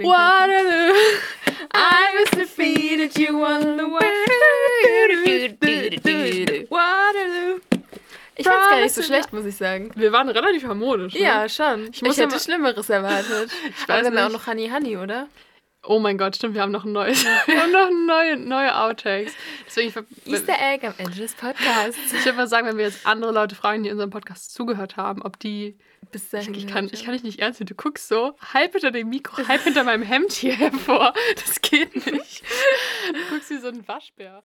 [0.00, 0.94] Waterloo,
[1.74, 4.00] I was defeated, you won the war.
[6.70, 7.60] Waterloo.
[8.36, 9.90] Ich fand's gar nicht so schlecht, muss ich sagen.
[9.96, 11.14] Wir waren relativ harmonisch.
[11.14, 11.20] Ne?
[11.20, 11.84] Ja, schon.
[11.88, 13.50] Ich, Ich muss ja hätte mal- Schlimmeres erwartet.
[13.76, 14.32] Ich weiß dann auch nicht.
[14.34, 15.26] noch Honey Honey, oder?
[15.84, 17.24] Oh mein Gott, stimmt, wir haben noch ein neues.
[17.46, 19.32] wir haben noch neue, neue Outtakes.
[19.66, 22.12] Deswegen, Easter Egg am Ende des Podcasts.
[22.12, 25.22] ich würde mal sagen, wenn wir jetzt andere Leute fragen, die unseren Podcast zugehört haben,
[25.22, 25.78] ob die.
[26.10, 26.54] Bis dahin.
[26.54, 27.68] Ich kann, ich kann dich nicht ernst nehmen.
[27.68, 31.12] Du guckst so halb hinter dem Mikro, halb hinter meinem Hemd hier hervor.
[31.34, 32.42] Das geht nicht.
[33.12, 34.42] Du guckst wie so ein Waschbär.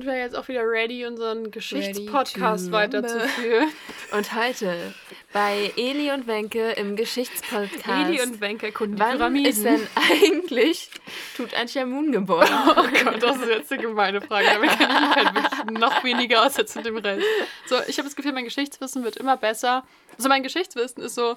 [0.00, 3.68] Sind wir jetzt auch wieder ready, unseren Geschichtspodcast weiterzuführen.
[4.12, 4.94] Und heute
[5.34, 8.08] bei Eli und Wenke im Geschichtspodcast.
[8.08, 9.50] Eli und Wenke erkunden die Wann Pyramiden.
[9.50, 10.90] ist denn eigentlich
[11.36, 12.48] Tutanchamun geboren?
[12.70, 14.46] Oh Gott, das ist jetzt eine gemeine Frage.
[14.46, 17.26] Damit kenne ich mich halt wirklich noch weniger aus als mit dem Rest.
[17.66, 19.84] So, ich habe das Gefühl, mein Geschichtswissen wird immer besser.
[20.16, 21.36] Also mein Geschichtswissen ist so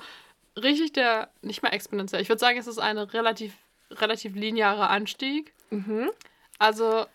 [0.55, 2.21] richtig der, nicht mehr exponentiell.
[2.21, 3.53] Ich würde sagen, es ist ein relativ,
[3.91, 5.53] relativ linearer Anstieg.
[5.69, 6.11] Mhm.
[6.59, 7.07] Also,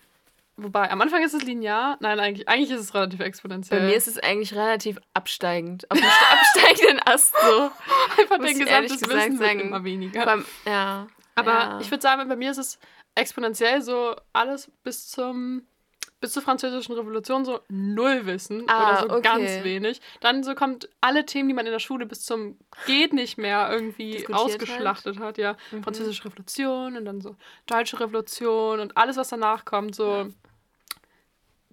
[0.59, 1.97] wobei, am Anfang ist es linear.
[2.01, 3.81] Nein, eigentlich, eigentlich ist es relativ exponentiell.
[3.81, 5.91] Bei mir ist es eigentlich relativ absteigend.
[5.91, 7.71] Auf einem absteigenden Ast so.
[8.21, 9.61] einfach dein ehrlich gesamtes Wissen sagen.
[9.61, 10.25] immer weniger.
[10.25, 11.07] Beim, ja.
[11.35, 11.81] Aber ja.
[11.81, 12.79] ich würde sagen, bei mir ist es
[13.15, 15.63] exponentiell so alles bis zum
[16.21, 19.23] bis zur französischen Revolution so null Wissen Ah, oder so okay.
[19.23, 20.01] ganz wenig.
[20.21, 23.69] Dann so kommt alle Themen, die man in der Schule bis zum geht nicht mehr
[23.71, 25.39] irgendwie Diskutiert ausgeschlachtet hat.
[25.39, 25.85] Ja, Mhm.
[25.85, 30.27] französische Revolution und dann so deutsche Revolution und alles was danach kommt so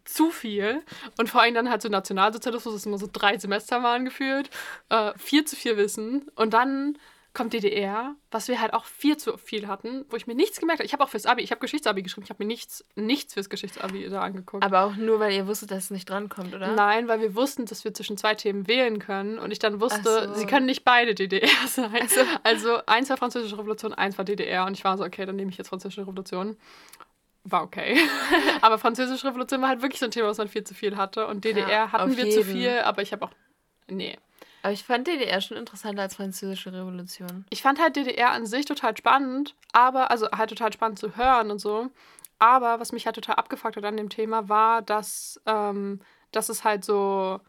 [0.05, 0.83] zu viel.
[1.17, 4.49] Und vor allem dann halt so Nationalsozialismus, das immer so drei Semester waren gefühlt.
[4.89, 6.29] Äh, viel zu viel Wissen.
[6.35, 6.97] Und dann
[7.35, 10.79] kommt DDR, was wir halt auch viel zu viel hatten, wo ich mir nichts gemerkt
[10.79, 10.85] habe.
[10.85, 13.49] Ich habe auch fürs Abi, ich habe Geschichtsabi geschrieben, ich habe mir nichts, nichts fürs
[13.49, 14.63] Geschichtsabi da angeguckt.
[14.63, 16.71] Aber auch nur, weil ihr wusstet, dass es nicht drankommt, oder?
[16.71, 20.29] Nein, weil wir wussten, dass wir zwischen zwei Themen wählen können und ich dann wusste,
[20.29, 20.33] so.
[20.33, 22.07] sie können nicht beide DDR sein.
[22.07, 22.21] So.
[22.43, 25.51] Also eins war Französische Revolution, eins war DDR und ich war so, okay, dann nehme
[25.51, 26.57] ich jetzt Französische Revolution.
[27.47, 27.97] War okay.
[28.61, 31.27] aber Französische Revolution war halt wirklich so ein Thema, was man viel zu viel hatte
[31.27, 32.51] und DDR Ja, hatten wir zu jeden.
[32.51, 33.31] viel, aber ich habe auch,
[33.87, 34.17] nee.
[34.63, 37.45] Aber ich fand DDR schon interessanter als Französische Revolution.
[37.51, 41.51] Ich fand halt DDR an sich total spannend, aber, also halt total spannend zu hören
[41.51, 41.91] und so.
[42.39, 46.01] Aber was mich halt total abgefuckt hat an dem Thema war, dass, ähm,
[46.31, 47.39] dass es halt so,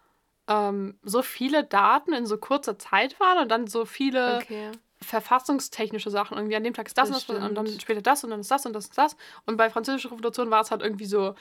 [0.46, 4.72] ähm, so viele Daten in so kurzer Zeit waren und dann so viele Okay.
[5.02, 6.36] Verfassungstechnische Sachen.
[6.36, 8.40] Irgendwie an dem Tag ist das, Das und, das und dann später das und dann
[8.40, 9.16] ist das und das und das.
[9.46, 11.34] Und bei Französischer Revolution war es halt irgendwie so,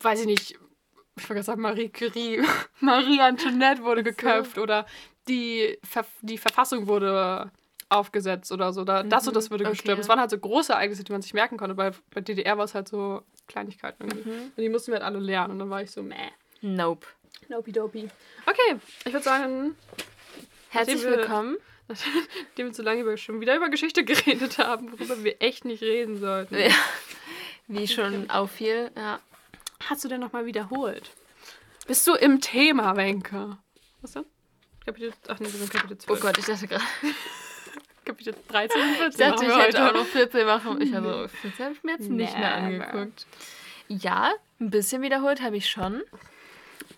[0.00, 0.58] weiß ich nicht, ich
[1.24, 2.42] wollte gerade sagen, Marie Curie,
[2.80, 4.10] Marie Antoinette wurde Ach so.
[4.10, 4.86] geköpft oder
[5.28, 7.50] die, Ver die Verfassung wurde
[7.88, 8.80] aufgesetzt oder so.
[8.80, 9.98] Oder das und das wurde Mhm, gestürmt.
[9.98, 10.00] okay.
[10.02, 11.74] Es waren halt so große Ereignisse, die man sich merken konnte.
[11.74, 14.28] Bei, bei DDR war es halt so Kleinigkeiten irgendwie.
[14.30, 14.42] Mhm.
[14.56, 15.52] Und die mussten wir halt alle lernen.
[15.52, 16.16] Und dann war ich so, meh.
[16.62, 17.06] Nope.
[17.48, 18.08] Nopi-dopi.
[18.46, 19.76] Okay, ich würde sagen,
[20.70, 21.56] Herzlich willkommen.
[21.88, 25.82] nachdem wir zu lange über, schon wieder über Geschichte geredet haben, worüber wir echt nicht
[25.82, 26.56] reden sollten.
[26.56, 26.70] Ja.
[27.68, 28.90] Wie schon auffiel.
[28.96, 29.20] Ja.
[29.88, 31.10] Hast du denn nochmal wiederholt?
[31.86, 33.58] Bist du im Thema, Wenke?
[34.00, 34.24] Was denn?
[34.84, 36.18] Kapitel, ach nee, wir sind Kapitel 12.
[36.18, 36.84] Oh Gott, ich dachte gerade.
[38.04, 39.90] Kapitel 13 und 14 Ich dachte, ich hätte heute.
[39.90, 40.80] auch noch Viertel machen.
[40.80, 43.26] Ich habe so, das habe ich mir jetzt nicht mehr angeguckt.
[43.88, 46.02] Ja, ein bisschen wiederholt habe ich schon.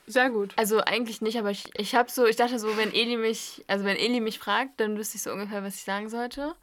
[0.06, 0.52] Sehr gut.
[0.56, 3.84] Also eigentlich nicht, aber ich, ich habe so, ich dachte so, wenn Eli mich, also
[3.84, 6.54] wenn Eli mich fragt, dann wüsste ich so ungefähr, was ich sagen sollte.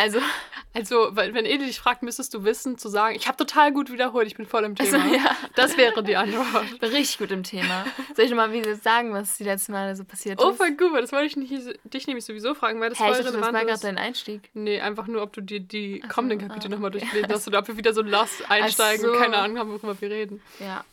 [0.00, 0.20] Also,
[0.74, 4.28] Also, wenn Edi dich fragt, müsstest du wissen, zu sagen, ich habe total gut wiederholt,
[4.28, 5.02] ich bin voll im Thema.
[5.02, 6.64] also ja, Das wäre die Antwort.
[6.82, 7.84] richtig gut im Thema.
[8.14, 10.56] Soll ich nochmal wieder sagen, was die letzten Male so passiert Oh, ist?
[10.56, 11.52] voll gut, das wollte ich nicht,
[11.82, 14.50] dich nämlich sowieso fragen, weil das ich voll dachte, das war relevant gerade dein Einstieg.
[14.54, 17.48] Nee, einfach nur, ob du dir die Ach so, kommenden Kapitel ah, nochmal durchlesen hast
[17.48, 19.12] oder ob wir wieder so lost einsteigen so.
[19.12, 20.40] und keine Ahnung haben, worüber wir reden.
[20.60, 20.84] Ja.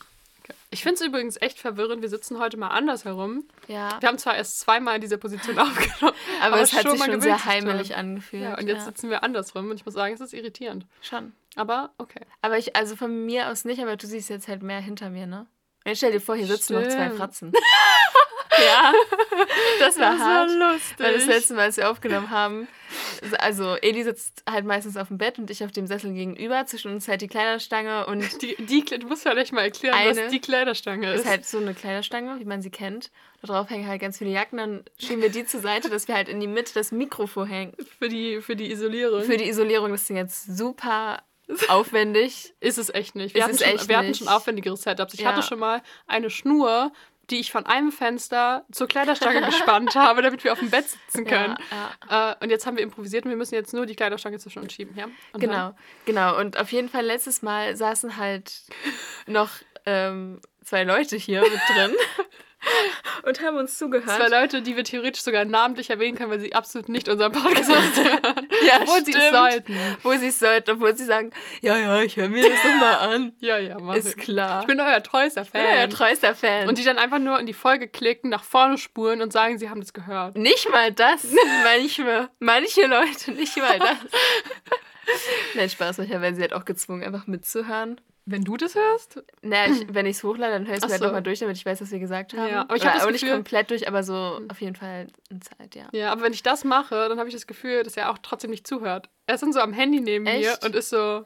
[0.75, 3.45] Ich finde es übrigens echt verwirrend, wir sitzen heute mal anders herum.
[3.69, 3.95] Ja.
[4.01, 7.05] Wir haben zwar erst zweimal in dieser Position aufgenommen, Aber, aber es hat schon sich
[7.05, 7.99] schon sehr heimelig dran.
[7.99, 8.43] angefühlt.
[8.43, 10.85] ja, und jetzt sitzen wir andersrum und ich muss sagen, es ist irritierend.
[11.01, 11.31] schon.
[11.55, 12.19] Aber okay.
[12.41, 15.27] Aber ich, also von mir aus nicht, aber du siehst jetzt halt mehr hinter mir,
[15.27, 15.47] ne?
[15.85, 17.17] Jetzt stell dir vor, hier sitzen noch zwei Stimmt.
[17.17, 17.53] Fratzen.
[18.57, 18.93] ja,
[19.79, 20.49] das war hart.
[20.49, 20.99] lustig.
[20.99, 22.67] Weil das letzte Mal, als wir aufgenommen haben,
[23.39, 26.65] also Eli sitzt halt meistens auf dem Bett und ich auf dem Sessel gegenüber.
[26.65, 30.39] Zwischen uns halt die Kleiderstange und die, die, du musst vielleicht mal erklären, was die
[30.39, 31.21] Kleiderstange ist.
[31.21, 33.11] ist halt so eine Kleiderstange, wie man sie kennt.
[33.41, 34.57] Da drauf hängen halt ganz viele Jacken.
[34.57, 37.73] Dann schieben wir die zur Seite, dass wir halt in die Mitte das Mikrofon hängen.
[37.99, 39.21] für, die, für die Isolierung.
[39.21, 41.21] Für die Isolierung, das Ding jetzt super
[41.69, 42.53] aufwendig.
[42.59, 43.35] Ist es echt nicht.
[43.35, 44.19] Wir, hatten, schon, wir hatten nicht.
[44.19, 45.13] schon aufwendigere Setups.
[45.13, 45.29] Ich Ja.
[45.33, 46.91] hatte schon mal eine Schnur,
[47.31, 51.25] die ich von einem Fenster zur Kleiderstange gespannt habe, damit wir auf dem Bett sitzen
[51.25, 51.55] können.
[52.09, 54.61] Ja, Äh, und jetzt haben wir improvisiert und wir müssen jetzt nur die Kleiderstange zwischen
[54.61, 54.95] uns schieben.
[54.97, 55.05] Ja?
[55.33, 55.75] Und Genau, Dann,
[56.05, 56.37] genau.
[56.39, 58.61] Und auf jeden Fall letztes Mal saßen halt
[59.25, 59.49] noch
[59.87, 61.95] ähm, zwei Leute hier mit drin
[63.23, 64.09] und haben uns zugehört.
[64.17, 67.69] zwei Leute, die wir theoretisch sogar namentlich erwähnen können, weil sie absolut nicht unseren Podcast
[67.69, 68.47] hören.
[68.67, 69.31] ja, Obwohl sie es stimmt.
[69.35, 69.77] sollten.
[70.03, 71.31] Wo sie es sollten, obwohl sie sagen,
[71.61, 73.33] ja, ja, ich höre mir das nochmal an.
[73.39, 74.23] Ja, ja, mach Ist ich.
[74.23, 74.61] klar.
[74.61, 75.89] Ich bin euer treuester bin euer Fan.
[75.89, 76.67] treuester Fan.
[76.67, 79.69] und die dann einfach nur in die Folge klicken, nach vorne spulen und sagen, sie
[79.69, 80.35] haben das gehört.
[80.37, 81.25] nicht mal das.
[81.63, 82.29] manchmal.
[82.39, 83.97] Manche Leute nicht mal das.
[85.53, 88.01] Nein, Spaß, manchmal werden sie halt auch gezwungen, einfach mitzuhören.
[88.27, 89.23] Wenn du das hörst?
[89.43, 91.05] Naja, ich, wenn ich es hochlade, dann höre ich es mir halt so.
[91.05, 92.49] nochmal durch, damit ich weiß, was wir gesagt haben.
[92.49, 95.75] Ja, aber ich Oder hab nicht komplett durch, aber so auf jeden Fall eine Zeit,
[95.75, 95.87] ja.
[95.91, 98.49] Ja, aber wenn ich das mache, dann habe ich das Gefühl, dass er auch trotzdem
[98.49, 99.09] nicht zuhört.
[99.27, 100.65] Er ist dann so am Handy neben mir Echt?
[100.65, 101.25] und ist so.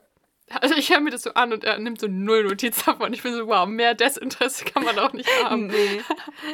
[0.62, 3.14] Also ich höre mir das so an und er nimmt so null Notiz davon.
[3.14, 5.68] Ich bin so, wow, mehr Desinteresse kann man auch nicht haben.
[5.68, 6.02] Nee.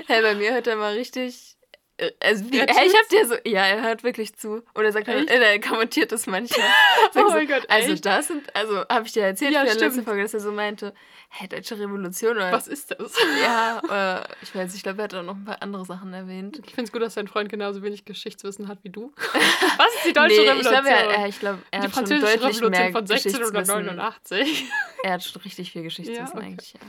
[0.06, 1.55] Hey, bei mir hört er mal richtig.
[1.98, 3.36] Äh, Also wie, hey, ich hab dir so.
[3.46, 4.64] Ja, er hört wirklich zu.
[4.76, 6.66] Oder sagt er, äh, er kommentiert das manchmal.
[7.16, 8.06] Oh mein so, Gott, Also echt?
[8.06, 10.04] das sind, also habe ich dir erzählt Ja, in der letzten.
[10.04, 10.94] Folge, dass er so meinte,
[11.30, 13.14] hey, Deutsche Revolution oder Was ist das?
[13.42, 16.60] Ja, äh, ich weiß, ich glaube, er hat auch noch ein paar andere Sachen erwähnt.
[16.66, 19.14] Ich finde es gut, dass dein Freund genauso wenig Geschichtswissen hat wie du.
[19.78, 20.74] Was ist die deutsche nee, Revolution?
[20.74, 23.56] ich glaube, er, ich glaub, er die hat schon französische deutlich Revolution mehr von Geschichtswissen.
[23.58, 24.66] 1689.
[25.04, 26.46] Er hat schon richtig viel Geschichtswissen Ja, okay.
[26.46, 26.80] eigentlich, ja.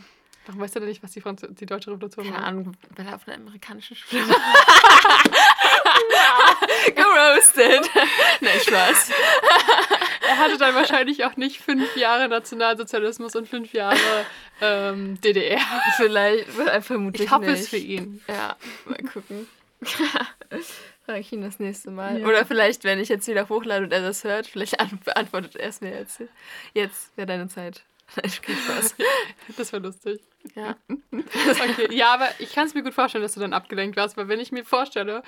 [0.46, 2.44] Warum weißt du denn nicht, was die, Franz die deutsche Revolution Keine war?
[2.44, 4.37] Ahnung, weil er auf einer amerikanischen Schule war.
[6.94, 7.90] Geroastet.
[8.40, 9.10] Nein, Spaß.
[10.28, 13.98] Er hatte dann wahrscheinlich auch nicht fünf Jahre Nationalsozialismus und fünf Jahre
[14.60, 15.58] ähm, DDR.
[15.96, 17.60] Vielleicht, äh, vermutlich Ich hoffe nicht.
[17.62, 18.22] es für ihn.
[18.28, 19.46] Ja, mal gucken.
[21.06, 22.20] Frage ich ihn das nächste Mal.
[22.20, 22.26] Ja.
[22.26, 25.69] Oder vielleicht, wenn ich jetzt wieder hochlade und er das hört, vielleicht an beantwortet er
[25.69, 26.22] es mir jetzt.
[26.72, 27.82] Jetzt wäre deine Zeit.
[29.56, 30.20] Das wäre lustig.
[30.55, 30.76] Ja.
[31.11, 34.29] Okay, ja, aber ich kann es mir gut vorstellen, dass du dann abgelenkt warst, weil
[34.29, 35.23] wenn ich mir vorstelle,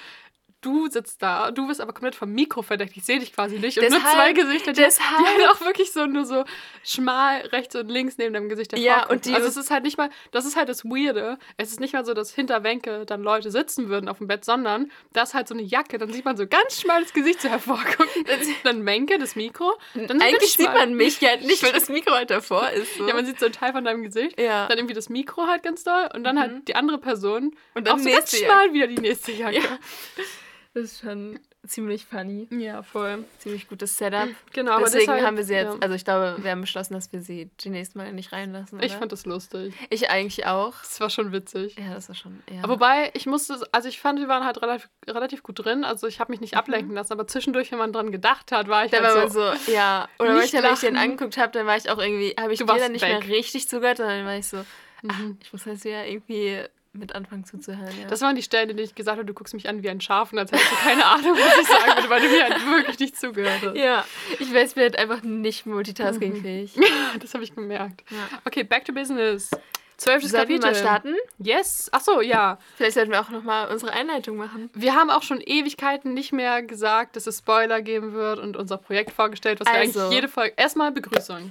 [0.61, 3.79] du sitzt da, du bist aber komplett vom Mikro verdeckt, ich sehe dich quasi nicht
[3.79, 6.45] und nur Deshalb- zwei Gesichter, die, die deshalb- halt auch wirklich so nur so
[6.85, 9.17] schmal rechts und links neben deinem Gesicht Ja, hervorgucken.
[9.17, 11.81] und die- also es ist halt nicht mal, das ist halt das Weirde, es ist
[11.81, 15.23] nicht mal so, dass hinter Wenke dann Leute sitzen würden auf dem Bett, sondern da
[15.23, 18.25] ist halt so eine Jacke, dann sieht man so ganz schmal das Gesicht so hervorgucken,
[18.65, 22.31] dann Wenke, das Mikro, dann Eigentlich sieht man mich ja nicht, weil das Mikro halt
[22.31, 22.97] davor ist.
[22.97, 23.07] So.
[23.07, 24.41] Ja, man sieht so einen Teil von deinem Gesicht.
[24.41, 24.67] Ja.
[24.67, 27.55] Dann irgendwie das Mikro halt ganz doll und dann halt die andere Person.
[27.75, 29.57] Und dann auch so ganz schmal wieder die nächste Jacke.
[29.57, 29.63] Ja.
[30.83, 32.47] Das ist schon ziemlich funny.
[32.51, 33.25] Ja, voll.
[33.39, 34.29] Ziemlich gutes Setup.
[34.53, 35.79] Genau, aber Deswegen deshalb, haben wir sie jetzt, ja.
[35.81, 38.81] also ich glaube, wir haben beschlossen, dass wir sie demnächst mal nicht reinlassen.
[38.83, 38.99] Ich oder?
[39.01, 39.75] fand das lustig.
[39.91, 40.73] ich eigentlich auch.
[40.81, 41.77] Das war schon witzig.
[41.79, 42.43] Ja, das war schon.
[42.51, 42.63] Ja.
[42.63, 45.85] Aber wobei, ich musste, also ich fand, wir waren halt relativ, relativ gut drin.
[45.85, 48.85] Also ich habe mich nicht ablenken lassen, aber zwischendurch, wenn man dran gedacht hat, war
[48.85, 50.09] ich da halt so, so, ja.
[50.19, 52.67] Oder manchmal, wenn ich den angeguckt habe, dann war ich auch irgendwie, habe ich dir
[52.67, 53.27] dann nicht weg.
[53.27, 55.39] mehr richtig zugehört, sondern war ich so, ach, Mhm.
[55.43, 56.61] ich muss jetzt wieder irgendwie
[56.93, 57.93] mit anfangen zuzuhören.
[58.00, 58.08] Ja.
[58.08, 60.00] Das waren die Stellen, in denen ich gesagt habe, du guckst mich an wie ein
[60.00, 62.67] Schaf und als hättest du keine Ahnung, was ich sagen würde, weil du mir halt
[62.67, 63.76] wirklich nicht zugehört hast.
[63.76, 64.05] ja,
[64.38, 66.75] ich weiß, wir halt einfach nicht multitaskingfähig.
[67.20, 68.05] Das habe ich gemerkt.
[68.11, 68.38] Ja.
[68.44, 69.50] Okay, back to business.
[69.96, 70.70] Zwölftes Sollten wir Kapitel.
[70.70, 71.14] mal starten?
[71.38, 71.88] Yes.
[71.93, 72.58] Ach so, ja.
[72.76, 74.70] Vielleicht sollten wir auch nochmal unsere Einleitung machen.
[74.75, 78.76] Wir haben auch schon Ewigkeiten nicht mehr gesagt, dass es Spoiler geben wird und unser
[78.79, 80.00] Projekt vorgestellt, was wir Also.
[80.00, 80.55] eigentlich jede Folge.
[80.56, 81.50] Erstmal Begrüßung.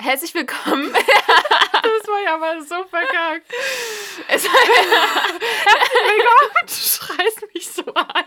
[0.00, 0.94] Herzlich willkommen.
[1.82, 3.46] Das war ja mal so verkackt.
[4.28, 6.66] Es- Willkommen.
[6.66, 8.24] Du schreist mich so an.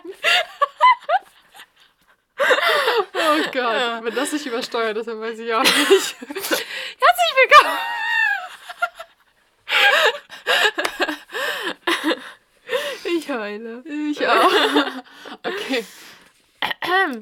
[3.14, 4.04] Oh Gott, Ja.
[4.04, 6.16] wenn das nicht übersteuert ist, dann weiß ich auch nicht.
[6.20, 6.66] Herzlich
[7.38, 7.78] willkommen.
[13.18, 13.84] ich heule.
[14.10, 14.52] Ich auch.
[15.44, 15.86] Okay.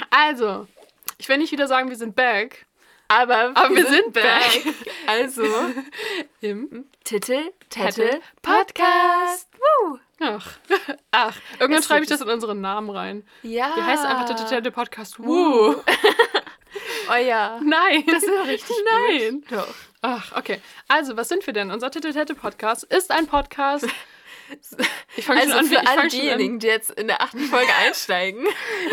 [0.09, 0.67] Also,
[1.19, 2.65] ich will nicht wieder sagen, wir sind back.
[3.13, 4.17] Aber, Aber wir sind
[5.07, 5.43] Also,
[6.41, 6.85] Im.
[7.03, 9.47] Titel, Tettel, Podcast.
[9.57, 9.99] Woo.
[10.19, 10.57] Ach.
[11.11, 11.35] Ach.
[11.59, 13.23] Irgendwann Es schreibe ich das in unseren Namen rein.
[13.43, 13.75] Ja.
[13.75, 15.19] Wir heißen einfach der Tete Podcast.
[15.19, 15.75] Woo.
[17.11, 17.59] Oh ja.
[17.61, 18.03] Nein.
[18.07, 19.41] Das ist doch richtig Nein.
[19.41, 19.51] gut.
[19.51, 19.75] Doch.
[20.01, 20.59] Ach, okay.
[20.87, 21.69] Also, was sind wir denn?
[21.69, 23.87] Unser Tete Tete Podcast ist ein Podcast.
[25.15, 28.45] Ich fange Also schon an, für alle diejenigen, die jetzt in der achten Folge einsteigen.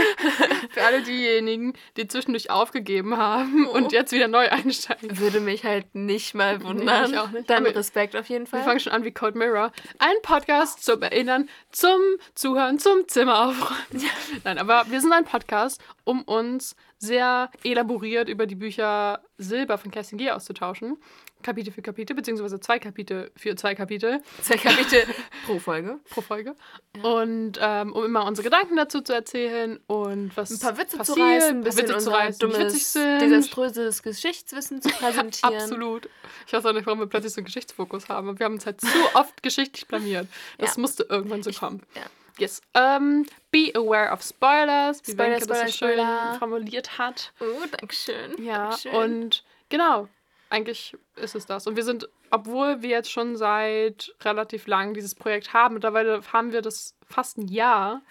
[0.70, 3.72] Für alle diejenigen, die zwischendurch aufgegeben haben Oh.
[3.72, 5.18] und jetzt wieder neu einsteigen.
[5.18, 7.10] Würde mich halt nicht mal wundern.
[7.10, 7.48] mich auch nicht.
[7.50, 8.62] Dann Aber- Respekt auf jeden Wir Fall.
[8.64, 9.72] fangen schon an wie Code Mirror.
[9.98, 12.00] Ein Podcast zum Erinnern, zum
[12.34, 14.04] Zuhören, zum Zimmer aufräumen.
[14.44, 19.90] Nein, aber wir sind ein Podcast, um uns sehr elaboriert über die Bücher Silber von
[19.90, 20.98] Kerstin Gier auszutauschen.
[21.42, 24.20] Kapitel für Kapitel, beziehungsweise zwei Kapitel für zwei Kapitel.
[24.42, 25.04] Zwei Kapitel
[25.46, 25.98] Pro Folge.
[26.10, 26.54] pro Folge.
[27.02, 31.16] Und ähm, um immer unsere Gedanken dazu zu erzählen und was Ein paar Witze passiert,
[31.16, 33.20] zu reißen, ein bisschen Witze zu reißen, dummes, sind.
[33.22, 35.54] desaströses Geschichtswissen zu präsentieren.
[35.54, 36.10] Absolut.
[36.46, 38.28] Ich weiß auch nicht, warum wir plötzlich so einen Geschichtsfokus haben.
[38.28, 40.26] aber Wir haben uns halt zu oft geschichtlich blamiert.
[40.58, 40.82] Das Ja.
[40.82, 41.80] musste irgendwann so kommen.
[41.94, 42.02] Ja.
[42.38, 42.60] Yes.
[42.74, 46.36] Ähm, be aware of spoilers, wie Spoiler, Wenke das so Spoiler, schön Spoiler.
[46.38, 47.32] formuliert hat.
[47.40, 48.42] Oh, Dankeschön.
[48.44, 48.94] Ja, Dankeschön.
[48.94, 50.08] und genau,
[50.50, 51.66] eigentlich ist es das.
[51.66, 56.52] Und wir sind, obwohl wir jetzt schon seit relativ lang dieses Projekt haben, mittlerweile haben
[56.52, 58.02] wir das fast ein Jahr.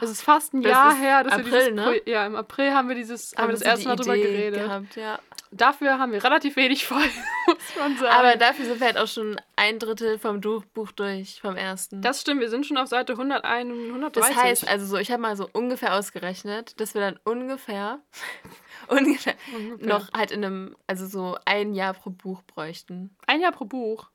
[0.00, 2.00] Es ist fast ein Das Jahr her, dass wir April, dieses ne?
[2.04, 4.60] Pro Ja, im April haben wir dieses, haben wir das erste Mal drüber geredet.
[4.64, 5.18] Gehabt, ja.
[5.50, 7.10] Dafür haben wir relativ wenig Folgen,
[7.46, 8.14] muss man sagen.
[8.14, 12.02] Aber dafür sind wir halt auch schon ein Drittel vom Buch durch, vom ersten.
[12.02, 14.34] das stimmt, wir sind schon auf Seite 101 und 130.
[14.34, 18.00] Das heißt, also so, ich habe mal so ungefähr ausgerechnet, dass wir dann ungefähr,
[18.88, 19.86] ungefähr, Ungefähr.
[19.88, 23.16] noch halt in einem, also so ein Jahr pro Buch bräuchten.
[23.26, 24.10] ein Jahr pro Buch.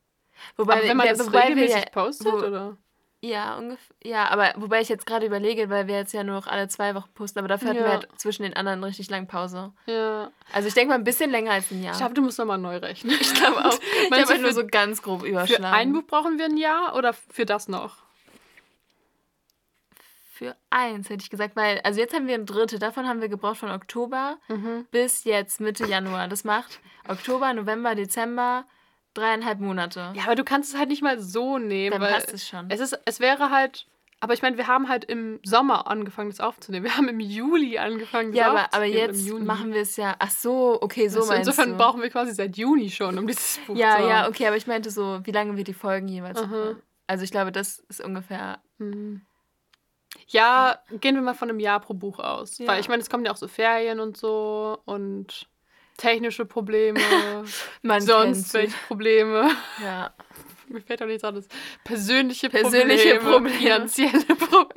[0.56, 2.76] Wobei, Aber wenn man wir- das wobei regelmäßig ja, postet, wo- oder?
[3.26, 3.96] Ja, ungefähr.
[4.02, 6.94] Ja, aber wobei ich jetzt gerade überlege, weil wir jetzt ja nur noch alle zwei
[6.94, 7.84] Wochen posten, aber dafür hatten Ja.
[7.86, 9.72] wir halt zwischen den anderen richtig lang Pause.
[9.86, 10.30] Ja.
[10.52, 11.92] Also ich denke mal ein bisschen länger als ein Jahr.
[11.94, 13.16] Ich glaube, du musst nochmal neu rechnen.
[13.18, 13.78] Ich glaube auch.
[14.04, 15.64] Ich habe halt nur für- so ganz grob Für überschlagen.
[15.74, 17.96] ein Buch brauchen wir ein Jahr oder für das noch?
[20.32, 23.28] Für eins hätte ich gesagt, weil, also jetzt haben wir ein Drittel, davon haben wir
[23.28, 24.86] gebraucht von Oktober Mhm.
[24.90, 26.26] bis jetzt Mitte Januar.
[26.28, 28.64] Das macht Oktober, November, Dezember,
[29.14, 30.12] dreieinhalb Monate.
[30.14, 32.66] Ja, aber du kannst es halt nicht mal so nehmen, Dann weil passt es schon.
[32.70, 33.86] es ist, es wäre halt,
[34.20, 36.84] aber ich meine, wir haben halt im Sommer angefangen, das aufzunehmen.
[36.86, 40.16] Wir haben im Juli angefangen, das Ja, aber, aber jetzt machen wir es ja.
[40.18, 41.76] Ach so, okay, so Also meinst insofern du.
[41.76, 44.08] brauchen wir quasi seit Juni schon, um dieses Buch ja, zu haben.
[44.08, 46.46] ja, okay, aber ich meinte so, wie lange wir die Folgen jeweils Aha.
[46.46, 46.82] machen.
[47.06, 48.60] Also ich glaube, das ist ungefähr.
[48.78, 49.20] Mhm.
[50.28, 52.56] Ja, gehen wir mal von einem Jahr pro Buch aus.
[52.58, 52.68] Ja.
[52.68, 55.48] Weil ich meine, es kommen ja auch so Ferien und so und
[55.96, 57.00] technische Probleme,
[57.82, 58.74] Man sonst welche.
[58.88, 59.50] Probleme.
[59.82, 60.12] Ja.
[60.68, 61.46] Mir fällt auch nichts anderes.
[61.84, 63.58] Persönliche, Persönliche Probleme, Probleme.
[63.58, 64.70] finanzielle Probleme.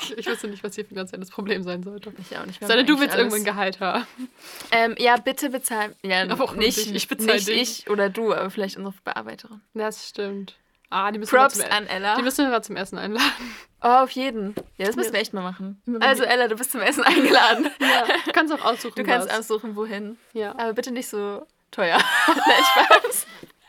[0.00, 2.12] Ich, ich wüsste nicht, was hier finanzielles Problem sein sollte.
[2.18, 2.60] Ich auch nicht.
[2.62, 4.06] haben du willst alles- Gehalt haben.
[4.70, 5.96] Ähm, ja, bitte bezahl.
[6.02, 6.78] Ja, Aber warum nicht?
[6.94, 7.80] Ich bezahl nicht dich.
[7.84, 9.60] ich oder du, aber vielleicht unsere Bearbeiterin.
[9.74, 10.54] Das stimmt.
[10.94, 12.16] Ah, die müssen wir Props zum, an Ella.
[12.16, 13.32] Die müssen wir mal zum Essen einladen.
[13.82, 14.54] Oh, auf jeden.
[14.78, 15.82] Ja, das müssen wir echt mal machen.
[16.00, 17.68] Also wir- Ella, du bist zum Essen eingeladen.
[17.80, 18.04] Ja.
[18.24, 19.38] Du kannst auch aussuchen, Du kannst was.
[19.40, 20.16] aussuchen, wohin.
[20.32, 20.52] Ja.
[20.52, 21.98] Aber bitte nicht so teuer.
[22.28, 23.26] Nein, Spaß.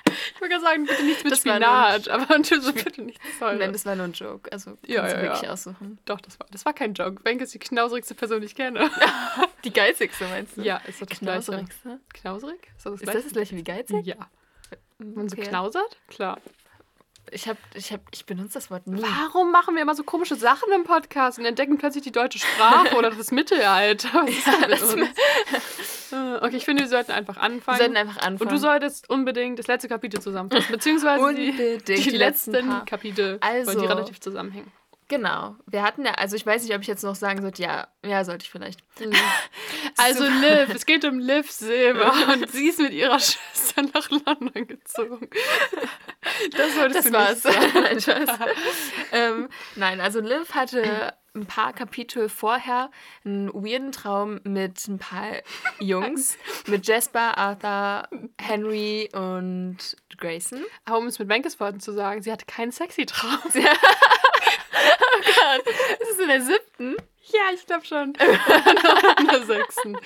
[0.08, 3.58] Ich wollte gerade sagen, bitte nichts mit Das Spinat, aber du so bitte nichts Nein,
[3.58, 3.72] Teures.
[3.72, 4.52] das war nur ein Joke.
[4.52, 5.50] Also kannst Ja, du ja, wirklich ja.
[5.52, 5.98] aussuchen.
[6.06, 7.26] Doch, das war, das war kein Joke.
[7.26, 8.90] Wenke ist die knauserigste Person, die ich kenne.
[9.64, 10.62] Die geizigste meinst du?
[10.62, 11.10] Ja, ist das.
[11.10, 12.00] Knauserigste.
[12.14, 12.68] Knauserig?
[12.78, 14.06] Ist das das Ist das das gleiche wie geizig?
[14.06, 14.16] Ja.
[15.00, 15.48] Wenn man so Okay.
[15.50, 15.98] knausert?
[16.08, 16.38] Klar.
[17.32, 19.02] Ich, hab, ich, hab, ich benutze das Wort nie.
[19.02, 22.96] Warum machen wir immer so komische Sachen im Podcast und entdecken plötzlich die deutsche Sprache
[22.96, 24.24] oder das Mittelalter?
[24.24, 24.36] Mit
[24.70, 24.94] das?
[26.12, 27.78] Äh, okay, ich finde, wir sollten einfach Wir anfangen.
[27.80, 28.42] sollten einfach anfangen.
[28.42, 32.86] und du solltest unbedingt das letzte Kapitel zusammenfassen, beziehungsweise die, die, die letzten letzten.
[32.86, 34.72] Kapitel, weil Also- die relativ zusammenhängen.
[35.08, 35.56] Genau.
[35.68, 38.24] Wir hatten ja, also ich weiß nicht, ob ich jetzt noch sagen sollte, ja, ja,
[38.24, 38.80] sollte ich vielleicht.
[39.98, 44.68] Also Liv, es geht um Liv Silber und sie ist mit ihrer Schwester nach London
[44.68, 45.30] gezogen.
[46.58, 47.44] Das solltest Das war's.
[47.44, 47.72] sagen.
[48.06, 48.50] nein,
[49.12, 52.90] ähm, nein, also Liv hatte ein paar Kapitel vorher
[53.26, 55.34] einen weirden Traum mit ein paar
[55.80, 58.08] Jungs, mit Jasper, Arthur,
[58.40, 59.78] Henry und
[60.18, 60.64] Grayson.
[60.86, 63.38] Aber um es mit Menkes Worten zu sagen, sie hatte keinen sexy Traum.
[66.00, 66.96] Das ist in der siebten.
[67.34, 68.14] Ja, ich glaube schon.
[69.20, 69.98] In der sechsten.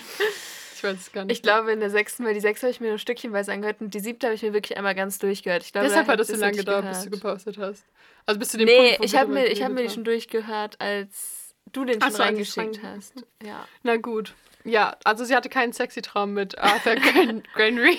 [0.76, 1.36] Ich weiß es gar nicht.
[1.36, 3.94] Ich glaube in der sechsten, weil die sechste habe ich mir nur stückchenweise angehört und
[3.94, 5.64] die siebte habe ich mir wirklich einmal ganz durchgehört.
[5.64, 7.84] Ich glaube, Deshalb hat das so lange gedauert, bis du gepostet hast.
[8.26, 10.06] Also bis zu dem Nee, Punkt, wo ich habe mir, ich hab mir die schon
[10.06, 13.14] durchgehört, als du den schon so, reingeschickt rein- hast.
[13.44, 13.68] Ja.
[13.84, 14.34] Na gut.
[14.64, 17.98] Ja, also sie hatte keinen sexy Traum mit Arthur Gran Granry.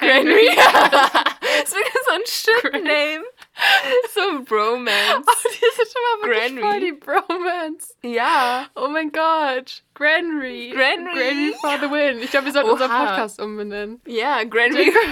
[0.00, 0.48] Granry.
[0.56, 2.22] das ist wirklich so ein
[2.72, 3.24] Shit-Name.
[4.14, 5.24] So ein Bromance.
[5.26, 6.62] Oh, die ist schon mal wirklich Granry.
[6.62, 7.94] voll die Bromance.
[8.02, 8.66] Ja.
[8.74, 9.82] Oh mein Gott.
[9.94, 10.72] Granry.
[10.74, 11.12] Granry.
[11.14, 12.20] Granry for the win.
[12.22, 12.90] Ich glaube, wir sollten unseren.
[12.90, 14.00] Podcast umbenennen.
[14.06, 14.92] Ja, Granry.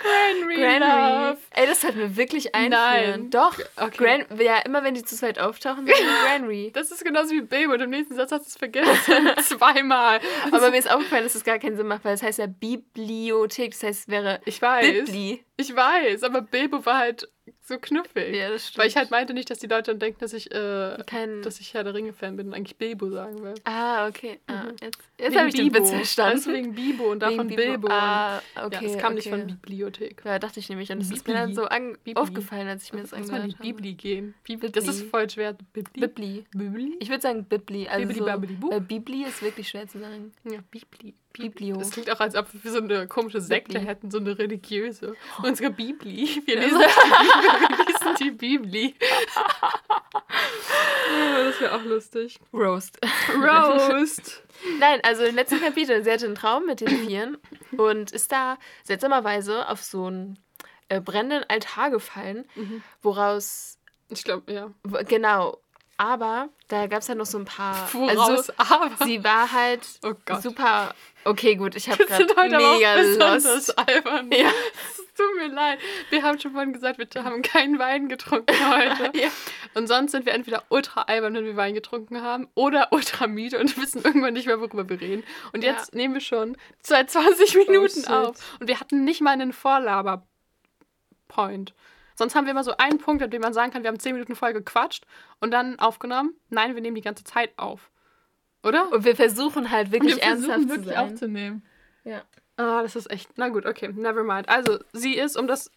[0.00, 0.56] Granry.
[0.56, 1.36] Granry.
[1.50, 2.70] Ey, das hat mir wirklich einführen.
[2.70, 3.30] Nein.
[3.30, 3.58] Doch.
[3.76, 4.24] Okay.
[4.26, 6.70] Gran ja, immer wenn die zu zweit auftauchen, sagen wir Granry.
[6.72, 9.30] Das ist genauso wie Babe und im nächsten Satz hast du es vergessen.
[9.42, 10.20] Zweimal.
[10.52, 13.72] Aber mir ist aufgefallen, dass das gar keinen Sinn macht, weil es heißt ja Bibliothek.
[13.72, 15.04] Das heißt, es wäre Ich weiß.
[15.04, 15.44] Bibli.
[15.60, 17.28] Ich weiß, aber Bilbo war halt
[17.62, 18.34] so knuffig.
[18.34, 18.78] Ja, das stimmt.
[18.78, 21.42] Weil ich halt meinte nicht, dass die Leute dann denken, dass ich, äh, Kein...
[21.42, 23.54] dass ich Herr der Ringe-Fan bin und eigentlich Bilbo sagen will.
[23.64, 24.40] Ah, okay.
[24.46, 24.70] Ah, Mhm.
[24.80, 25.84] jetzt jetzt Wegen habe ich den Bibo.
[25.84, 26.42] Witz verstanden.
[26.44, 27.88] Du, wegen Bibo und davon Wegen Bilbo.
[27.90, 28.86] Ah, ja, okay.
[28.86, 29.38] es kam nicht okay.
[29.38, 30.22] von Bibliothek.
[30.24, 30.90] Ja, dachte ich nämlich.
[30.90, 31.32] Und das ist Bibli.
[31.34, 31.66] mir dann so
[32.04, 32.16] Bibli.
[32.16, 33.74] aufgefallen, als ich mir das Muss man angehört die habe.
[33.74, 34.34] Bibli gehen.
[34.44, 34.70] Bibli.
[34.72, 35.56] Das ist voll schwer.
[35.72, 36.00] Bibli?
[36.00, 36.44] Bibli.
[36.52, 36.96] Bibli?
[37.00, 37.86] Ich würde sagen Bibli.
[37.88, 40.32] Also Bibli, so, Bibli ist wirklich schwer zu sagen.
[40.44, 41.14] Ja, Bibli.
[41.32, 41.76] Biblio.
[41.76, 43.86] Das klingt auch, als ob wir so eine komische Sekte Bibli.
[43.86, 45.14] hätten, so eine religiöse.
[45.42, 46.42] Unsere Bibli.
[46.44, 48.94] Wir lesen, wir lesen die Bibli.
[51.12, 52.38] Ja, das wäre auch lustig.
[52.52, 52.98] Roast.
[53.34, 54.42] Roast.
[54.78, 57.38] Nein, also im letzten Kapitel, sie hatte einen Traum mit den Vieren
[57.76, 60.38] und ist da seltsamerweise auf so einen
[60.88, 62.82] äh, brennenden Altar gefallen, Mhm.
[63.02, 64.70] woraus, Ich glaube, ja.
[65.06, 65.58] genau,
[66.00, 69.04] aber da gab es ja noch so ein paar, Woraus also aber.
[69.04, 72.94] sie war halt Oh super, okay gut, ich habe gerade mega
[73.34, 73.78] lost.
[73.78, 74.30] albern.
[74.32, 74.48] Ja.
[74.48, 75.78] Es tut mir leid.
[76.08, 79.10] Wir haben schon vorhin gesagt, wir haben keinen Wein getrunken heute.
[79.18, 79.28] Ja.
[79.74, 83.58] Und sonst sind wir entweder ultra albern, wenn wir Wein getrunken haben, oder ultra müde
[83.58, 85.22] und wissen irgendwann nicht mehr, worüber wir reden.
[85.52, 85.72] Und Ja.
[85.72, 88.08] jetzt nehmen wir schon seit 20 Minuten shit.
[88.10, 88.36] auf.
[88.58, 91.74] Und wir hatten nicht mal einen Vorlaber-Point.
[92.16, 94.12] Sonst haben wir immer so einen Punkt, an dem man sagen kann, wir haben 10
[94.14, 95.04] Minuten vorher gequatscht
[95.40, 96.34] und dann aufgenommen.
[96.50, 97.90] Nein, wir nehmen die ganze Zeit auf.
[98.62, 98.92] Oder?
[98.92, 101.10] Und wir versuchen halt wirklich wir versuchen ernsthaft wirklich zu sein.
[101.12, 101.66] aufzunehmen.
[102.04, 102.22] Ja.
[102.56, 103.30] Ah, das ist echt.
[103.36, 104.48] Na gut, okay, never mind.
[104.50, 105.70] Also, sie ist um das.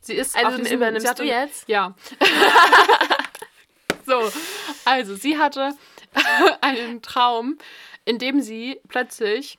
[0.00, 0.36] Sie ist.
[0.36, 1.68] Also auf sie übernimmst hatte- du jetzt?
[1.68, 1.96] Ja.
[4.06, 4.30] so,
[4.84, 5.70] also, sie hatte
[6.60, 7.58] einen Traum,
[8.04, 9.58] in dem sie plötzlich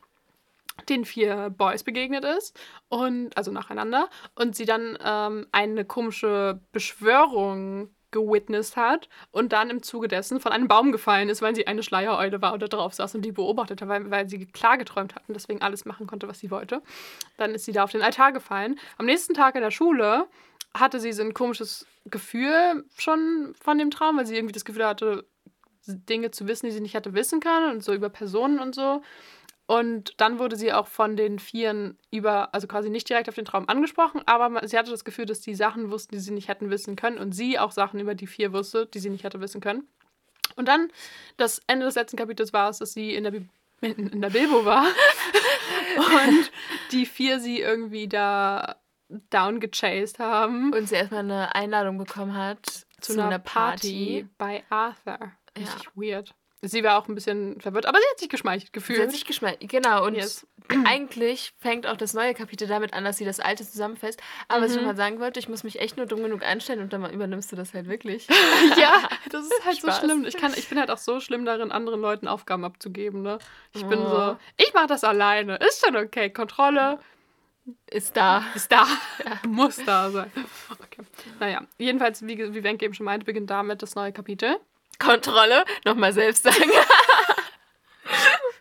[0.89, 7.89] den vier Boys begegnet ist und also nacheinander und sie dann ähm, eine komische Beschwörung
[8.12, 11.84] gewitnessed hat und dann im Zuge dessen von einem Baum gefallen ist, weil sie eine
[11.84, 15.34] Schleiereule war da drauf saß und die beobachtete, weil, weil sie klar geträumt hat und
[15.34, 16.81] deswegen alles machen konnte, was sie wollte.
[17.38, 18.79] Dann ist sie da auf den Altar gefallen.
[18.98, 20.27] Am nächsten Tag in der Schule
[20.74, 24.86] hatte sie so ein komisches Gefühl schon von dem Traum, weil sie irgendwie das Gefühl
[24.86, 25.27] hatte,
[25.86, 29.01] Dinge zu wissen, die sie nicht hätte wissen können und so über Personen und so.
[29.67, 33.43] Und dann wurde sie auch von den Vieren über, also quasi nicht direkt auf den
[33.43, 36.69] Traum angesprochen, aber sie hatte das Gefühl, dass die Sachen wussten, die sie nicht hätten
[36.69, 39.59] wissen können und sie auch Sachen über die Vier wusste, die sie nicht hätte wissen
[39.59, 39.86] können.
[40.55, 40.89] Und dann,
[41.36, 43.45] das Ende des letzten Kapitels war es, dass sie in der, Bi
[43.81, 44.86] in, der Bilbo war
[45.97, 46.51] und
[46.91, 48.77] die Vier sie irgendwie da
[49.29, 55.19] down gechased haben Und sie erstmal eine Einladung bekommen hat zu, einer Party, bei Arthur.
[55.57, 55.63] Ja.
[55.63, 56.33] Richtig weird.
[56.63, 58.97] Sie war auch ein bisschen verwirrt, aber sie hat sich geschmeichelt gefühlt.
[58.97, 59.67] Sie hat sich geschmeckt.
[59.69, 60.45] Genau, und Yes.
[60.85, 64.19] eigentlich fängt auch das neue Kapitel damit an, dass sie das alte zusammenfasst.
[64.47, 64.87] Aber was ich Mhm.
[64.87, 67.55] mal sagen wollte, ich muss mich echt nur dumm genug anstellen und dann übernimmst du
[67.55, 68.27] das halt wirklich.
[68.77, 70.01] ja, das ist halt Spaß.
[70.01, 70.25] so schlimm.
[70.25, 73.22] Ich, kann, ich bin halt auch so schlimm darin, anderen Leuten Aufgaben abzugeben.
[73.22, 73.37] Ne?
[73.74, 74.09] Ich bin Oh.
[74.09, 75.57] so, ich mache das alleine.
[75.57, 76.31] Ist schon okay.
[76.31, 77.00] Kontrolle
[77.91, 78.43] Ist da.
[78.55, 78.87] ist da.
[79.48, 80.31] Muss da sein.
[80.72, 81.03] Okay.
[81.39, 84.57] Naja, jedenfalls, wie, wie Wenke eben schon meinte, beginnt damit das neue Kapitel.
[85.00, 86.72] Kontrolle, nochmal selbst sagen.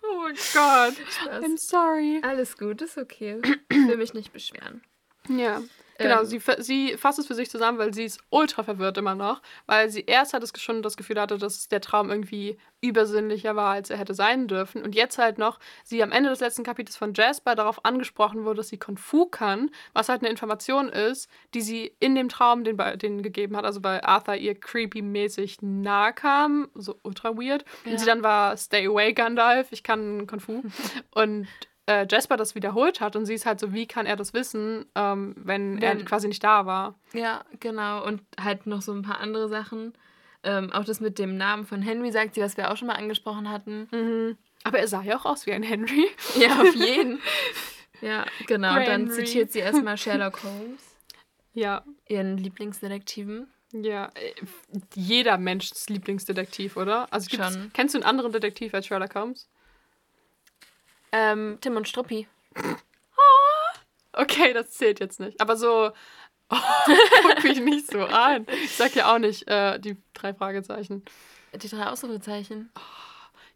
[0.08, 0.94] Oh Gott.
[1.08, 1.44] Spaß.
[1.44, 2.20] I'm sorry.
[2.22, 3.40] Alles gut, ist okay.
[3.68, 4.82] Ich will mich nicht beschweren.
[5.28, 5.62] Ja.
[5.98, 6.26] Genau, Ähm.
[6.26, 9.88] sie, sie fasst es für sich zusammen, weil sie ist ultra verwirrt immer noch, weil
[9.90, 13.90] sie erst hat es schon das Gefühl hatte, dass der Traum irgendwie übersinnlicher war, als
[13.90, 14.82] er hätte sein dürfen.
[14.82, 18.58] Und jetzt halt noch, sie am Ende des letzten Kapitels von Jasper darauf angesprochen wurde,
[18.58, 22.76] dass sie Konfu kann, was halt eine Information ist, die sie in dem Traum den,
[22.76, 27.64] bei- denen gegeben hat, also weil Arthur ihr creepy-mäßig nahe kam, so ultra weird.
[27.84, 27.92] Ja.
[27.92, 30.62] Und sie dann war, stay away, Gandalf, ich kann Konfu.
[31.14, 31.46] Und
[31.86, 34.86] äh, Jasper das wiederholt hat und sie ist halt so, wie kann er das wissen,
[34.94, 36.94] ähm, wenn, er Wenn- quasi nicht da war.
[37.12, 38.04] Ja, genau.
[38.04, 39.94] Und halt noch so ein paar andere Sachen.
[40.42, 42.94] Ähm, auch das mit dem Namen von Henry sagt sie, was wir auch schon mal
[42.94, 44.36] angesprochen hatten.
[44.64, 46.06] Aber er sah ja auch aus wie ein Henry.
[46.38, 47.20] Ja, auf jeden.
[48.00, 48.76] ja, genau.
[48.76, 50.80] Und dann zitiert sie erstmal Sherlock Holmes,
[51.54, 53.48] Ja, ihren Lieblingsdetektiven.
[53.72, 54.10] ja.
[54.14, 54.34] äh,
[54.94, 57.12] Jeder Menschs Lieblingsdetektiv, oder?
[57.12, 57.70] Also Schon.
[57.72, 59.48] kennst du einen anderen Detektiv als Sherlock Holmes?
[61.12, 62.28] Ähm, Tim und Struppi.
[64.12, 65.40] Okay, das zählt jetzt nicht.
[65.40, 65.92] Aber so,
[66.50, 66.56] oh,
[67.26, 68.46] guck mich nicht so an.
[68.64, 71.04] Ich sag ja auch nicht äh, die drei Fragezeichen.
[71.54, 72.70] Die drei Ausrufezeichen.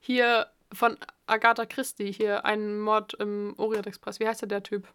[0.01, 4.21] Hier von Agatha Christie, hier ein Mord im Orient Express.
[4.21, 4.87] Wie heißt der, der Typ?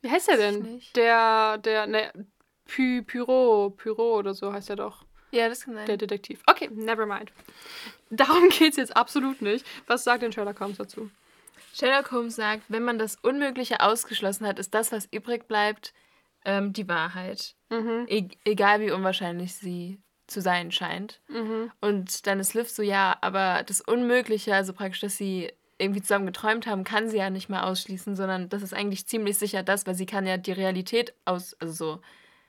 [0.00, 0.80] Wie heißt der denn?
[0.94, 2.12] Der, der, ne,
[2.66, 5.04] Py, Pyro, Pyro oder so heißt er doch.
[5.30, 5.86] Ja, das kann sein.
[5.86, 6.42] Der Detektiv.
[6.46, 7.32] Okay, never mind.
[8.10, 9.66] Darum geht's jetzt absolut nicht.
[9.86, 11.10] Was sagt denn Sherlock Holmes dazu?
[11.74, 15.92] Sherlock Holmes sagt, wenn man das Unmögliche ausgeschlossen hat, ist das, was übrig bleibt,
[16.44, 17.54] ähm, die Wahrheit.
[17.70, 18.06] Mhm.
[18.08, 21.20] E egal wie unwahrscheinlich sie zu sein scheint.
[21.28, 21.70] Mhm.
[21.80, 26.26] Und dann ist Liv so, ja, aber das Unmögliche, also praktisch, dass sie irgendwie zusammen
[26.26, 29.86] geträumt haben, kann sie ja nicht mehr ausschließen, sondern das ist eigentlich ziemlich sicher das,
[29.86, 32.00] weil sie kann ja die Realität aus, also so,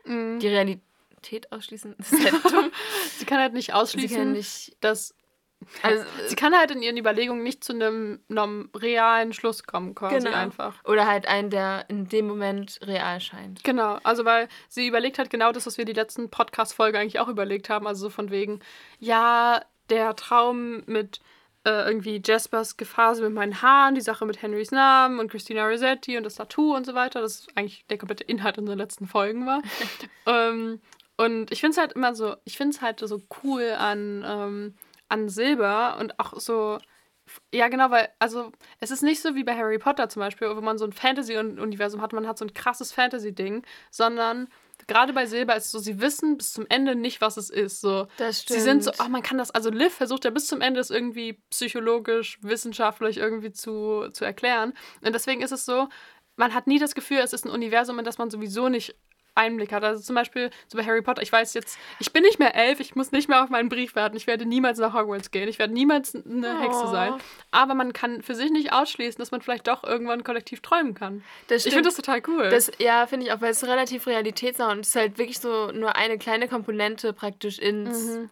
[0.05, 0.39] Mhm.
[0.39, 2.71] die Realität ausschließen, das ist halt dumm.
[3.17, 5.13] Sie kann halt nicht sie ausschließen, kann nicht, dass.
[5.81, 10.25] Also, Sie kann halt in ihren Überlegungen nicht zu einem, einem realen Schluss kommen, quasi
[10.25, 10.37] Genau.
[10.37, 10.75] einfach.
[10.85, 13.63] oder halt einen, der in dem Moment real scheint.
[13.63, 17.27] Genau, also weil sie überlegt hat genau das, was wir die letzten Podcast-Folge eigentlich auch
[17.27, 17.87] überlegt haben.
[17.87, 18.59] Also so von wegen,
[18.99, 21.21] ja, der Traum mit
[21.65, 26.17] äh, irgendwie Jaspers Gefahr mit meinen Haaren, die Sache mit Henrys Namen und Christina Rossetti
[26.17, 27.19] und das Tattoo und so weiter.
[27.21, 29.61] Das ist eigentlich der komplette Inhalt unserer letzten Folgen war.
[30.25, 30.79] ähm,
[31.17, 34.75] und ich finde es halt immer so, ich finde es halt so cool an, ähm,
[35.09, 36.77] an Silber und auch so,
[37.53, 40.61] ja genau, weil, also es ist nicht so wie bei Harry Potter zum Beispiel, wo
[40.61, 44.47] man so ein Fantasy-Universum hat, man hat so ein krasses Fantasy-Ding, sondern
[44.87, 47.81] gerade bei Silber ist es so, sie wissen bis zum Ende nicht, was es ist.
[47.81, 49.07] So, Das sie sind so, stimmt.
[49.07, 53.17] oh, man kann das, also Liv versucht ja bis zum Ende es irgendwie psychologisch, wissenschaftlich
[53.17, 54.73] irgendwie zu, zu erklären.
[55.01, 55.89] Und deswegen ist es so,
[56.37, 58.95] man hat nie das Gefühl, es ist ein Universum, in das man sowieso nicht
[59.37, 59.83] Einblick hat.
[59.83, 62.79] Also zum Beispiel so bei Harry Potter, ich weiß jetzt, ich bin nicht mehr elf,
[62.79, 65.59] ich muss nicht mehr auf meinen Brief warten, ich werde niemals nach Hogwarts gehen, ich
[65.59, 66.91] werde niemals eine Hexe Oh.
[66.91, 67.13] sein.
[67.51, 71.23] Aber man kann für sich nicht ausschließen, dass man vielleicht doch irgendwann kollektiv träumen kann.
[71.49, 72.49] Ich finde das total cool.
[72.49, 75.71] Das, ja, finde ich auch, weil es relativ realitätsnah und es ist halt wirklich so
[75.71, 78.29] nur eine kleine Komponente praktisch ins Mhm.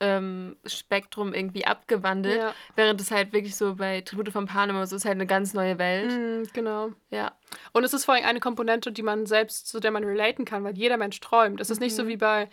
[0.00, 2.38] Fantasy-Spektrum irgendwie abgewandelt.
[2.38, 2.54] Ja.
[2.76, 5.78] Während es halt wirklich so bei Tribute von Panem so ist halt eine ganz neue
[5.78, 6.10] Welt.
[6.12, 6.90] Mm, genau.
[7.10, 7.32] Ja.
[7.72, 10.64] Und es ist vor allem eine Komponente, die man selbst, zu der man relaten kann,
[10.64, 11.60] weil jeder Mensch träumt.
[11.60, 12.08] Es ist nicht so Mhm.
[12.08, 12.48] wie bei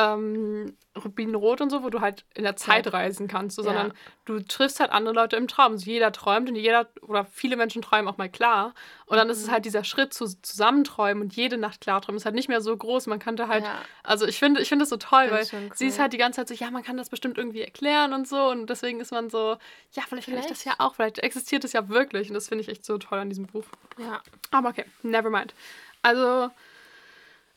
[0.00, 3.68] ähm, Rubinrot und so, wo du halt in der Zeit reisen kannst, so, Ja.
[3.68, 3.92] sondern
[4.24, 5.72] du triffst halt andere Leute im Traum.
[5.72, 8.74] Also jeder träumt und jeder oder viele Menschen träumen auch mal klar.
[9.06, 9.32] Und dann Mhm.
[9.32, 12.48] ist es halt dieser Schritt zu zusammenträumen und jede Nacht klar träumen ist halt nicht
[12.48, 13.06] mehr so groß.
[13.06, 13.78] Man könnte halt, Ja.
[14.02, 16.02] also ich finde, ich finde das so toll, Das weil schon sie ist cool.
[16.02, 18.48] halt die ganze Zeit so, ja, man kann das bestimmt irgendwie erklären und so.
[18.50, 19.56] Und deswegen ist man so,
[19.92, 20.80] ja, vielleicht kann ich das ja Vielleicht.
[20.80, 22.28] auch, vielleicht existiert es ja wirklich.
[22.28, 23.64] Und das finde ich echt so toll an diesem Buch.
[23.98, 24.20] Ja.
[24.50, 25.54] Aber okay, never mind.
[26.02, 26.50] Also,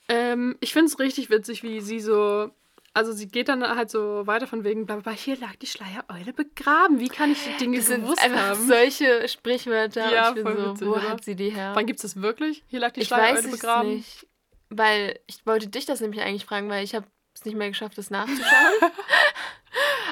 [0.09, 2.51] ähm, ich finde es richtig witzig, wie sie so.
[2.95, 6.31] Also, sie geht dann halt so weiter von wegen, bla bla, hier lag die Schleiereule
[6.31, 6.99] begraben.
[6.99, 8.67] Wie kann ich die Dinge Das sind gewusst einfach haben?
[8.67, 10.11] solche Sprichwörter.
[10.13, 11.09] Ja, voll so, witzig, wo oder?
[11.09, 11.71] hat sie die her?
[11.73, 12.63] Wann gibt es das wirklich?
[12.67, 13.95] Hier lag die ich Schleiereule weiß es begraben.
[13.95, 14.27] nicht.
[14.69, 17.97] Weil ich wollte dich das nämlich eigentlich fragen, weil ich habe es nicht mehr geschafft,
[17.97, 18.45] das nachzuschauen.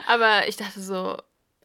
[0.07, 1.17] Aber ich dachte so,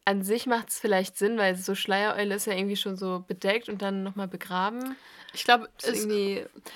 [0.07, 3.67] an sich macht es vielleicht Sinn, weil so Schleiereule ist ja irgendwie schon so bedeckt
[3.67, 4.95] und dann nochmal begraben.
[5.33, 6.07] Ich glaube, es,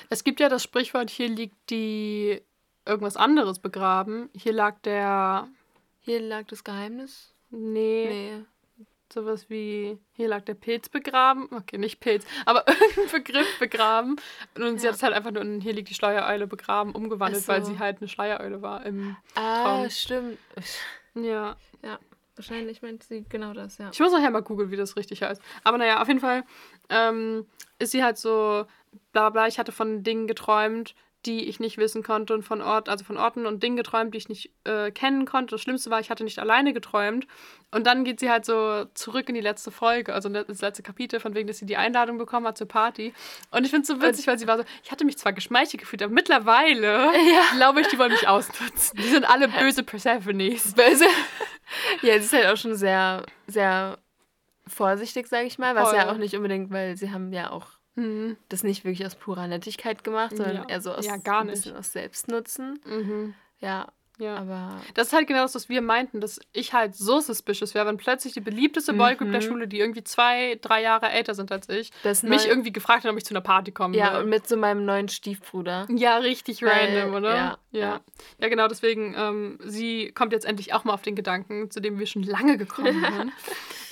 [0.10, 2.42] es gibt ja das Sprichwort, hier liegt die
[2.86, 4.30] irgendwas anderes begraben.
[4.36, 5.48] Hier lag der.
[6.02, 7.34] Hier lag das Geheimnis.
[7.52, 8.86] Nee, Nee.
[9.14, 11.48] sowas wie, hier lag der Pilz begraben.
[11.52, 14.18] Okay, nicht Pilz, aber irgendein Begriff begraben.
[14.58, 14.92] Und sie Ja.
[14.92, 17.48] hat es halt einfach nur in hier liegt die Schleiereule begraben umgewandelt, so.
[17.54, 18.86] weil sie halt eine Schleiereule war.
[18.86, 19.90] Im, Ah, Traum.
[19.90, 20.38] stimmt.
[21.16, 21.56] ja.
[21.84, 21.98] Ja,
[22.36, 23.90] wahrscheinlich meint sie genau das, ja.
[23.92, 25.42] Ich muss nachher mal googeln, wie das richtig heißt.
[25.64, 26.44] Aber naja, auf jeden Fall
[26.90, 27.46] ähm,
[27.80, 28.66] ist sie halt so,
[29.12, 32.90] bla bla, ich hatte von Dingen geträumt, die ich nicht wissen konnte und von Ort,
[32.90, 35.56] also von Orten und Dingen geträumt, die ich nicht äh, kennen konnte.
[35.56, 37.28] Das Schlimmste war, ich hatte nicht alleine geträumt.
[37.70, 41.20] Und dann geht sie halt so zurück in die letzte Folge, also das letzte Kapitel,
[41.20, 43.14] von wegen, dass sie die Einladung bekommen hat zur Party.
[43.52, 45.80] Und ich finde es so witzig, weil sie war so, ich hatte mich zwar geschmeichelt
[45.80, 47.12] gefühlt, aber mittlerweile
[47.56, 48.98] glaube ich, die wollen mich ausnutzen.
[48.98, 50.74] Die sind alle böse Persephones.
[50.74, 51.06] Böse.
[52.02, 54.00] ja, sie ist halt auch schon sehr, sehr
[54.68, 55.76] vorsichtig, sage ich mal.
[55.76, 56.00] Was Voll.
[56.00, 58.38] ja auch nicht unbedingt, weil sie haben ja auch Mhm.
[58.50, 60.66] das nicht wirklich aus purer Nettigkeit gemacht, sondern Ja.
[60.68, 61.56] eher so aus Ja, gar ein nicht.
[61.64, 62.80] bisschen aus Selbstnutzen.
[62.86, 63.34] Mhm.
[63.60, 64.36] Ja, Ja.
[64.38, 67.88] aber Das ist halt genau das, was wir meinten, dass ich halt so suspicious wäre,
[67.88, 69.46] wenn plötzlich die beliebteste Boygroup der Mhm.
[69.46, 73.12] Schule, die irgendwie zwei, drei Jahre älter sind als ich, das mich irgendwie gefragt hat,
[73.12, 74.24] ob ich zu einer Party kommen ja will.
[74.24, 75.88] und mit so meinem neuen Stiefbruder.
[75.90, 77.36] ja, richtig Weil- random, oder?
[77.36, 77.80] ja, ja.
[77.80, 78.02] ja.
[78.40, 81.98] Ja, genau, deswegen, ähm, sie kommt jetzt endlich auch mal auf den Gedanken, zu dem
[82.00, 83.32] wir schon lange gekommen sind.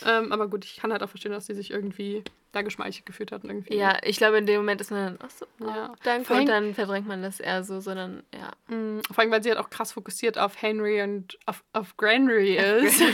[0.05, 3.31] ähm, aber gut, ich kann halt auch verstehen, dass sie sich irgendwie da geschmeichelt gefühlt
[3.31, 3.43] hat.
[3.43, 3.75] Irgendwie.
[3.75, 5.93] Ja, ich glaube, in dem Moment ist man dann, ach so, oh, Ja.
[6.03, 6.33] danke.
[6.33, 8.51] Und dann verdrängt man das eher so, sondern ja.
[8.75, 12.55] Mm, Vor allem, weil sie halt auch krass fokussiert auf Henry und auf, auf Granry
[12.57, 13.01] ist.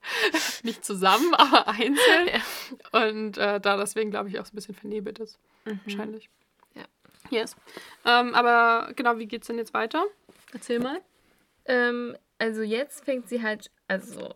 [0.62, 2.42] Nicht zusammen, aber einzeln.
[2.92, 5.38] Und äh, da deswegen, glaube ich, auch so ein bisschen vernebelt ist.
[5.84, 6.30] Wahrscheinlich.
[6.74, 6.84] Ja.
[7.30, 7.56] Yes.
[8.06, 10.04] Ähm, aber genau, wie geht's denn jetzt weiter?
[10.52, 11.00] Erzähl mal.
[11.66, 14.34] Ähm, also jetzt fängt sie halt, also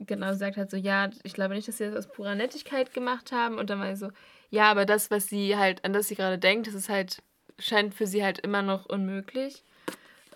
[0.00, 2.92] genau, sie sagt halt so, ja, ich glaube nicht, dass sie das aus purer Nettigkeit
[2.92, 3.58] gemacht haben.
[3.58, 4.10] Und dann war ich so,
[4.50, 7.22] ja, aber das, was sie halt, an das sie gerade denkt, das ist halt,
[7.58, 9.62] scheint für sie halt immer noch unmöglich.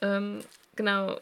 [0.02, 0.40] Ähm,
[0.76, 1.18] genau.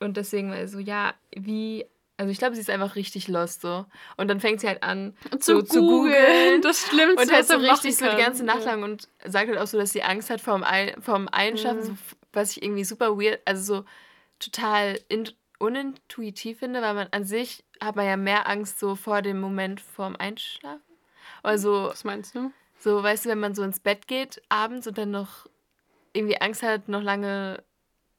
[0.00, 3.60] Und deswegen war ich so, ja, wie, also ich glaube, sie ist einfach richtig lost
[3.60, 3.84] so.
[4.16, 6.62] Und dann fängt sie halt an, so zu googeln.
[6.62, 9.66] Das Schlimmste, Und halt so richtig so die ganze Nacht lang und sagt halt auch
[9.66, 11.84] so, dass sie Angst hat vorm, Ein vorm Einschlafen, Mhm.
[11.84, 11.94] so,
[12.32, 13.84] was ich irgendwie super weird, also so
[14.38, 15.28] total in
[15.58, 19.80] unintuitiv finde, weil man an sich hat man ja mehr Angst so vor dem Moment
[19.80, 20.80] vorm Einschlafen.
[21.42, 22.52] Also Was meinst du?
[22.78, 25.46] so, weißt du, wenn man so ins Bett geht abends und dann noch
[26.12, 27.62] irgendwie Angst hat, noch lange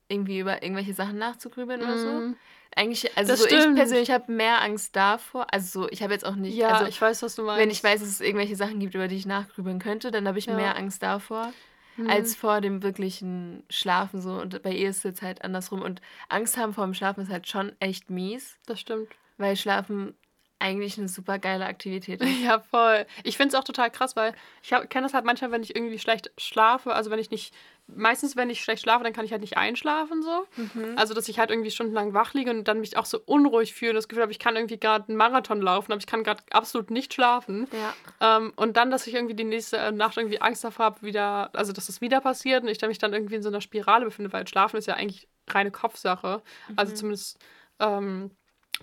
[0.08, 2.08] irgendwie über irgendwelche Sachen nachzugrübeln oder so.
[2.08, 2.36] Mhm.
[2.76, 5.46] Eigentlich, also so ich persönlich habe mehr Angst davor.
[5.54, 7.62] Also so, ich habe jetzt auch nicht, Ja, also ich weiß, was du meinst.
[7.62, 10.40] wenn ich weiß, dass es irgendwelche Sachen gibt, über die ich nachgrübeln könnte, dann habe
[10.40, 10.56] ich Ja.
[10.56, 11.54] mehr Angst davor,
[11.98, 12.10] Mhm.
[12.10, 14.34] als vor dem wirklichen Schlafen so.
[14.34, 15.84] Und bei ihr ist es jetzt halt andersrum.
[15.84, 18.58] Und Angst haben vor dem Schlafen ist halt schon echt mies.
[18.66, 19.10] Das stimmt.
[19.38, 20.16] Weil Schlafen
[20.64, 22.42] eigentlich eine super geile Aktivität ist.
[22.42, 23.06] Ja, voll.
[23.24, 26.00] Ich finde es auch total krass, weil ich kenne das halt manchmal, wenn ich irgendwie
[26.00, 27.54] schlecht schlafe, also wenn ich nicht,
[27.88, 30.46] meistens wenn ich schlecht schlafe, dann kann ich halt nicht einschlafen so.
[30.56, 30.98] Mhm.
[30.98, 33.92] Also, dass ich halt irgendwie stundenlang wach liege und dann mich auch so unruhig fühle
[33.92, 36.42] und das Gefühl habe, ich kann irgendwie gerade einen Marathon laufen, aber ich kann gerade
[36.52, 37.68] absolut nicht schlafen.
[37.74, 38.38] Ja.
[38.38, 41.74] Ähm, und dann, dass ich irgendwie die nächste Nacht irgendwie Angst davor habe, wieder, also
[41.74, 44.32] dass das wieder passiert und ich dann mich dann irgendwie in so einer Spirale befinde,
[44.32, 46.28] weil Schlafen ist ja eigentlich reine Kopfsache.
[46.28, 46.78] Also mhm.
[46.78, 47.40] Also zumindest
[47.80, 48.32] ähm,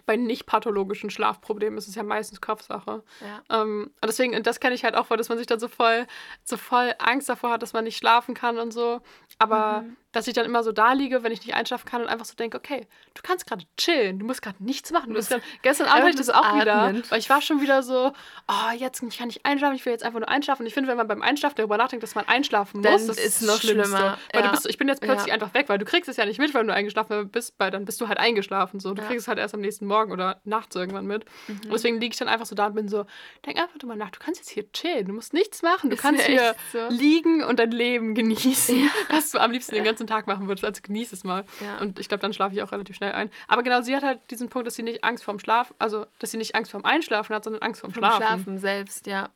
[0.06, 3.02] bei nicht pathologischen Schlafproblemen ist es ja meistens Kopfsache.
[3.20, 3.62] Ja.
[3.62, 6.06] Ähm, und deswegen, das kenne ich halt auch voll, dass man sich dann so voll,
[6.44, 9.00] so voll Angst davor hat, dass man nicht schlafen kann und so.
[9.38, 12.08] Aber mhm dass ich dann immer so da liege, wenn ich nicht einschlafen kann und
[12.08, 15.14] einfach so denke, okay, du kannst gerade chillen, du musst gerade nichts machen.
[15.14, 16.60] Du grad, gestern Abend hatte ich das auch atmen.
[16.60, 18.12] wieder, weil ich war schon wieder so,
[18.48, 20.62] oh, jetzt kann ich einschlafen, ich will jetzt einfach nur einschlafen.
[20.62, 23.18] Und ich finde, wenn man beim Einschlafen darüber nachdenkt, dass man einschlafen muss, dann das
[23.18, 24.18] ist noch schlimmer.
[24.32, 24.42] Weil ja.
[24.42, 25.34] du bist, ich bin jetzt plötzlich ja.
[25.34, 27.84] einfach weg, weil du kriegst es ja nicht mit, weil du eingeschlafen bist, weil dann
[27.84, 28.80] bist du halt eingeschlafen.
[28.80, 28.94] So.
[28.94, 29.08] Du ja.
[29.08, 31.24] kriegst es halt erst am nächsten Morgen oder nachts irgendwann mit.
[31.46, 31.60] Mhm.
[31.64, 33.06] Und deswegen liege ich dann einfach so da und bin so,
[33.46, 36.02] denk einfach drüber nach, du kannst jetzt hier chillen, du musst nichts machen, du ist
[36.02, 36.88] kannst hier so.
[36.88, 40.64] liegen und dein Leben genießen, was du am liebsten den ganzen Tag machen würdest.
[40.64, 41.44] Also genieße es mal.
[41.60, 41.78] Ja.
[41.78, 43.30] Und ich glaube, dann schlafe ich auch relativ schnell ein.
[43.48, 46.30] Aber genau, sie hat halt diesen Punkt, dass sie nicht Angst vorm Schlaf, also dass
[46.30, 48.16] sie nicht Angst vorm Einschlafen hat, sondern Angst vorm, Schlafen.
[48.18, 49.28] Schlafen selbst, ja.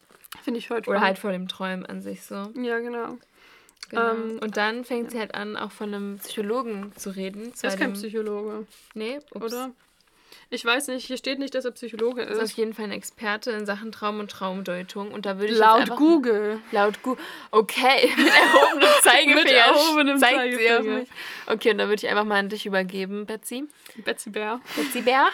[0.42, 2.50] Finde ich heute Oder halt vor dem Träumen an sich so.
[2.57, 3.18] Ja, genau.
[3.90, 4.11] Genau.
[4.11, 5.11] Ähm, und dann fängt ja.
[5.11, 7.53] sie halt an, auch von einem Psychologen zu reden.
[7.62, 8.66] Er ist kein Psychologe.
[8.94, 9.44] Nee, ups.
[9.44, 9.70] oder?
[10.50, 12.37] Ich weiß nicht, hier steht nicht, dass er Psychologe ist.
[12.37, 15.12] Er ist auf jeden Fall ein Experte in Sachen Traum und Traumdeutung.
[15.12, 16.61] Und da würde ich laut Google.
[16.72, 17.22] Laut Google.
[17.50, 19.35] Okay, mit erhobenem Zeigefinger.
[19.35, 21.07] mit erhobenem Zeigefinger.
[21.46, 23.64] Okay, und da würde ich einfach mal an dich übergeben, Betsy.
[24.04, 24.61] Betsy Bär.
[24.76, 25.26] Betsy Bär.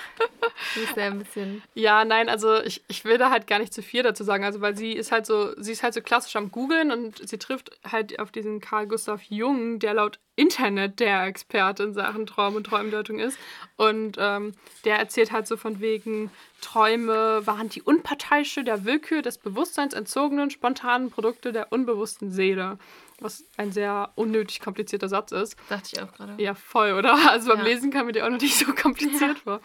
[0.75, 1.63] Du bist ja ein bisschen.
[1.75, 4.45] Ja, nein, also ich, ich will da halt gar nicht zu viel dazu sagen.
[4.45, 7.39] Also, weil sie ist halt so, sie ist halt so klassisch am Googeln und sie
[7.39, 12.57] trifft halt auf diesen Karl Gustav Jung, der laut Internet der Experte in Sachen Traum
[12.57, 13.39] und Träumdeutung ist.
[13.77, 14.53] Und ähm,
[14.87, 16.31] der erzählt halt so von wegen,
[16.63, 22.79] Träume waren die unparteiische der Willkür des Bewusstseins entzogenen, spontanen Produkte der unbewussten Seele.
[23.23, 25.55] Was ein sehr unnötig komplizierter Satz ist.
[25.69, 26.43] Dachte ich auch gerade.
[26.43, 27.19] Ja, voll, oder?
[27.29, 27.65] Also beim ja.
[27.65, 29.35] Lesen kam mir der auch noch nicht so kompliziert ja.
[29.45, 29.61] vor.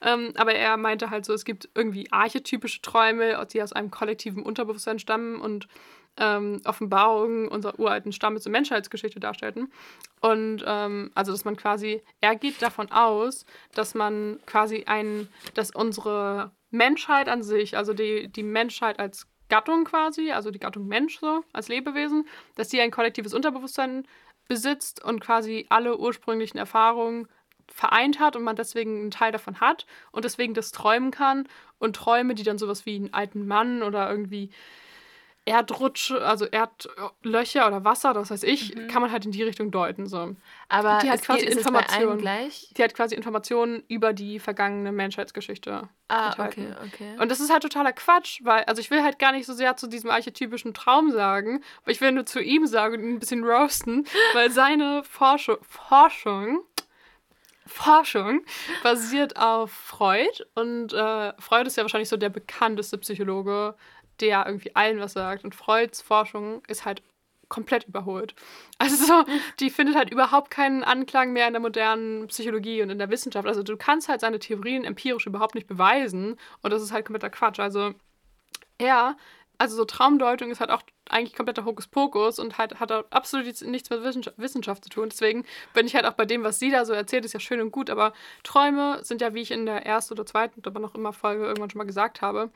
[0.00, 4.44] Ähm, aber er meinte halt so, es gibt irgendwie archetypische Träume, die aus einem kollektiven
[4.44, 5.66] Unterbewusstsein stammen und
[6.16, 9.72] ähm, Offenbarungen unserer uralten Stammes- und Menschheitsgeschichte darstellten.
[10.20, 15.70] Und ähm, also, dass man quasi, er geht davon aus, dass man quasi ein, dass
[15.70, 21.18] unsere Menschheit an sich, also die, die Menschheit als Gattung quasi, also die Gattung Mensch
[21.18, 24.06] so, als Lebewesen, dass die ein kollektives Unterbewusstsein
[24.48, 27.28] besitzt und quasi alle ursprünglichen Erfahrungen
[27.68, 31.96] vereint hat und man deswegen einen Teil davon hat und deswegen das träumen kann und
[31.96, 34.50] Träume, die dann sowas wie einen alten Mann oder irgendwie
[35.50, 38.88] Erdrutsche, also Erdlöcher oder Wasser, das weiß ich, mhm.
[38.88, 40.06] kann man halt in die Richtung deuten.
[40.06, 40.36] So.
[40.68, 42.18] Aber die hat quasi Informationen.
[42.18, 42.72] gleich?
[42.76, 45.88] Die hat quasi Informationen über die vergangene Menschheitsgeschichte.
[46.08, 46.74] Ah, enthalten.
[46.78, 47.22] okay, okay.
[47.22, 49.76] Und das ist halt totaler Quatsch, weil, also ich will halt gar nicht so sehr
[49.76, 53.18] zu diesem archetypischen Traum sagen, aber ich will nur zu ihm sagen und ihn ein
[53.18, 56.60] bisschen roasten, weil seine Forschung, Forschung
[57.70, 58.44] Forschung
[58.82, 63.74] basiert auf Freud und äh, Freud ist ja wahrscheinlich so der bekannteste Psychologe
[64.20, 65.44] der irgendwie allen was sagt.
[65.44, 67.02] Und Freuds Forschung ist halt
[67.48, 68.34] komplett überholt.
[68.78, 69.24] Also so,
[69.60, 73.46] die findet halt überhaupt keinen Anklang mehr in der modernen Psychologie und in der Wissenschaft.
[73.46, 77.28] Also du kannst halt seine Theorien empirisch überhaupt nicht beweisen und das ist halt kompletter
[77.28, 77.60] Quatsch.
[77.60, 77.92] Also
[78.80, 79.16] ja,
[79.58, 84.02] also so Traumdeutung ist halt auch eigentlich kompletter Hokuspokus und halt, hat absolut nichts mit
[84.02, 85.08] Wissenschaft, Wissenschaft zu tun.
[85.10, 87.60] Deswegen bin ich halt auch bei dem, was sie da so erzählt, ist ja schön
[87.60, 90.94] und gut, aber Träume sind ja, wie ich in der ersten oder zweiten, aber noch
[90.94, 92.50] immer Folge irgendwann schon mal gesagt habe,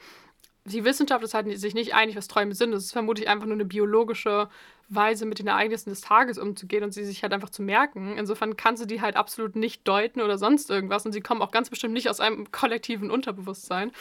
[0.66, 2.72] die Wissenschaft ist halt sich nicht einig, was Träume sind.
[2.72, 4.48] Das ist vermutlich einfach nur eine biologische
[4.88, 8.16] Weise, mit den Ereignissen des Tages umzugehen und sie sich halt einfach zu merken.
[8.16, 11.04] Insofern kann sie die halt absolut nicht deuten oder sonst irgendwas.
[11.04, 13.92] Und sie kommen auch ganz bestimmt nicht aus einem kollektiven Unterbewusstsein.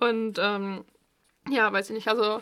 [0.00, 0.84] Und ähm,
[1.48, 2.08] ja, weiß ich nicht.
[2.08, 2.40] Also,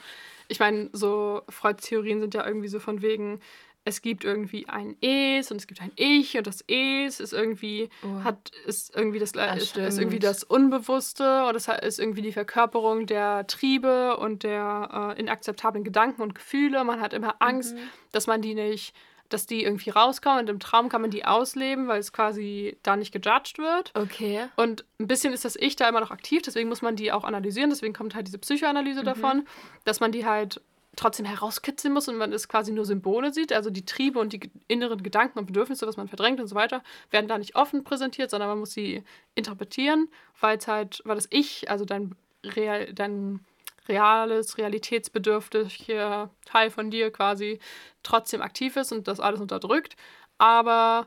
[0.49, 3.41] ich meine, so Freuds Theorien sind ja irgendwie so von wegen,
[3.85, 7.91] es gibt irgendwie ein Es und es gibt ein Ich und das Es ist irgendwie
[8.03, 8.25] oh.
[8.25, 12.33] hat ist irgendwie das, das ist, ist, irgendwie das Unbewusste und es ist irgendwie die
[12.33, 16.83] Verkörperung der Triebe und der äh, inakzeptablen Gedanken und Gefühle.
[16.85, 17.81] Man hat immer Angst, mhm.
[18.13, 18.95] dass man die nicht
[19.31, 22.95] dass die irgendwie rauskommen und im Traum kann man die ausleben, weil es quasi da
[22.95, 23.91] nicht gejudged wird.
[23.95, 24.47] Okay.
[24.55, 27.25] Und ein bisschen ist das Ich da immer noch aktiv, deswegen muss man die auch
[27.25, 29.07] analysieren, deswegen kommt halt diese Psychoanalyse mhm.
[29.07, 29.47] davon,
[29.85, 30.61] dass man die halt
[30.97, 33.53] trotzdem herauskitzeln muss und man es quasi nur Symbole sieht.
[33.53, 36.83] Also die Triebe und die inneren Gedanken und Bedürfnisse, was man verdrängt und so weiter,
[37.11, 39.03] werden da nicht offen präsentiert, sondern man muss sie
[39.35, 40.09] interpretieren,
[40.41, 43.41] weil es halt, weil das Ich, also dein, Real, dein
[43.89, 47.59] reales, realitätsbedürftiger Teil von dir quasi
[48.03, 49.97] trotzdem aktiv ist und das alles unterdrückt.
[50.39, 51.07] Aber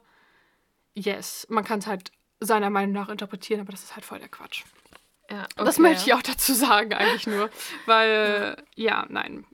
[0.94, 4.30] yes, man kann es halt seiner Meinung nach interpretieren, aber das ist halt voll der
[4.30, 4.64] Quatsch.
[5.30, 5.82] Ja, Das okay.
[5.82, 7.50] möchte ich auch dazu sagen, eigentlich nur.
[7.86, 9.46] Weil, ja, nein.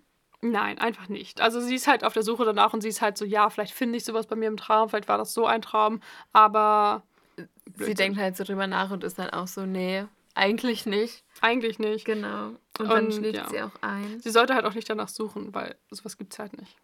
[0.44, 1.40] Nein, einfach nicht.
[1.40, 3.74] Also sie ist halt auf der Suche danach und sie ist halt so, ja, vielleicht
[3.74, 6.02] finde ich sowas bei mir im Traum, vielleicht war das so ein Traum,
[6.34, 7.04] aber
[7.38, 7.96] Sie Blödsinn.
[7.96, 11.24] denkt halt so drüber nach und ist dann auch so, nee, eigentlich nicht.
[11.40, 12.04] eigentlich nicht.
[12.06, 12.48] Genau.
[12.78, 13.50] Und dann Und, schläft ja.
[13.50, 14.20] sie auch ein.
[14.20, 16.76] Sie sollte halt auch nicht danach suchen, weil sowas gibt es halt nicht.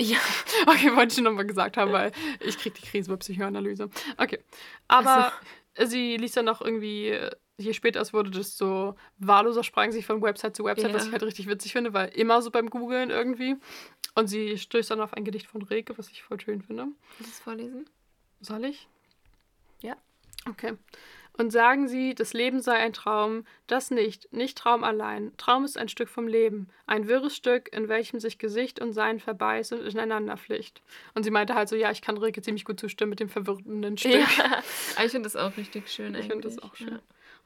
[0.00, 0.18] Ja.
[0.66, 3.88] Okay, wollte ich nochmal gesagt haben, weil ich kriege die Krise bei Psychoanalyse.
[4.16, 4.40] Okay.
[4.88, 5.32] Aber
[5.84, 7.16] sie liest dann noch irgendwie,
[7.58, 11.08] je später es wurde, desto wahlloser sprang sich von Website zu Website, was Ja.
[11.08, 13.56] ich halt richtig witzig finde, weil immer so beim Googlen irgendwie.
[14.14, 16.86] Und sie stößt dann auf ein Gedicht von Reke, was ich voll schön finde.
[17.18, 17.88] Willst du es vorlesen?
[18.40, 18.88] Soll ich?
[19.80, 19.96] Ja.
[20.48, 20.74] Okay.
[21.36, 25.32] Und sagen sie, das Leben sei ein Traum, das nicht, nicht Traum allein.
[25.36, 29.20] Traum ist ein Stück vom Leben, ein wirres Stück, in welchem sich Gesicht und Sein
[29.20, 30.82] verbeißt und ineinander flicht.
[31.14, 33.96] Und sie meinte halt so, ja, ich kann Rilke ziemlich gut zustimmen mit dem verwirrenden
[33.96, 34.14] Stück.
[34.14, 34.62] Ja.
[35.04, 36.64] Ich finde das auch richtig schön Ich finde das eigentlich.
[36.72, 36.98] auch schön.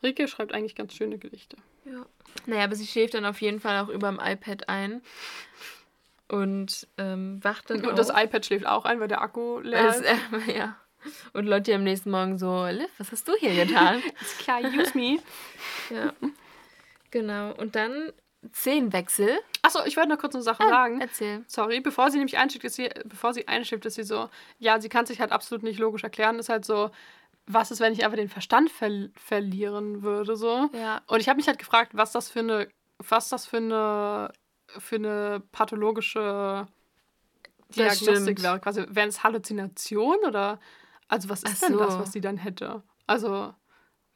[0.02, 1.56] Rilke schreibt eigentlich ganz schöne Gedichte.
[1.84, 1.92] Ja.
[1.92, 2.06] ja.
[2.46, 5.02] Naja, aber sie schläft dann auf jeden Fall auch über dem iPad ein.
[6.28, 8.22] Und ähm, wacht dann Und das auf.
[8.22, 10.02] iPad schläft auch ein, weil der Akku leer ist.
[10.02, 10.16] äh,
[10.56, 10.76] ja.
[11.32, 14.02] Und Lotti am nächsten Morgen so, Liv, was hast du hier getan?
[14.20, 15.18] Ist klar, use me.
[15.90, 16.12] ja.
[17.10, 17.52] Genau.
[17.54, 18.12] Und dann
[18.54, 19.38] Szenenwechsel.
[19.62, 21.00] Achso, ich wollte noch kurz eine Sache sagen.
[21.00, 21.44] Erzähl.
[21.46, 24.88] Sorry, bevor sie nämlich einschläft, ist sie, bevor sie einschläft, ist sie so, ja, sie
[24.88, 26.38] kann sich halt absolut nicht logisch erklären.
[26.38, 26.90] Ist halt so,
[27.54, 30.68] was ist, wenn ich einfach den Verstand ver verlieren würde, so.
[30.72, 31.02] Ja.
[31.06, 34.32] Und ich habe mich halt gefragt, was das für eine, was das für eine,
[34.66, 36.66] für eine pathologische
[37.74, 38.60] Diagnostik wäre.
[38.60, 40.60] Quasi, wären es Halluzinationen oder,
[41.08, 42.00] also was ist Ach denn das, so.
[42.00, 42.82] was sie dann hätte?
[43.06, 43.54] Also,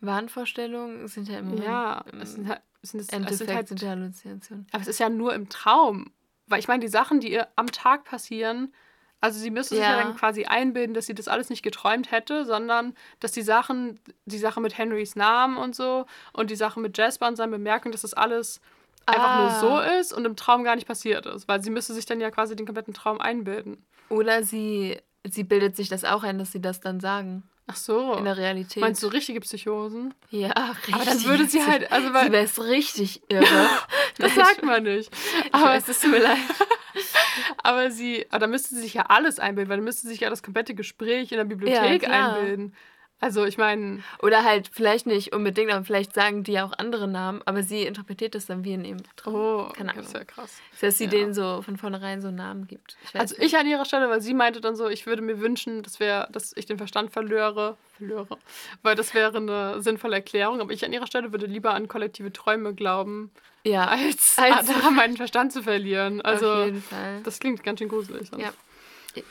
[0.00, 1.62] Wahnvorstellungen sind ja immer.
[1.62, 4.66] ja, im es sind halt, sind, es, Endeffekt es sind halt sind ja Halluzinationen.
[4.72, 6.12] aber es ist ja nur im Traum.
[6.48, 8.72] Weil ich meine, die Sachen, die ihr am Tag passieren,
[9.20, 10.04] also sie müsste sich ja Ja.
[10.04, 14.38] dann quasi einbilden, dass sie das alles nicht geträumt hätte, sondern dass die Sachen, die
[14.38, 18.02] Sache mit Henrys Namen und so und die Sache mit Jasper und seinen Bemerkungen, dass
[18.02, 18.60] das alles
[19.06, 19.36] einfach Ah.
[19.40, 21.48] nur so ist und im Traum gar nicht passiert ist.
[21.48, 23.84] Weil sie müsste sich dann ja quasi den kompletten Traum einbilden.
[24.08, 27.42] Oder sie, sie bildet sich das auch ein, dass sie das dann sagen.
[27.68, 28.14] Ach so.
[28.14, 28.80] In der Realität.
[28.80, 30.14] Meinst du richtige Psychosen?
[30.30, 30.94] Ja, richtig.
[30.94, 33.44] Aber dann würde sie halt, also weil, Sie wäre es richtig irre.
[34.18, 35.10] das sagt man nicht.
[35.50, 36.38] Aber es tut mir leid.
[37.62, 40.20] Aber sie, aber da müsste sie sich ja alles einbilden, weil dann müsste sie sich
[40.20, 42.36] ja das komplette Gespräch in der Bibliothek klar.
[42.36, 42.74] einbilden.
[43.18, 47.08] Also ich meine, Oder halt vielleicht nicht unbedingt, aber vielleicht sagen die ja auch andere
[47.08, 49.34] Namen, aber sie interpretiert das dann wie in ihrem Traum.
[49.34, 50.58] oh, Keine das ist ja krass.
[50.82, 51.10] Dass sie ja.
[51.10, 52.96] denen so von vornherein so Namen gibt.
[53.04, 55.82] Ich Also ich an ihrer Stelle, weil sie meinte dann so, ich würde mir wünschen,
[55.82, 58.36] dass, wär, dass ich den Verstand verlöre, verlöre,
[58.82, 60.60] weil das wäre eine sinnvolle Erklärung.
[60.60, 63.30] Aber ich an ihrer Stelle würde lieber an kollektive Träume glauben,
[63.64, 66.20] ja, als, Als- daran meinen Verstand zu verlieren.
[66.20, 67.22] auf Also jeden Fall.
[67.22, 68.28] das klingt ganz schön gruselig.
[68.28, 68.42] sonst.
[68.44, 68.52] Ja.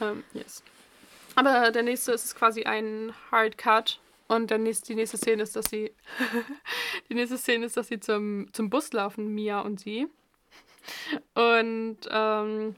[0.02, 0.64] Ähm, yes.
[1.36, 4.00] Aber der nächste ist quasi ein Hard Cut.
[4.28, 5.94] Und der nächste, die nächste Szene ist, dass sie.
[7.10, 10.08] die nächste Szene ist, dass sie zum, zum Bus laufen, Mia und sie.
[11.36, 12.76] Und ähm,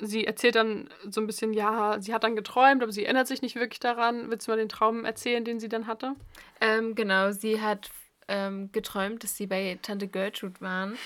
[0.00, 3.42] sie erzählt dann so ein bisschen, ja, sie hat dann geträumt, aber sie erinnert sich
[3.42, 4.30] nicht wirklich daran.
[4.30, 6.14] Willst du mal den Traum erzählen, den sie dann hatte?
[6.60, 7.90] Ähm, genau, sie hat
[8.28, 10.96] ähm, geträumt, dass sie bei Tante Gertrude waren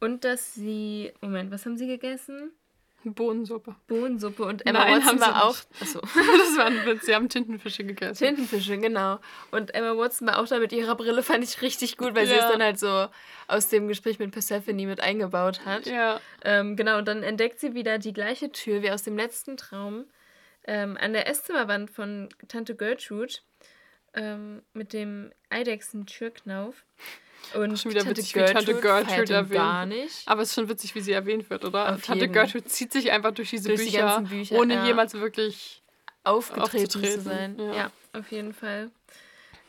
[0.00, 1.12] und dass sie.
[1.20, 2.52] Moment, was haben sie gegessen?
[3.04, 3.74] Bohnensuppe.
[3.88, 5.56] Bohnensuppe und Emma Nein, Watson sie war auch.
[5.80, 6.00] Achso.
[6.00, 8.24] das war ein Witz, sie haben Tintenfische gegessen.
[8.24, 9.18] Tintenfische, genau.
[9.50, 12.34] Und Emma Watson war auch da mit ihrer Brille, fand ich richtig gut, weil sie
[12.34, 12.44] Ja.
[12.46, 13.08] es dann halt so
[13.48, 15.86] aus dem Gespräch mit Persephone mit eingebaut hat.
[15.86, 16.20] ja.
[16.44, 20.04] Ähm, genau, und dann entdeckt sie wieder die gleiche Tür wie aus dem letzten Traum
[20.64, 23.34] ähm, an der Esszimmerwand von Tante Gertrude
[24.14, 26.84] ähm, mit dem Eidechsen-Türknauf.
[27.54, 29.98] Und Schon wieder witzig, wie Tante Gertrude erwähnt gar wird.
[30.04, 30.28] nicht.
[30.28, 31.94] Aber es ist schon witzig, wie sie erwähnt wird, oder?
[31.94, 32.32] Auf Tante jeden.
[32.32, 34.86] Gertrude zieht sich einfach durch diese Durch die Bücher, ganzen Bücher, ohne ja.
[34.86, 35.82] jemals wirklich.
[36.24, 37.58] Aufgetreten, zu aufzutreten, sein.
[37.58, 37.74] ja.
[37.74, 38.90] Ja, auf jeden Fall.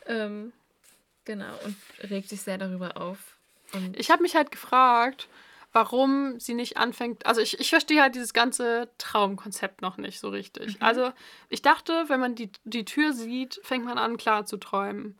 [0.06, 0.52] Ähm,
[1.24, 1.76] genau, und
[2.10, 3.18] regt sich sehr darüber auf.
[3.72, 5.28] Und Ich habe mich halt gefragt,
[5.72, 7.26] warum sie nicht anfängt.
[7.26, 10.78] Also ich, ich verstehe halt dieses ganze Traumkonzept noch nicht so richtig.
[10.78, 10.82] Mhm.
[10.86, 11.12] Also
[11.48, 15.18] ich dachte, wenn man die, die Tür sieht, fängt man an, klar zu träumen.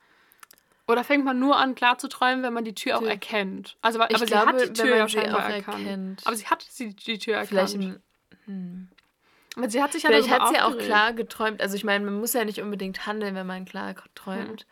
[0.87, 3.77] Oder fängt man nur an, klar zu träumen, wenn man die Tür auch erkennt?
[3.81, 5.79] Also, aber Ich sie glaube, hat die Tür ja sie scheinbar auch erkannt.
[5.87, 6.23] erkennt.
[6.27, 7.49] Aber sie hat die, die Tür erkannt.
[7.49, 8.01] vielleicht im,
[8.47, 8.89] hm.
[9.57, 11.61] Aber sie hat sich ja Vielleicht hat sie auch klar geträumt.
[11.63, 14.67] Also ich meine, man muss ja nicht unbedingt handeln, wenn man klar träumt.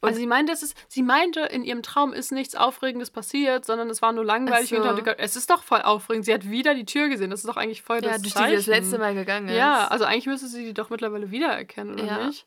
[0.00, 3.90] Also sie meinte, es ist, sie meinte, in ihrem Traum ist nichts Aufregendes passiert, sondern
[3.90, 4.76] es war nur langweilig so.
[4.80, 6.24] und es ist doch voll aufregend.
[6.24, 7.30] Sie hat wieder die Tür gesehen.
[7.30, 8.56] Das ist doch eigentlich voll Ja, das durch Zeichen.
[8.56, 9.56] die sie das letzte Mal gegangen ist.
[9.56, 12.26] Ja, also eigentlich müsste sie die doch mittlerweile wiedererkennen, oder Ja.
[12.26, 12.46] nicht?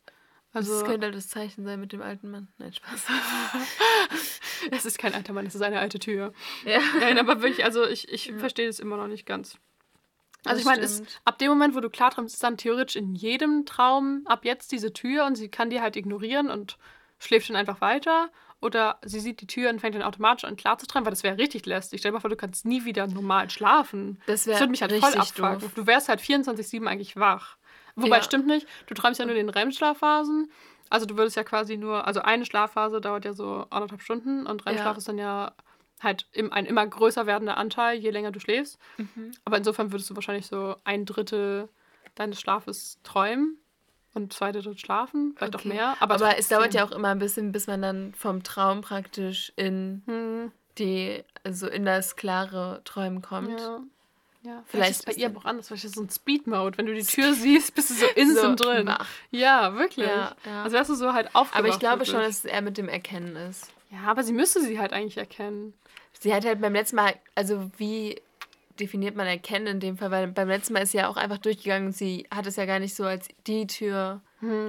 [0.54, 2.50] Also das könnte halt das Zeichen sein mit dem alten Mann.
[2.58, 3.06] Nein, Spaß.
[4.72, 6.34] es ist kein alter Mann, es ist eine alte Tür.
[6.66, 6.80] ja.
[7.00, 9.58] Nein, aber wirklich, also ich, ich verstehe das immer noch nicht ganz.
[10.44, 13.14] Also Das ich meine, ab dem Moment, wo du klar träumst, ist dann theoretisch in
[13.16, 16.78] jedem Traum ab jetzt diese Tür und sie kann die halt ignorieren und
[17.20, 18.30] schläft dann einfach weiter.
[18.60, 21.24] oder sie sieht die Tür und fängt dann automatisch an klar zu träumen, weil das
[21.24, 22.00] wäre richtig lästig.
[22.00, 24.20] Stell dir mal vor, du kannst nie wieder normal schlafen.
[24.28, 25.12] Das wäre würde mich halt voll
[25.60, 25.72] doof.
[25.76, 27.58] Du wärst halt 24-7 eigentlich wach.
[27.96, 28.24] Wobei, Ja.
[28.24, 28.68] stimmt nicht.
[28.88, 30.52] Du träumst ja nur in den REM-Schlafphasen.
[30.90, 34.66] Also du würdest ja quasi nur, also eine Schlafphase dauert ja so anderthalb Stunden und
[34.66, 34.98] REM-Schlaf Ja.
[34.98, 35.54] ist dann ja
[36.02, 38.78] halt im, ein immer größer werdender Anteil, je länger du schläfst.
[38.98, 39.32] Mhm.
[39.46, 41.70] Aber insofern würdest du wahrscheinlich so ein Drittel
[42.16, 43.58] deines Schlafes träumen
[44.14, 45.70] und zwei Drittel schlafen, vielleicht auch Okay.
[45.70, 45.96] mehr.
[46.02, 49.54] Aber, Aber, es dauert ja auch immer ein bisschen, bis man dann vom Traum praktisch
[49.56, 53.58] in Hm, die, also in das klare Träumen kommt.
[53.60, 53.80] ja.
[54.44, 55.68] Ja, vielleicht, Vielleicht ist es bei ihr aber auch anders.
[55.68, 56.78] Vielleicht ist so ein Speed-Mode.
[56.78, 58.88] Wenn du die Tür siehst, bist du so instant So drin.
[58.88, 59.08] wach.
[59.30, 60.08] Ja, wirklich.
[60.08, 60.64] Ja, ja.
[60.64, 61.60] Also wärst du so halt aufgewacht.
[61.60, 62.36] Aber ich glaube schon, wirklich.
[62.38, 63.68] dass es eher mit dem Erkennen ist.
[63.92, 65.74] Ja, aber sie müsste sie halt eigentlich erkennen.
[66.20, 68.20] Sie hat halt beim letzten Mal, also wie
[68.80, 70.10] definiert man Erkennen in dem Fall?
[70.12, 72.66] Weil beim letzten Mal ist sie ja auch einfach durchgegangen und sie hat es ja
[72.66, 74.22] gar nicht so als die Tür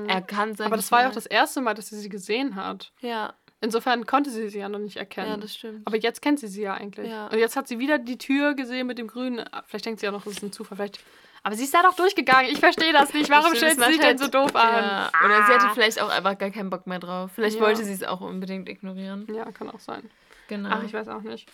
[0.06, 0.58] erkannt.
[0.58, 0.66] Hm.
[0.66, 2.92] Aber ich das war ja auch das erste Mal, dass sie sie gesehen hat.
[3.00, 3.32] Ja,
[3.62, 5.30] Insofern konnte sie sie ja noch nicht erkennen.
[5.30, 5.86] ja, das stimmt.
[5.86, 7.08] aber jetzt kennt sie sie ja eigentlich.
[7.10, 7.28] Ja.
[7.28, 9.44] Und jetzt hat sie wieder die Tür gesehen mit dem grünen.
[9.66, 10.76] Vielleicht denkt sie ja noch, das ist ein Zufall.
[10.76, 11.00] Vielleicht.
[11.44, 12.50] Aber sie ist da doch durchgegangen.
[12.52, 13.28] Ich verstehe das nicht.
[13.30, 14.84] Warum stellt sie sich macht denn so doof an?
[14.84, 15.10] Ja.
[15.24, 17.32] Oder sie hatte vielleicht auch einfach gar keinen Bock mehr drauf.
[17.34, 17.62] Vielleicht Ja.
[17.62, 19.26] wollte sie es auch unbedingt ignorieren.
[19.34, 20.08] Ja, kann auch sein.
[20.46, 20.68] Genau.
[20.70, 21.48] Ach, ich weiß auch nicht.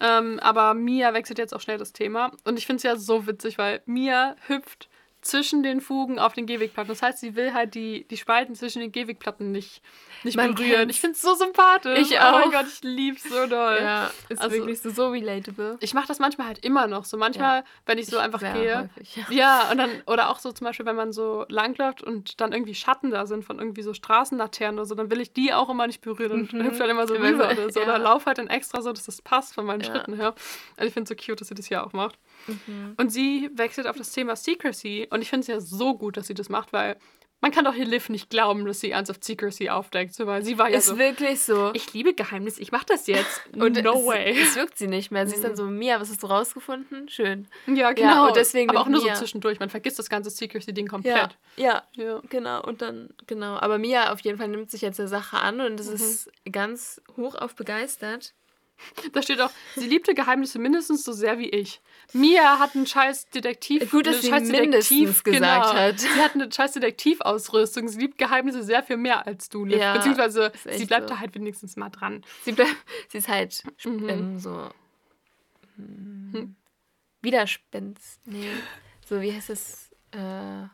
[0.00, 2.32] Ähm, aber Mia wechselt jetzt auch schnell das Thema.
[2.44, 4.89] Und ich finde es ja so witzig, weil Mia hüpft
[5.22, 6.88] zwischen den Fugen auf den Gehwegplatten.
[6.88, 9.82] Das heißt, sie will halt die, die Spalten zwischen den Gehwegplatten nicht,
[10.22, 10.72] nicht Man berühren.
[10.80, 10.94] kennt's.
[10.96, 11.98] Ich finde es so sympathisch.
[12.10, 12.52] Ich Oh mein auch.
[12.52, 13.78] Gott, ich lieb's so doll.
[13.82, 15.76] ja, ist Also- wirklich so, so relatable.
[15.80, 17.04] Ich mache das manchmal halt immer noch.
[17.04, 18.78] So manchmal, wenn ich so einfach Sehr gehe.
[18.96, 19.24] häufig, ja.
[19.30, 22.74] Ja, und dann, oder auch so zum Beispiel, wenn man so langläuft und dann irgendwie
[22.74, 25.86] Schatten da sind von irgendwie so Straßenlaternen oder so, dann will ich die auch immer
[25.86, 26.64] nicht berühren und Mhm.
[26.64, 27.80] hüpfe dann immer so Immer rüber oder so.
[27.80, 27.86] ja.
[27.86, 29.86] Oder lauf halt dann extra so, dass das passt von meinen Ja.
[29.90, 30.34] Schritten her.
[30.78, 32.18] Und ich finde es so cute, dass sie das hier auch macht.
[32.66, 32.94] Mhm.
[32.96, 36.26] Und sie wechselt auf das Thema Secrecy und ich finde es ja so gut, dass
[36.26, 36.96] sie das macht, weil
[37.42, 40.58] man kann doch hier Liv nicht glauben, dass sie ernsthaft Secrecy aufdeckt, so, weil sie
[40.58, 41.70] war ja Ist so, wirklich so.
[41.72, 43.40] ich liebe Geheimnisse, ich mache das jetzt.
[43.56, 44.34] Und no es, way.
[44.34, 44.40] Mhm.
[44.42, 45.26] Es wirkt sie nicht mehr.
[45.26, 47.08] Sie ist dann so, Mia, was hast du rausgefunden?
[47.08, 47.48] Schön.
[47.66, 48.26] Ja, genau.
[48.28, 49.14] und deswegen Aber auch nur so Mia.
[49.14, 49.58] zwischendurch.
[49.58, 51.38] Man vergisst das ganze Secrecy-Ding Ja, komplett.
[51.56, 52.20] ja, Ja.
[52.28, 52.62] genau.
[52.62, 53.56] Und dann, genau.
[53.58, 55.94] Aber Mia auf jeden Fall nimmt sich jetzt der Sache an und es Mhm.
[55.94, 58.34] ist ganz hoch auf begeistert.
[59.12, 61.80] Da steht auch, sie liebte Geheimnisse mindestens so sehr wie ich.
[62.12, 63.90] Mia hat einen scheiß Detektiv.
[63.90, 66.00] Gut, dass sie scheiß mindestens gesagt hat.
[66.00, 67.88] Sie hat eine scheiß Detektivausrüstung.
[67.88, 69.78] Sie liebt Geheimnisse sehr viel mehr als du, Liv.
[69.78, 71.14] Ja, Beziehungsweise sie bleibt so.
[71.14, 72.24] da halt wenigstens mal dran.
[72.44, 72.74] Sie, bleibt,
[73.08, 74.08] sie ist halt Mhm.
[74.08, 74.70] ähm, so
[75.76, 76.56] hm,
[77.22, 78.20] Widerspenst.
[78.26, 78.50] Nee.
[79.08, 79.90] So, wie heißt es?
[80.12, 80.66] Äh,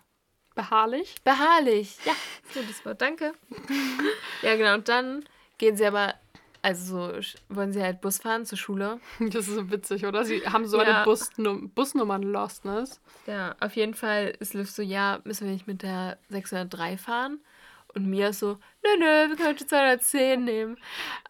[0.55, 1.17] Beharrlich.
[1.23, 1.99] beharrlich.
[2.05, 2.15] Ja,
[2.55, 3.01] so das Wort.
[3.03, 3.33] Danke.
[4.43, 4.75] ja, genau.
[4.75, 5.25] Und dann
[5.59, 6.15] gehen sie aber,
[6.67, 8.99] also so, wollen sie halt Bus fahren zur Schule.
[9.21, 10.25] Das ist so witzig, oder?
[10.25, 10.83] Sie haben so Ja.
[10.97, 13.01] eine Busnum Busnummern-Lostness.
[13.27, 17.39] Ja, auf jeden Fall ist Liv so, ja, müssen wir nicht mit der 603 fahren?
[17.97, 20.77] Und Mia ist so, nö, nö, wir können die 210 nehmen.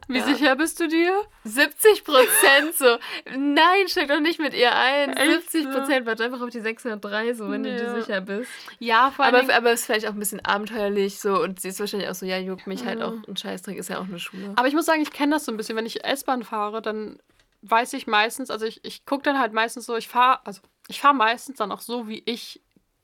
[0.09, 0.25] Wie Ja.
[0.25, 1.12] sicher bist du dir?
[1.45, 2.99] 70 Prozent so,
[3.37, 5.12] nein, steig doch nicht mit ihr ein.
[5.17, 5.71] Echt 70 so?
[5.71, 7.77] Prozent, warte einfach auf die 603, so, wenn du Ja.
[7.77, 8.51] dir sicher bist.
[8.81, 9.51] Ja, vor Aber, allem.
[9.51, 12.27] aber es ist vielleicht auch ein bisschen abenteuerlich so und sie ist wahrscheinlich auch so,
[12.27, 13.05] ja, juckt mich halt Mhm.
[13.05, 14.53] auch ein Scheißdreck, ist ja auch eine Schule.
[14.57, 15.77] Aber ich muss sagen, ich kenne das so ein bisschen.
[15.77, 17.19] Wenn ich S-Bahn fahre, dann
[17.62, 21.01] weiß ich meistens, also ich, ich gucke dann halt meistens so, ich fahre, also ich
[21.01, 22.61] fahre meistens dann auch so, wie ich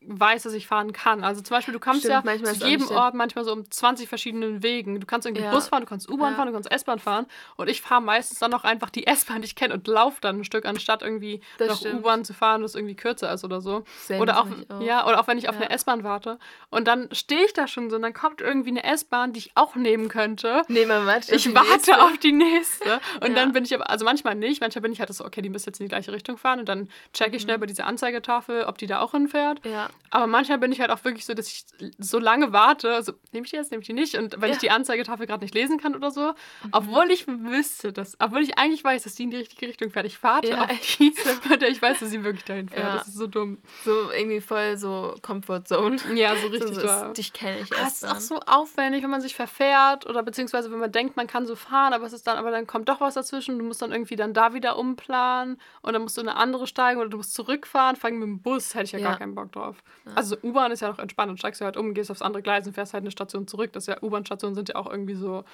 [0.06, 1.24] weiß, dass ich fahren kann.
[1.24, 4.62] Also zum Beispiel, du kommst Stimmt, ja zu jedem Ort manchmal so um 20 verschiedenen
[4.62, 5.00] Wegen.
[5.00, 5.50] Du kannst irgendwie Ja.
[5.50, 6.36] Bus fahren, du kannst U-Bahn Ja.
[6.36, 7.26] fahren, du kannst S-Bahn fahren.
[7.56, 10.40] Und ich fahre meistens dann auch einfach die S-Bahn, die ich kenne, und laufe dann
[10.40, 11.94] ein Stück, anstatt irgendwie Das noch.
[11.94, 13.84] U-Bahn zu fahren, das irgendwie kürzer ist oder so.
[14.00, 14.80] Same, oder auch, auch.
[14.82, 15.62] ja, oder auch wenn ich auf Ja.
[15.62, 16.38] eine S-Bahn warte.
[16.70, 19.52] Und dann stehe ich da schon so und dann kommt irgendwie eine S-Bahn, die ich
[19.54, 20.62] auch nehmen könnte.
[20.68, 22.02] Man wartet auf Ich warte nächste.
[22.02, 23.00] auf die nächste.
[23.20, 25.48] Und dann bin ich aber, also manchmal nicht, manchmal bin ich halt so, okay, die
[25.50, 28.64] müsste jetzt in die gleiche Richtung fahren und dann checke ich schnell bei dieser Anzeigetafel,
[28.64, 29.64] ob die da auch hinfährt.
[29.64, 29.88] Ja.
[30.14, 31.64] Aber manchmal bin ich halt auch wirklich so, dass ich
[31.98, 34.56] so lange warte, also nehme ich die jetzt, nehme ich die nicht und wenn ich
[34.56, 34.60] Ja.
[34.60, 36.34] die Anzeigetafel gerade nicht lesen kann oder so,
[36.70, 40.04] obwohl ich wüsste, dass, obwohl ich eigentlich weiß, dass die in die richtige Richtung fährt,
[40.04, 41.14] ich warte Ja, auf die,
[41.48, 42.82] bei der ich weiß, dass sie wirklich dahin fährt.
[42.92, 42.98] Ja.
[42.98, 43.56] Das ist so dumm.
[43.86, 45.96] So irgendwie voll so Comfort Zone.
[46.14, 49.02] Ja, so richtig so, so, dich kenne ich Ah, es erst ist auch so aufwendig,
[49.02, 52.12] wenn man sich verfährt oder beziehungsweise wenn man denkt, man kann so fahren, aber es
[52.12, 53.58] ist dann, aber dann kommt doch was dazwischen.
[53.58, 57.00] Du musst dann irgendwie dann da wieder umplanen und dann musst du eine andere steigen
[57.00, 57.96] oder du musst zurückfahren.
[57.96, 59.08] Vor allem mit dem Bus hätte ich ja, Ja.
[59.08, 59.81] gar keinen Bock drauf.
[60.14, 62.66] Also U-Bahn ist ja noch entspannt und steigst du halt um, gehst aufs andere Gleis
[62.66, 63.72] und fährst halt eine Station zurück.
[63.72, 65.44] Das ist ja U-Bahn-Stationen sind ja auch irgendwie so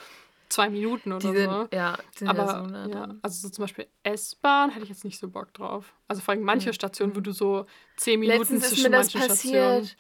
[0.48, 1.68] zwei Minuten oder sind, so.
[1.72, 5.04] ja, sind Aber ja so nah ja, also so zum Beispiel S-Bahn hätte ich jetzt
[5.04, 5.92] nicht so Bock drauf.
[6.08, 7.66] Also vor allem manche Stationen, wo du so
[7.96, 9.80] zehn Minuten Letztens ist zwischen mir das manchen Stationen.
[9.82, 9.96] passiert.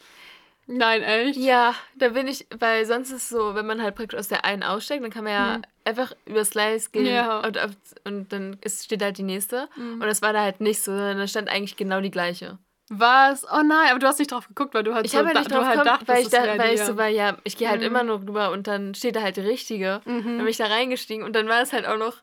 [0.70, 1.38] Nein, echt?
[1.38, 4.44] Ja, da bin ich, weil sonst ist es so, wenn man halt praktisch aus der
[4.44, 7.12] einen aussteigt, dann kann man ja einfach über Slice gehen Hm.
[7.14, 7.40] Ja.
[7.40, 7.58] und,
[8.04, 9.68] und dann ist, steht halt die nächste.
[9.76, 9.94] Mhm.
[9.94, 12.58] Und das war da halt nicht so, sondern da stand eigentlich genau die gleiche.
[12.90, 13.44] Was?
[13.44, 15.36] Oh nein, aber du hast nicht drauf geguckt, weil du halt Ich so habe halt
[15.36, 17.56] da- nicht du drauf halt geguckt, weil ich, da, weil ich so war, ja, ich
[17.56, 17.86] gehe halt Mhm.
[17.86, 20.00] immer nur rüber und dann steht da halt die richtige.
[20.04, 20.46] Dann bin Mhm.
[20.46, 22.14] ich da reingestiegen und dann war es halt auch noch,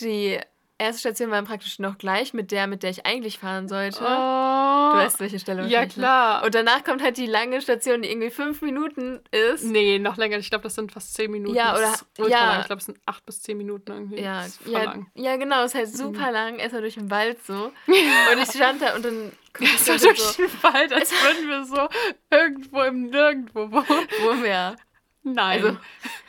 [0.00, 0.38] die
[0.78, 3.98] erste Station war praktisch noch gleich mit der, mit der ich eigentlich fahren sollte.
[4.00, 4.04] Oh.
[4.04, 5.88] Du weißt, welche Stelle Ja, ne?
[5.88, 6.44] klar.
[6.44, 9.64] Und danach kommt halt die lange Station, die irgendwie fünf Minuten ist.
[9.64, 10.38] Nee, noch länger.
[10.38, 11.54] Ich glaube, das sind fast zehn Minuten.
[11.54, 12.46] Ja, oder- ja.
[12.52, 12.60] lang.
[12.60, 14.20] Ich glaube, es sind acht bis zehn Minuten irgendwie.
[14.20, 15.10] Ja, ja, lang.
[15.14, 17.72] ja, genau, ist halt super lang, erstmal durch den Wald so.
[17.86, 21.10] Und ich stand da und dann ich Es so, war so, durch den Wald, als
[21.22, 21.88] würden wir so
[22.30, 24.08] irgendwo im Nirgendwo wohnen.
[24.22, 24.76] wo wir.
[25.24, 25.64] Nein.
[25.64, 25.76] Also,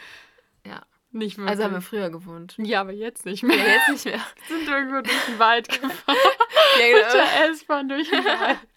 [0.66, 0.82] ja.
[1.12, 1.50] Nicht wirklich.
[1.52, 2.56] Also haben wir früher gewohnt.
[2.58, 3.58] ja, aber jetzt nicht Ja, mehr.
[3.58, 4.22] jetzt nicht mehr.
[4.48, 5.94] Wir sind irgendwo durch den Wald gefahren.
[6.80, 7.14] Ja, Mit genau.
[7.14, 8.60] der S-Bahn durch den Wald.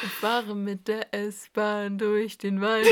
[0.00, 2.86] Ich fahre mit der S-Bahn durch den Wald.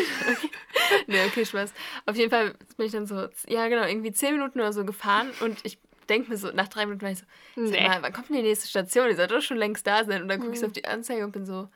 [1.06, 1.72] nee, okay, Spaß.
[2.04, 5.30] Auf jeden Fall bin ich dann so, ja genau, irgendwie zehn Minuten oder so gefahren
[5.40, 5.78] und ich
[6.08, 7.24] denke mir so, nach drei Minuten war ich so,
[7.56, 7.86] sag Nee.
[7.88, 9.08] mal, wann kommt denn die nächste Station?
[9.08, 10.22] Die sollte doch schon längst da sein.
[10.22, 10.70] Und dann gucke ich so Mhm.
[10.70, 11.68] auf die Anzeige und bin so,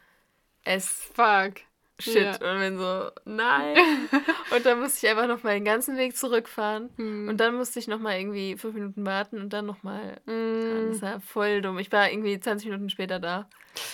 [0.65, 1.55] S, Fuck.
[2.01, 2.41] Shit.
[2.41, 2.53] Ja.
[2.53, 3.77] Und bin so, nein.
[4.55, 6.91] und dann musste ich einfach noch mal den ganzen Weg zurückfahren.
[6.97, 7.29] Hm.
[7.29, 10.21] Und dann musste ich noch mal irgendwie fünf Minuten warten und dann noch mal.
[10.27, 10.91] Mm.
[10.93, 11.79] Das war voll dumm.
[11.79, 13.49] Ich war irgendwie 20 Minuten später da.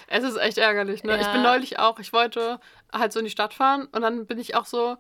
[0.07, 1.17] Es ist echt ärgerlich, ne?
[1.19, 1.33] Ich Ja.
[1.33, 2.61] bin neulich auch, ich wollte
[2.93, 4.97] halt so in die Stadt fahren und dann bin ich auch so,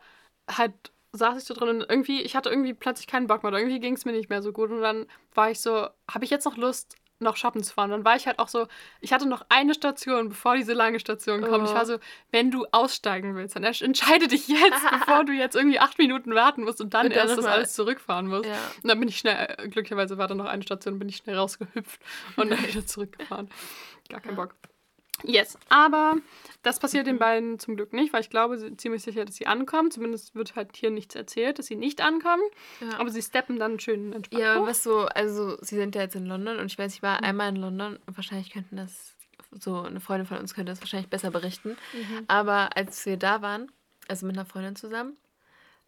[0.50, 0.72] halt
[1.12, 3.48] saß ich so drin und irgendwie, ich hatte irgendwie plötzlich keinen Bock mehr.
[3.48, 6.24] oder Irgendwie ging es mir nicht mehr so gut und dann war ich so, habe
[6.24, 7.90] ich jetzt noch Lust, noch shoppen zu fahren?
[7.90, 8.66] Dann war ich halt auch so,
[9.00, 11.64] ich hatte noch eine Station, bevor diese lange Station kommt.
[11.64, 11.74] Ich Oh.
[11.74, 11.98] war so,
[12.30, 14.58] wenn du aussteigen willst, dann entsch- entscheide dich jetzt,
[14.90, 17.74] bevor du jetzt irgendwie acht Minuten warten musst und dann Und dann erst das alles
[17.74, 18.46] zurückfahren musst.
[18.46, 18.56] Ja.
[18.82, 21.36] Und dann bin ich schnell, äh, glücklicherweise war da noch eine Station, bin ich schnell
[21.36, 22.00] rausgehüpft
[22.36, 23.48] und dann wieder zurückgefahren.
[24.08, 24.42] Gar keinen Ja.
[24.44, 24.54] Bock.
[25.22, 26.16] Yes, aber
[26.62, 29.46] das passiert den beiden zum Glück nicht, weil ich glaube sie- ziemlich sicher, dass sie
[29.46, 29.90] ankommen.
[29.90, 32.42] Zumindest wird halt hier nichts erzählt, dass sie nicht ankommen.
[32.80, 32.98] Ja.
[32.98, 34.66] Aber sie steppen dann schön entspannt Ja, hoch.
[34.66, 37.48] was so, also sie sind ja jetzt in London und ich weiß, ich war einmal
[37.48, 39.14] in London und wahrscheinlich könnten das,
[39.58, 41.76] so eine Freundin von uns könnte das wahrscheinlich besser berichten.
[41.94, 42.24] Mhm.
[42.28, 43.72] Aber als wir da waren,
[44.08, 45.16] also mit einer Freundin zusammen,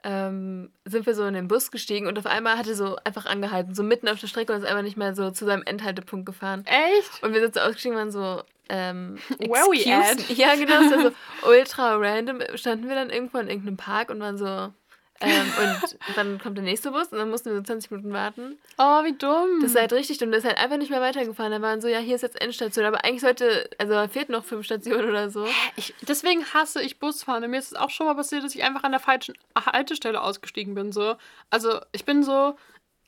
[0.04, 3.74] ähm, sind wir so in den Bus gestiegen und auf einmal hatte so einfach angehalten,
[3.74, 6.64] so mitten auf der Strecke und ist einfach nicht mehr so zu seinem Endhaltepunkt gefahren.
[6.66, 7.22] Echt?
[7.22, 10.28] Und wir sind so ausgestiegen und waren so, ähm, Where we at?
[10.36, 11.12] Ja, genau, es war so
[11.48, 12.40] ultra random.
[12.54, 14.72] Standen wir dann irgendwo in irgendeinem Park und waren so,
[15.20, 18.56] ähm, und dann kommt der nächste Bus und dann mussten wir so 20 Minuten warten.
[18.78, 19.60] Oh, wie dumm.
[19.60, 20.30] Das ist halt richtig dumm.
[20.30, 21.50] Das ist halt einfach nicht mehr weitergefahren.
[21.50, 22.84] Da waren so, ja, hier ist jetzt Endstation.
[22.84, 25.46] Aber eigentlich sollte, also da fehlt noch fünf Stationen oder so.
[25.74, 27.42] ich, deswegen hasse ich Busfahren.
[27.42, 30.20] Und Mir ist es auch schon mal passiert, dass ich einfach an der falschen Haltestelle
[30.20, 30.92] ausgestiegen bin.
[30.92, 31.16] So.
[31.50, 32.56] Also ich bin so,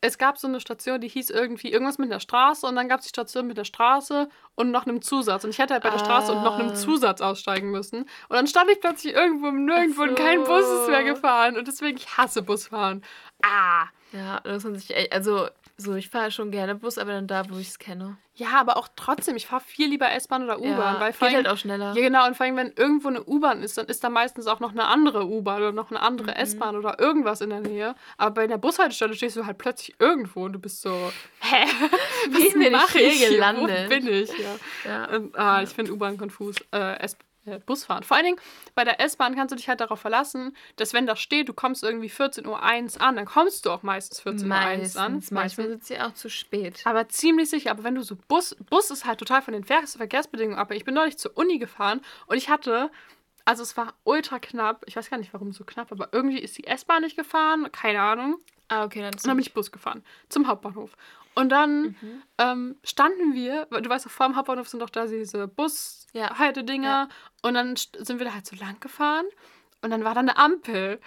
[0.03, 3.01] es gab so eine Station, die hieß irgendwie irgendwas mit der Straße und dann gab
[3.01, 5.45] es die Station mit der Straße und noch einem Zusatz.
[5.45, 6.75] Und ich hätte halt bei der Straße und noch einem Ah.
[6.75, 8.01] Zusatz aussteigen müssen.
[8.03, 11.15] Und dann stand ich plötzlich irgendwo im Nirgendwo und kein Bus ist mehr so.
[11.15, 11.57] gefahren.
[11.59, 13.05] Und deswegen, ich hasse Busfahren.
[13.43, 13.87] Ah.
[14.13, 15.49] Ja, da muss man sich echt, also
[15.81, 18.17] so, ich fahre schon gerne Bus, aber dann da, wo ich es kenne.
[18.35, 20.71] Ja, aber auch trotzdem, ich fahre viel lieber S-Bahn oder U-Bahn.
[20.95, 21.93] Ja, weil geht allem- halt auch schneller.
[21.95, 22.27] Ja, genau.
[22.27, 24.85] Und vor allem, wenn irgendwo eine U-Bahn ist, dann ist da meistens auch noch eine
[24.87, 26.37] andere U-Bahn oder noch eine andere Mhm.
[26.37, 27.95] S-Bahn oder irgendwas in der Nähe.
[28.17, 30.91] Aber bei einer Bushaltestelle stehst du halt plötzlich irgendwo und du bist so,
[31.41, 31.65] hä?
[32.31, 33.85] Wie bin ich mache hier gelandet?
[33.87, 34.31] Wo bin ich?
[34.39, 34.57] Ja.
[34.91, 35.17] Ja.
[35.17, 36.57] Und, ah, ich finde U-Bahn konfus.
[36.73, 37.17] Äh, S äh,
[37.67, 38.03] Busfahren.
[38.03, 38.41] Vor allen Dingen,
[38.75, 41.83] bei der S-Bahn kannst du dich halt darauf verlassen, dass wenn da steht, du kommst
[41.83, 45.13] irgendwie 14.01 Uhr an, dann kommst du auch meistens 14.01 Uhr an.
[45.15, 46.83] Meistens, manchmal sitzt sie auch zu spät.
[46.85, 47.71] Aber ziemlich sicher.
[47.71, 50.71] Aber wenn du so Bus, Bus ist halt total von den Ver Verkehrsbedingungen ab.
[50.73, 52.91] Ich bin neulich zur Uni gefahren und ich hatte,
[53.45, 54.85] also es war ultra knapp.
[54.87, 57.71] Ich weiß gar nicht, warum so knapp, aber irgendwie ist die S-Bahn nicht gefahren.
[57.73, 58.39] Keine Ahnung.
[58.69, 60.97] Ah, okay, dann Und dann bin ich Bus gefahren zum Hauptbahnhof.
[61.35, 62.23] Und dann Mhm.
[62.39, 65.47] ähm, standen wir, du weißt, doch, vor dem Hauptbahnhof sind doch da diese Ja.
[65.47, 66.89] Bushaltedinger.
[66.89, 67.09] Ja.
[67.43, 69.27] Und dann sind wir da halt so lang gefahren.
[69.83, 71.01] Und dann war da eine Ampel.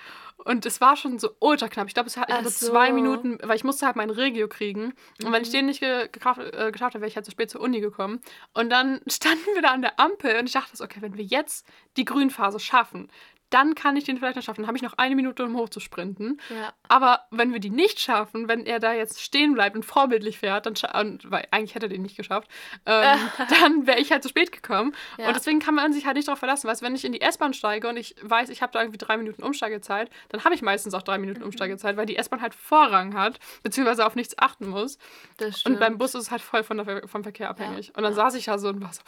[0.45, 1.87] Und es war schon so ultra knapp.
[1.87, 2.67] Ich glaube, es hatte so.
[2.71, 4.93] zwei Minuten, weil ich musste halt mein Regio kriegen.
[5.23, 5.53] Und wenn ich Mhm.
[5.53, 8.19] den nicht ge gekauft, äh, geschafft hätte, wäre ich halt zu spät zur Uni gekommen.
[8.53, 11.23] Und dann standen wir da an der Ampel und ich dachte so, okay, wenn wir
[11.23, 11.67] jetzt
[11.97, 13.09] die Grünphase schaffen,
[13.53, 14.61] dann kann ich den vielleicht noch schaffen.
[14.61, 16.41] Dann habe ich noch eine Minute, um hochzusprinten.
[16.49, 16.73] Ja.
[16.87, 20.65] Aber wenn wir die nicht schaffen, wenn er da jetzt stehen bleibt und vorbildlich fährt,
[20.65, 22.47] dann und, weil eigentlich hätte er den nicht geschafft,
[22.85, 23.19] ähm,
[23.61, 24.95] dann wäre ich halt zu spät gekommen.
[25.17, 25.27] Ja.
[25.27, 26.67] Und deswegen kann man sich halt nicht darauf verlassen.
[26.67, 29.17] Du, wenn ich in die S-Bahn steige und ich weiß, ich habe da irgendwie drei
[29.17, 31.45] Minuten Umsteigezeit, dann habe ich meistens auch drei Minuten Mhm.
[31.45, 34.97] Umsteigezeit, weil die S-Bahn halt Vorrang hat, beziehungsweise auf nichts achten muss.
[35.37, 35.75] Das stimmt.
[35.75, 37.93] Und beim Bus ist es halt voll von der, vom Verkehr abhängig.
[37.95, 39.01] Und dann saß ich da so und war so,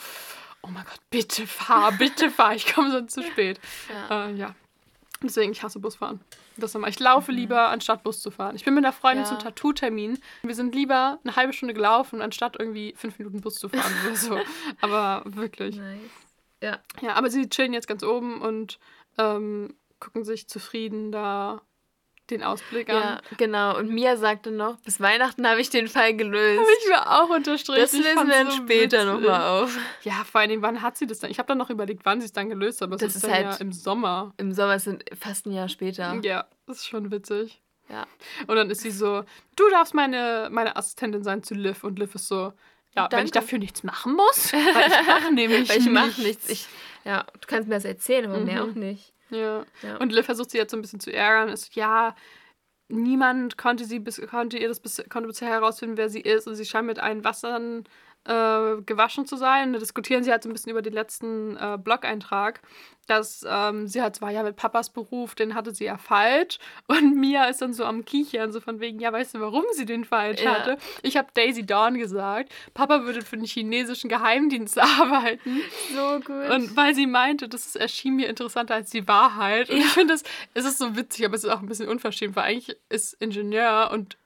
[0.65, 3.59] oh mein Gott, bitte fahr, bitte fahr, ich komme sonst zu spät.
[4.09, 4.27] Ja.
[4.27, 4.55] Äh, ja.
[5.23, 6.19] Deswegen, ich hasse Busfahren.
[6.57, 6.87] Das immer.
[6.87, 8.55] Ich laufe lieber, anstatt Bus zu fahren.
[8.55, 9.29] Ich bin mit einer Freundin Ja.
[9.29, 10.19] zum Tattoo-Termin.
[10.43, 14.15] Wir sind lieber eine halbe Stunde gelaufen, anstatt irgendwie fünf Minuten Bus zu fahren oder
[14.15, 14.39] so.
[14.81, 15.77] Aber wirklich.
[15.77, 15.99] Nice.
[16.61, 16.79] Ja.
[17.01, 18.79] Ja, aber sie chillen jetzt ganz oben und
[19.17, 21.61] ähm, gucken sich zufrieden da
[22.29, 22.95] den Ausblick an.
[22.95, 23.77] Ja, genau.
[23.77, 26.59] Und Mia sagte noch, bis Weihnachten habe ich den Fall gelöst.
[26.59, 27.81] Habe ich mir auch unterstrichen.
[27.81, 29.77] Das fand's wir dann so später nochmal auf.
[30.03, 31.29] Ja, vor allen Dingen, wann hat sie das dann?
[31.31, 33.23] Ich habe dann noch überlegt, wann sie es dann gelöst hat, aber es Das ist,
[33.23, 34.33] ist halt- ja im Sommer.
[34.37, 36.19] Im Sommer sind fast ein Jahr später.
[36.23, 37.61] Ja, das ist schon witzig.
[37.89, 38.07] Ja.
[38.47, 39.23] Und dann ist sie so,
[39.55, 41.83] du darfst meine, meine Assistentin sein zu Liv.
[41.83, 42.51] Und Liv ist so,
[42.95, 43.31] ja, wenn ich Danke.
[43.31, 46.23] dafür nichts machen muss, weil ich mache nämlich Weil ich mache nichts.
[46.23, 46.49] nichts.
[46.49, 46.67] Ich,
[47.03, 48.71] ja, du kannst mir das erzählen, aber mehr Mhm.
[48.71, 49.13] auch nicht.
[49.29, 49.65] Ja.
[49.81, 49.97] Ja.
[49.97, 51.49] Und Liv versucht sie jetzt so ein bisschen zu ärgern.
[51.49, 52.15] Ist, ja,
[52.87, 56.47] niemand konnte sie bis, konnte ihr das bis, konnte bisher herausfinden, wer sie ist.
[56.47, 57.85] Und sie scheint mit allen Wassern
[58.25, 59.73] äh, gewaschen zu sein.
[59.73, 62.61] Da diskutieren sie halt so ein bisschen über den letzten äh, Blog-Eintrag,
[63.07, 66.57] dass ähm, sie halt, war ja mit Papas Beruf, den hatte sie ja falsch.
[66.87, 69.85] Und Mia ist dann so am Kichern, so von wegen, ja, weißt du, warum sie
[69.85, 70.55] den falsch Ja.
[70.55, 70.77] hatte?
[71.03, 75.61] Ich habe Daisy Dawn gesagt, Papa würde für den chinesischen Geheimdienst arbeiten.
[75.93, 76.49] So gut.
[76.49, 79.69] Und weil sie meinte, das erschien mir interessanter als die Wahrheit.
[79.69, 80.23] Und ich finde, es
[80.53, 83.89] es ist so witzig, aber es ist auch ein bisschen unverschämt, weil eigentlich ist Ingenieur
[83.93, 84.17] und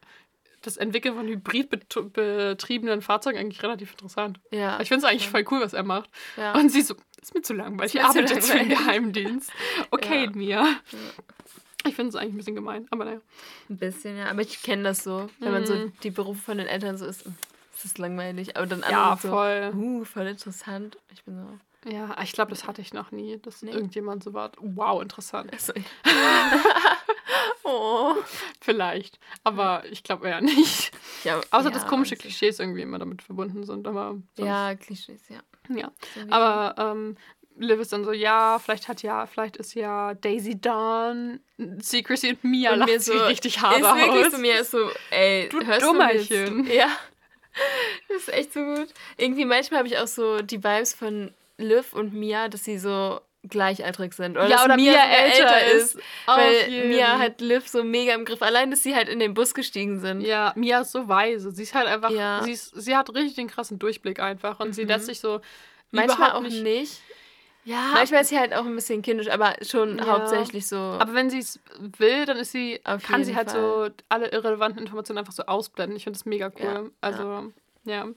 [0.62, 4.40] das Entwickeln von hybridbetriebenen Fahrzeugen eigentlich relativ interessant.
[4.52, 4.80] ja.
[4.82, 6.10] Ich finde es eigentlich voll cool, was er macht.
[6.38, 6.54] ja.
[6.56, 7.96] Und sie so, ist mir zu langweilig.
[7.96, 8.70] Ich Ist arbeite jetzt für den.
[8.70, 9.52] Geheimdienst.
[9.92, 10.32] Okay, Ja.
[10.32, 10.68] Mia.
[11.86, 13.22] Ich finde es eigentlich ein bisschen gemein, aber naja.
[13.70, 14.26] Ein bisschen, ja.
[14.30, 15.30] Aber ich kenne das so.
[15.40, 15.94] Wenn man so Mhm.
[16.04, 18.58] die Berufe von den Eltern so ist, ist es langweilig.
[18.58, 19.72] Aber dann Ja, so, voll.
[19.76, 20.98] uh, voll interessant.
[21.14, 23.72] Ich bin so, Ja, ich glaube, das hatte ich noch nie, dass Nee.
[23.72, 24.52] irgendjemand so war.
[24.60, 25.52] Wow, interessant.
[25.58, 25.72] so
[27.64, 28.16] oh.
[28.62, 29.20] Vielleicht.
[29.44, 30.92] Aber ich glaube eher nicht.
[31.24, 33.88] Ja, Außer ja, dass komische also- Klischees irgendwie immer damit verbunden sind.
[33.88, 35.40] Aber sonst, Ja, Klischees, ja.
[35.76, 35.92] ja.
[36.30, 37.18] Aber ähm,
[37.58, 41.42] Liv ist dann so, ja, vielleicht hat ja, vielleicht ist ja Daisy Dawn,
[41.80, 44.32] Secrecy und Mia Und lacht so, richtig hart ist wirklich aus.
[44.32, 46.64] so, mir ist so, ey, Du hörst Dummerchen.
[46.64, 46.76] Du jetzt?
[46.76, 46.88] ja.
[48.08, 48.88] Das ist echt so gut.
[49.18, 53.20] Irgendwie manchmal habe ich auch so die Vibes von Liv und Mia, dass sie so
[53.48, 54.38] gleichaltrig sind.
[54.38, 55.96] Oder ja, dass oder Mia, sogar älter ist.
[56.26, 56.90] Auf Weil jeden.
[56.90, 58.42] Mia hat Liv so mega im Griff.
[58.42, 60.22] Allein, dass sie halt in den Bus gestiegen sind.
[60.22, 61.52] Ja, Mia ist so weise.
[61.52, 62.42] Sie ist halt einfach, Ja.
[62.44, 64.60] sie, ist, sie hat richtig den krassen Durchblick einfach.
[64.60, 64.90] Und sie Mhm.
[64.90, 65.40] lässt sich so
[65.92, 66.62] Manchmal auch nicht.
[66.64, 67.02] nicht.
[67.66, 70.06] Ja, Manchmal ist sie halt auch ein bisschen kindisch, aber schon Ja.
[70.08, 70.76] hauptsächlich so.
[70.78, 71.60] Aber wenn sie es
[71.98, 73.90] will, dann ist sie, Auf kann sie halt Fall.
[73.90, 75.96] so alle irrelevanten Informationen einfach so ausblenden.
[75.96, 76.64] Ich finde das mega cool.
[76.64, 77.52] Ja, Also,
[77.86, 78.08] ja.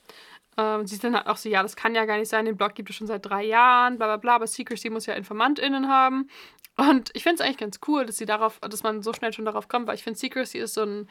[0.59, 2.57] Ähm, sie ist dann halt auch so, ja, das kann ja gar nicht sein, den
[2.57, 5.89] Blog gibt es schon seit drei Jahren, bla bla bla, aber Secrecy muss ja InformantInnen
[5.89, 6.29] haben.
[6.77, 9.45] Und ich finde es eigentlich ganz cool, dass sie darauf, dass man so schnell schon
[9.45, 11.09] darauf kommt, weil ich finde, Secrecy ist so ein,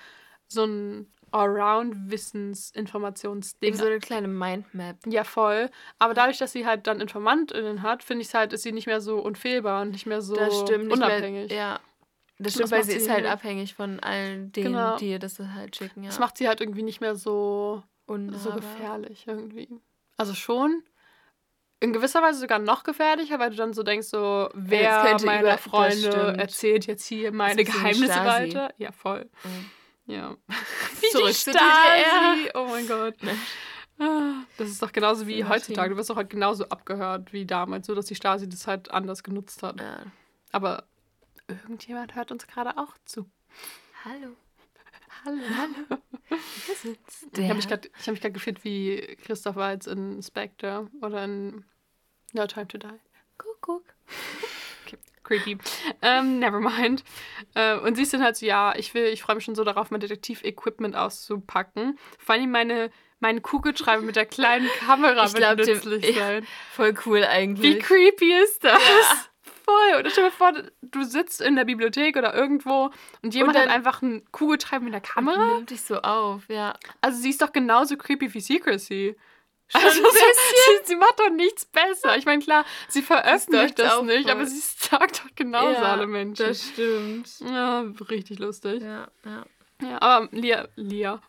[0.48, 1.08] so ein
[2.42, 3.74] Allround-Wissens-Informationsding.
[3.76, 4.98] So eine kleine Mindmap.
[5.08, 5.70] Ja, voll.
[6.00, 8.88] Aber dadurch, dass sie halt dann InformantInnen hat, finde ich es halt, ist sie nicht
[8.88, 11.50] mehr so unfehlbar und nicht mehr so das stimmt unabhängig.
[11.50, 11.80] Mehr, ja.
[12.38, 14.98] Das Das stimmt, weil macht sie ist halt abhängig von allen denen, Genau.
[14.98, 16.04] die ihr das halt schicken.
[16.04, 16.10] Ja.
[16.10, 18.56] Das macht sie halt irgendwie nicht mehr so, so Unnahbar.
[18.58, 19.70] gefährlich irgendwie.
[20.18, 20.84] Also schon
[21.80, 25.58] in gewisser Weise sogar noch gefährlicher, weil du dann so denkst, so, wer meiner über-
[25.58, 28.74] Freunde erzählt jetzt hier meine wie Geheimnisse weiter.
[28.78, 29.30] Ja, voll.
[29.44, 30.14] Mhm.
[30.14, 30.36] Ja.
[31.12, 31.58] Zurück die Stasi.
[31.58, 32.36] DDR.
[32.56, 33.16] Oh mein Gott.
[34.00, 35.92] Ah, Das ist doch genauso wie heutzutage.
[35.92, 39.24] Du wirst doch halt genauso abgehört wie damals, so dass die Stasi das halt anders
[39.24, 39.80] genutzt hat.
[39.80, 40.04] Ja.
[40.52, 40.84] Aber
[41.48, 43.30] irgendjemand hört uns gerade auch zu.
[44.06, 44.36] Hallo.
[45.26, 45.40] Hallo.
[45.58, 46.02] Hallo.
[47.34, 51.66] Ich habe mich gerade hab gefühlt wie Christoph Waltz in Spectre oder in
[52.34, 52.88] No Time to Die.
[53.38, 53.84] Kuckuck.
[54.86, 55.58] Okay, creepy.
[56.02, 57.04] Ähm, never mind.
[57.54, 59.64] Äh, und sie ist dann halt so, ja, ich will, ich freue mich schon so
[59.66, 62.00] darauf, mein Detektiv-Equipment auszupacken.
[62.18, 66.22] Vor allem meine, meine Kugelschreiber mit der kleinen Kamera Ich glaub, dem- nützlich ja.
[66.28, 66.48] sein.
[66.72, 67.76] Voll cool eigentlich.
[67.76, 68.82] Wie creepy ist das?
[69.66, 70.00] Voll.
[70.00, 72.90] Oder stell dir vor, du sitzt in der Bibliothek oder irgendwo
[73.22, 75.56] und jemand dann- hat einfach einen Kugelschreiber mit der Und Kamera.
[75.56, 76.74] Nimmt dich so auf, ja.
[77.02, 79.16] Also sie ist doch genauso creepy wie Secrecy.
[79.68, 82.18] Schon Also sie, sie macht doch nichts besser.
[82.18, 84.32] Ich meine, klar, sie veröffentlicht das nicht, voll.
[84.32, 86.46] aber sie sagt doch genauso Ja, alle Menschen.
[86.48, 87.30] Das stimmt.
[87.40, 88.82] Ja, richtig lustig.
[88.82, 89.46] Ja, ja.
[89.82, 91.22] Ja, aber Lia, Lia.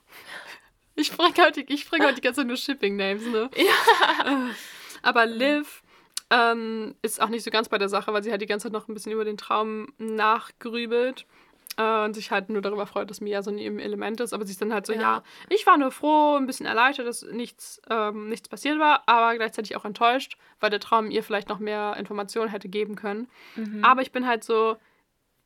[0.95, 3.49] Ich spreche heute, ich spreche heute die ganze Zeit nur Shipping-Names, ne?
[3.57, 4.51] Ja.
[5.03, 5.82] Aber Liv
[6.33, 8.73] ähm, ist auch nicht so ganz bei der Sache, weil sie halt die ganze Zeit
[8.73, 11.27] noch ein bisschen über den Traum nachgrübelt.
[11.79, 14.35] Äh, und sich halt nur darüber freut, dass Mia so in ihrem Element ist.
[14.35, 15.23] Aber sie ist dann halt so, ja, Ja.
[15.49, 19.75] ich war nur froh, ein bisschen erleichtert, dass nichts, ähm, nichts passiert war, aber gleichzeitig
[19.77, 23.27] auch enttäuscht, weil der Traum ihr vielleicht noch mehr Informationen hätte geben können.
[23.57, 23.83] Mhm.
[23.83, 24.77] Aber ich bin halt so,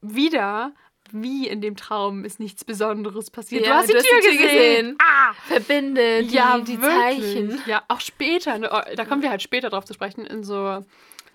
[0.00, 0.72] wieder,
[1.12, 3.64] wie in dem Traum ist nichts Besonderes passiert.
[3.66, 4.48] Ja, du hast die du hast Tür die Tür gesehen.
[4.58, 4.98] gesehen.
[5.00, 5.32] Ah!
[5.46, 6.80] Verbinde die, ja, die.
[6.80, 7.60] Zeichen.
[7.66, 8.58] Ja, auch später.
[8.58, 8.70] Ne?
[8.72, 10.84] Oh, Da kommen wir halt später drauf zu sprechen, in so,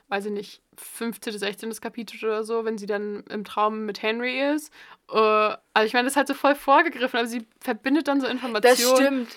[0.09, 1.72] weiß ich nicht, 15., 16.
[1.82, 4.72] Kapitel oder so, wenn sie dann im Traum mit Henry ist.
[5.11, 8.28] Äh, also ich meine, das ist halt so voll vorgegriffen, aber sie verbindet dann so
[8.28, 8.88] Informationen.
[8.88, 9.36] Das stimmt.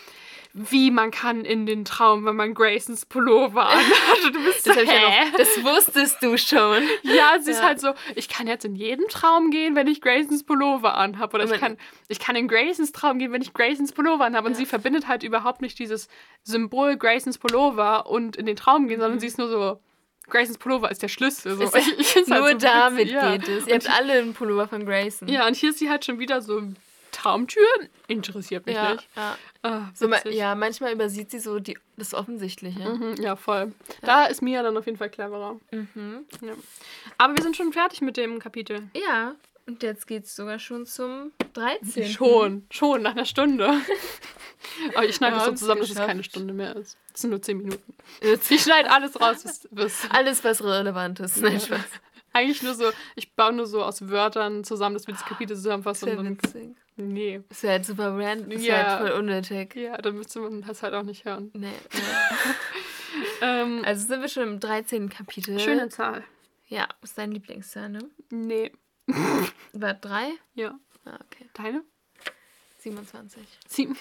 [0.57, 4.33] Wie man kann in den Traum, wenn man Graysons Pullover anhat.
[4.33, 5.01] Du bist Das, so, ja
[5.31, 6.81] noch, das wusstest du schon.
[7.03, 7.65] Ja, sie ist Ja.
[7.67, 11.35] halt so, ich kann jetzt in jeden Traum gehen, wenn ich Graysons Pullover anhabe.
[11.35, 11.77] Oder Und ich kann,
[12.07, 14.47] ich kann in Graysons Traum gehen, wenn ich Graysons Pullover anhabe.
[14.47, 14.59] Und Ja.
[14.59, 16.07] sie verbindet halt überhaupt nicht dieses
[16.45, 19.81] Symbol Graysons Pullover und in den Traum gehen, sondern sie ist nur so,
[20.31, 21.57] Graysons Pullover ist der Schlüssel.
[21.57, 21.65] So.
[21.65, 23.37] Ist Ich, find's halt Nur so damit witzig, ja.
[23.37, 23.67] geht es.
[23.67, 25.27] Ihr habt alle einen Pullover von Grayson.
[25.29, 26.63] Ja, und hier ist sie halt schon wieder so,
[27.25, 28.93] Traumtüren interessiert mich ja.
[28.93, 29.09] nicht.
[29.17, 29.39] ja.
[29.63, 32.87] Ah, So, ja, manchmal übersieht sie so die, das Offensichtliche.
[32.87, 33.73] Mhm, ja, voll.
[34.03, 35.59] Da ist Mia dann auf jeden Fall cleverer.
[35.71, 36.27] Mhm.
[36.43, 36.53] Ja.
[37.17, 38.83] Aber wir sind schon fertig mit dem Kapitel.
[38.95, 42.11] Ja, und jetzt geht's sogar schon zum 13.
[42.11, 43.69] Schon, schon, nach einer Stunde.
[44.95, 46.99] Aber ich schneide Wir das so zusammen, dass es keine Stunde mehr ist.
[47.15, 47.95] Es sind nur zehn Minuten.
[48.51, 49.43] Ich schneide alles raus.
[49.43, 51.39] Bis, bis Alles, was relevant ist.
[51.39, 51.81] Nein, Spaß.
[52.35, 56.07] Eigentlich nur so, ich baue nur so aus Wörtern zusammen, dass wir das Kapitel zusammenfassen.
[56.09, 56.77] Sehr Und dann, witzig.
[56.97, 57.41] nee.
[57.49, 58.51] Das wäre halt super random.
[58.51, 58.99] Das Ja.
[58.99, 59.75] halt voll unnötig.
[59.77, 61.51] Ja, dann müsste man das halt auch nicht hören.
[61.55, 61.73] Nee.
[63.41, 65.09] Ähm, Also sind wir schon im 13.
[65.09, 65.59] Kapitel.
[65.61, 66.25] schöne Zahl.
[66.67, 68.01] Ja, ist dein Lieblingszahl, ne?
[68.31, 68.73] Nee.
[69.73, 70.31] War 3?
[70.55, 70.77] Ja.
[71.05, 71.49] Ah, okay.
[71.55, 71.85] Deine?
[72.79, 73.41] 27.
[73.69, 73.97] Sieben.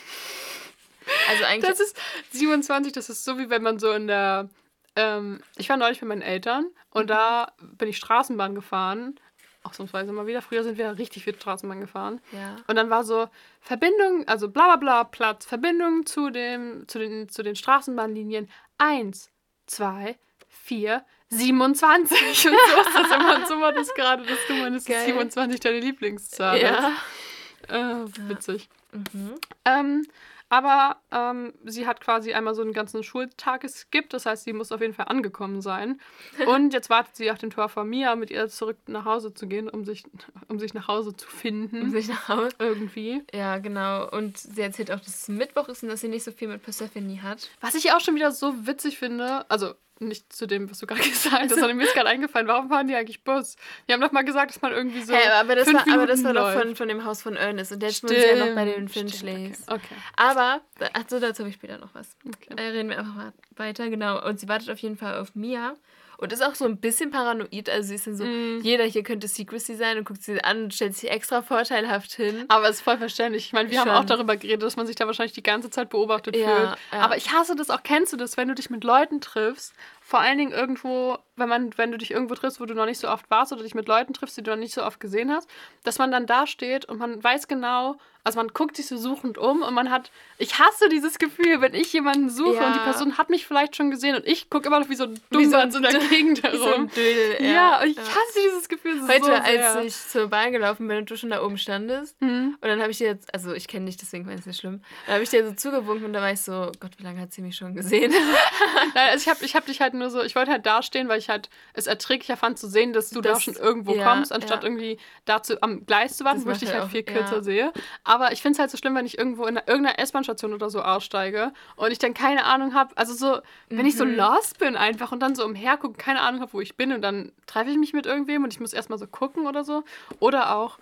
[1.29, 1.69] Also eigentlich.
[1.69, 1.95] Das ist
[2.31, 4.49] 27, das ist so wie wenn man so in der.
[4.95, 9.19] Ähm, ich war neulich mit meinen Eltern und da bin ich Straßenbahn gefahren.
[9.63, 10.41] Ausnahmsweise mal wieder.
[10.41, 12.19] Früher sind wir richtig viel Straßenbahn gefahren.
[12.33, 12.57] ja.
[12.67, 13.29] Und dann war so
[13.61, 19.29] Verbindung, also bla bla bla, Platz, Verbindung zu, dem, zu, den, zu den Straßenbahnlinien 1,
[19.67, 20.17] 2,
[20.49, 22.17] 4, 27.
[22.21, 22.49] Und so
[22.81, 23.35] ist das immer.
[23.37, 25.05] Und so war das gerade, dass du meinst, dass Geil.
[25.05, 26.89] 27 deine Lieblingszahl Ja.
[26.89, 27.71] ist.
[27.71, 28.69] Äh, witzig.
[28.91, 29.35] Mhm.
[29.65, 30.05] Ähm,
[30.53, 34.13] aber ähm, sie hat quasi einmal so einen ganzen Schultag geskippt.
[34.13, 35.99] Das heißt, sie muss auf jeden Fall angekommen sein.
[36.45, 39.47] Und jetzt wartet sie auf dem Tor von Mia, mit ihr zurück nach Hause zu
[39.47, 40.03] gehen, um sich,
[40.49, 41.81] um sich nach Hause zu finden.
[41.81, 42.55] Um sich nach Hause.
[42.59, 43.23] Irgendwie.
[43.33, 44.07] Ja, genau.
[44.11, 46.61] Und sie erzählt auch, dass es Mittwoch ist und dass sie nicht so viel mit
[46.61, 47.49] Persephone hat.
[47.59, 49.73] Was ich auch schon wieder so witzig finde, also
[50.07, 52.87] nicht zu dem, was du gerade gesagt hast, sondern mir ist gerade eingefallen, warum fahren
[52.87, 53.55] die eigentlich Bus?
[53.87, 55.13] Die haben doch mal gesagt, dass man irgendwie so.
[55.13, 56.61] Hä, aber, das fünf war, aber das war doch läuft.
[56.61, 57.71] von, von dem Haus von Ernest.
[57.71, 59.63] Und jetzt sind sie ja noch bei den Stimmt, Finchleys.
[59.63, 59.95] stimmt, Okay.
[60.15, 60.61] Aber,
[60.93, 62.15] achso, dazu habe ich später noch was.
[62.27, 62.53] okay.
[62.55, 64.25] Äh, reden wir einfach mal weiter, genau.
[64.27, 65.75] Und sie wartet auf jeden Fall auf Mia.
[66.17, 67.69] Und ist auch so ein bisschen paranoid.
[67.69, 68.61] Also sie ist dann so, Mm.
[68.61, 72.45] jeder hier könnte Secrecy sein und guckt sie an und stellt sich extra vorteilhaft hin.
[72.47, 73.45] Aber es ist voll verständlich.
[73.47, 73.97] Ich meine, wir haben Schon.
[73.97, 76.69] auch darüber geredet, dass man sich da wahrscheinlich die ganze Zeit beobachtet Ja, fühlt.
[76.93, 76.99] ja.
[76.99, 77.83] Aber ich hasse das auch.
[77.83, 79.73] Kennst du das, wenn du dich mit Leuten triffst?
[80.05, 82.99] Vor allen Dingen irgendwo, wenn man, wenn du dich irgendwo triffst, wo du noch nicht
[82.99, 85.31] so oft warst oder dich mit Leuten triffst, die du noch nicht so oft gesehen
[85.31, 85.49] hast,
[85.83, 87.95] dass man dann da steht und man weiß genau,
[88.25, 91.73] also man guckt sich so suchend um und man hat, ich hasse dieses Gefühl, wenn
[91.73, 92.67] ich jemanden suche Ja.
[92.67, 95.05] und die Person hat mich vielleicht schon gesehen und ich gucke immer noch wie so
[95.05, 96.89] ein Wie so in so einer Gegend Wie so ein herum.
[96.89, 97.45] Dödel.
[97.53, 98.03] Ja, und ich ja.
[98.03, 99.43] hasse dieses Gefühl so Heute, sehr.
[99.43, 102.57] als ich zur Bahn gelaufen bin und du schon da oben standest, Mhm.
[102.61, 104.81] und dann habe ich dir jetzt, also ich kenne dich, deswegen war es nicht schlimm,
[105.05, 107.33] dann habe ich dir so zugewunken und da war ich so, Gott, wie lange hat
[107.33, 108.11] sie mich schon gesehen?
[108.95, 111.19] Nein, also ich habe ich hab dich halt nur so, ich wollte halt dastehen, weil
[111.19, 114.31] ich halt es erträglicher fand zu sehen, dass du da Das- schon irgendwo ja, kommst,
[114.33, 114.69] anstatt ja.
[114.69, 117.35] irgendwie dazu am Gleis zu warten, Das wo ich dich halt halt auch- viel kürzer
[117.37, 117.43] ja.
[117.43, 117.73] sehe.
[118.03, 120.69] Aber ich finde es halt so schlimm, wenn ich irgendwo in einer, irgendeiner S-Bahn-Station oder
[120.69, 123.39] so aussteige und ich dann keine Ahnung habe, also so,
[123.69, 124.15] wenn ich so Mhm.
[124.15, 127.31] lost bin einfach und dann so umhergucke, keine Ahnung habe, wo ich bin und dann
[127.47, 129.83] treffe ich mich mit irgendwem und ich muss erstmal so gucken oder so.
[130.19, 130.77] Oder auch,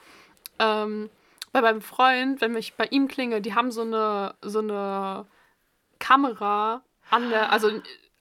[0.59, 1.09] ähm,
[1.53, 5.25] bei meinem Freund, wenn ich bei ihm klinge, die haben so eine, so eine
[5.99, 7.69] Kamera an der, also,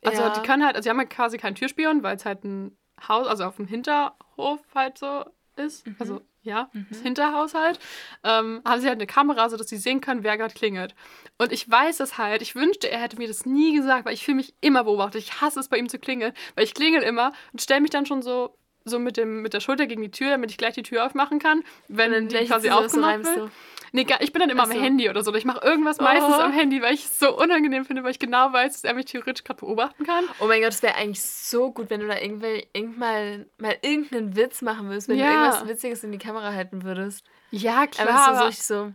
[0.05, 0.30] also Ja.
[0.30, 2.76] die können halt, also die haben halt quasi keinen Türspion, weil es halt ein
[3.09, 5.24] Haus, also auf dem Hinterhof halt so
[5.57, 5.86] ist.
[5.86, 5.96] Mhm.
[5.98, 7.78] Also ja, das Hinterhaus halt.
[8.24, 10.94] Ähm, haben sie halt eine Kamera, sodass sie sehen können, wer gerade klingelt.
[11.36, 14.24] Und ich weiß das halt, ich wünschte, er hätte mir das nie gesagt, weil ich
[14.24, 15.22] fühle mich immer beobachtet.
[15.22, 18.07] Ich hasse es, bei ihm zu klingeln, weil ich klingel immer und stelle mich dann
[18.07, 20.82] schon so so mit, dem, mit der Schulter gegen die Tür, damit ich gleich die
[20.82, 23.36] Tür aufmachen kann, wenn dann die quasi so, so aufgemacht wird.
[23.36, 23.51] du.
[23.93, 24.80] Nee, gar- ich bin dann immer Ach am so.
[24.80, 25.30] Handy oder so.
[25.30, 26.41] Oder ich mache irgendwas meistens Oh.
[26.43, 29.07] am Handy, weil ich es so unangenehm finde, weil ich genau weiß, dass er mich
[29.07, 30.24] theoretisch gerade beobachten kann.
[30.41, 34.62] Oh mein Gott, es wäre eigentlich so gut, wenn du da irgendwann mal irgendeinen Witz
[34.62, 35.26] machen würdest, wenn Ja.
[35.26, 37.24] du irgendwas Witziges in die Kamera halten würdest.
[37.51, 38.49] Ja, Aber klar.
[38.49, 38.93] es ist so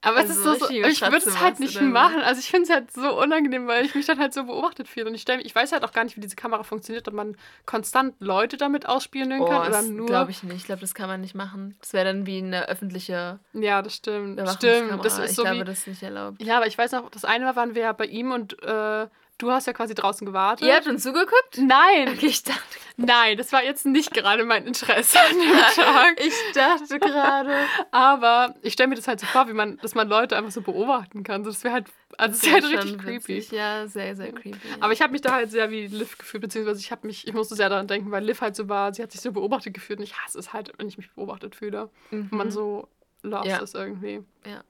[0.00, 0.18] aber- richtig so.
[0.18, 2.20] Aber es Also ist so so, so ich würde es halt nicht machen.
[2.20, 5.06] Also ich finde es halt so unangenehm, weil ich mich dann halt so beobachtet fühle.
[5.06, 7.36] Und ich stell, ich weiß halt auch gar nicht, wie diese Kamera funktioniert, ob man
[7.66, 10.06] konstant Leute damit ausspielen Oh, kann oder das nur.
[10.06, 10.56] glaube ich nicht.
[10.56, 11.76] Ich glaube, das kann man nicht machen.
[11.80, 14.40] Das wäre dann wie eine öffentliche Ja, das stimmt.
[14.52, 15.04] Stimmt.
[15.04, 16.42] Das ist ich so glaube, wie, das ist nicht erlaubt.
[16.42, 19.06] ja, aber ich weiß noch, das eine Mal waren wir ja bei ihm und äh,
[19.38, 20.66] du hast ja quasi draußen gewartet.
[20.66, 21.58] Ihr habt uns zugeguckt?
[21.58, 22.60] Nein, Okay, ich dachte,
[22.96, 26.20] nein, das war jetzt nicht gerade mein Interesse an dem Tag.
[26.24, 27.54] ich dachte gerade.
[27.90, 30.60] Aber ich stelle mir das halt so vor, wie man, dass man Leute einfach so
[30.60, 31.44] beobachten kann.
[31.44, 31.86] So, das wäre halt,
[32.16, 33.28] also das Das wäre halt richtig creepy.
[33.36, 33.50] witzig.
[33.52, 34.58] Ja, sehr, sehr creepy.
[34.80, 37.32] Aber ich habe mich da halt sehr wie Liv gefühlt, beziehungsweise ich habe mich, ich
[37.34, 39.98] musste sehr daran denken, weil Liv halt so war, sie hat sich so beobachtet gefühlt
[40.00, 41.90] und ich hasse es halt, wenn ich mich beobachtet fühle.
[42.10, 42.28] Mhm.
[42.30, 42.88] Und man so
[43.22, 43.58] lost Ja.
[43.58, 44.22] ist irgendwie.
[44.46, 44.62] Ja.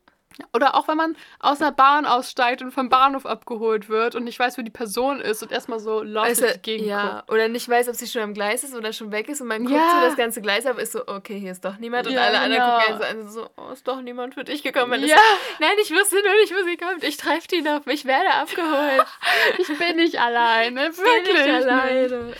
[0.52, 4.38] Oder auch wenn man aus einer Bahn aussteigt und vom Bahnhof abgeholt wird und nicht
[4.38, 7.32] weiß, wo die Person ist und erstmal so lost Also, die Gegend ja, guckt.
[7.32, 9.64] oder nicht weiß, ob sie schon am Gleis ist oder schon weg ist und man
[9.64, 10.00] guckt Ja.
[10.00, 12.38] so das ganze Gleis ab, ist so, okay, hier ist doch niemand und Ja, alle
[12.38, 12.78] anderen genau.
[12.86, 15.00] gucken einen so oh, ist doch niemand für dich gekommen.
[15.04, 15.16] Ja.
[15.16, 15.22] ist,
[15.58, 17.02] nein, ich wusste nur nicht, wo sie kommt.
[17.02, 19.04] Ich treffe die noch, ich werde abgeholt.
[19.58, 21.34] Ich bin nicht alleine, Bin wirklich.
[21.36, 21.68] ich nicht.
[21.68, 22.32] alleine.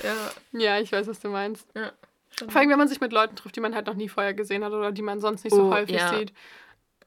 [0.53, 1.67] Ja, Ja, ich weiß, was du meinst.
[1.75, 1.91] ja.
[2.49, 4.63] Vor allem, wenn man sich mit Leuten trifft, die man halt noch nie vorher gesehen
[4.65, 6.09] hat oder die man sonst nicht so Oh, häufig ja.
[6.15, 6.33] sieht,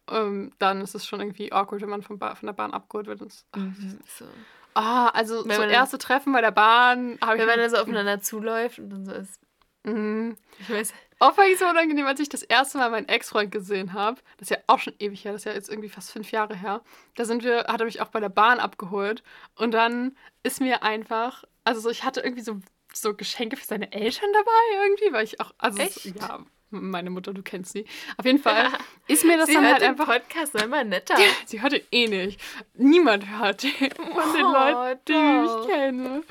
[0.10, 3.08] ähm, dann ist es schon irgendwie awkward, wenn man vom ba von der Bahn abgeholt
[3.08, 3.22] wird.
[3.22, 4.26] Und es- Mhm, so.
[4.74, 7.18] Ah, also Wenn so erste Treffen bei der Bahn.
[7.20, 9.39] Wenn man dann so aufeinander zuläuft und dann so ist,
[9.84, 10.38] Mhm.
[10.60, 13.93] ich weiß, Auch war ich so unangenehm, als ich das erste Mal meinen Ex-Freund gesehen
[13.93, 14.20] habe.
[14.38, 16.56] Das ist ja auch schon ewig her, das ist ja jetzt irgendwie fast fünf Jahre
[16.56, 16.82] her.
[17.16, 19.22] Da sind wir, hat er mich auch bei der Bahn abgeholt.
[19.56, 22.60] Und dann ist mir einfach, also so, ich hatte irgendwie so,
[22.93, 26.06] so Geschenke für seine Eltern dabei irgendwie, weil ich auch, also Echt?
[26.06, 26.39] ja,
[26.72, 27.86] meine Mutter, du kennst sie.
[28.17, 28.67] Auf jeden Fall
[29.07, 30.07] ist mir das sie dann hört halt den einfach.
[30.07, 31.15] Podcast mal netter.
[31.45, 32.41] Sie hört ihn eh nicht.
[32.76, 35.59] Niemand hört den von den Oh, Leuten, die doch.
[35.59, 36.24] mich kennen.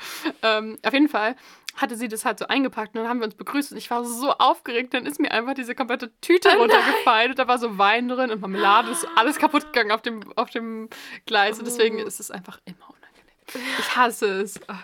[0.43, 1.35] Ähm, auf jeden Fall
[1.77, 4.03] hatte sie das halt so eingepackt und dann haben wir uns begrüßt und ich war
[4.03, 7.77] so aufgeregt, dann ist mir einfach diese komplette Tüte Oh runtergefallen und da war so
[7.77, 10.89] Wein drin und Marmelade, ist alles kaputt gegangen auf dem, auf dem
[11.25, 12.05] Gleis und deswegen Oh.
[12.05, 13.75] ist es einfach immer unangenehm.
[13.79, 14.59] Ich hasse es.
[14.67, 14.83] Ach,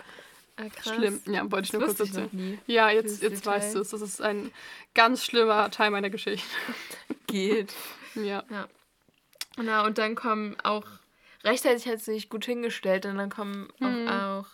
[0.58, 0.96] Ah, krass.
[0.96, 1.22] schlimm.
[1.28, 2.60] Ja, wollte ich nur kurz erzählen.
[2.68, 3.52] Ja, jetzt, jetzt Detail.
[3.58, 3.90] weißt du es.
[3.92, 4.52] Das ist ein
[4.96, 6.48] ganz schlimmer Teil meiner Geschichte.
[7.28, 7.74] Geht.
[8.16, 8.44] Ja.
[9.58, 10.86] Na, und dann kommen auch,
[11.44, 14.08] rechtzeitig hat sie sich gut hingestellt und dann kommen Mhm.
[14.08, 14.46] auch, auch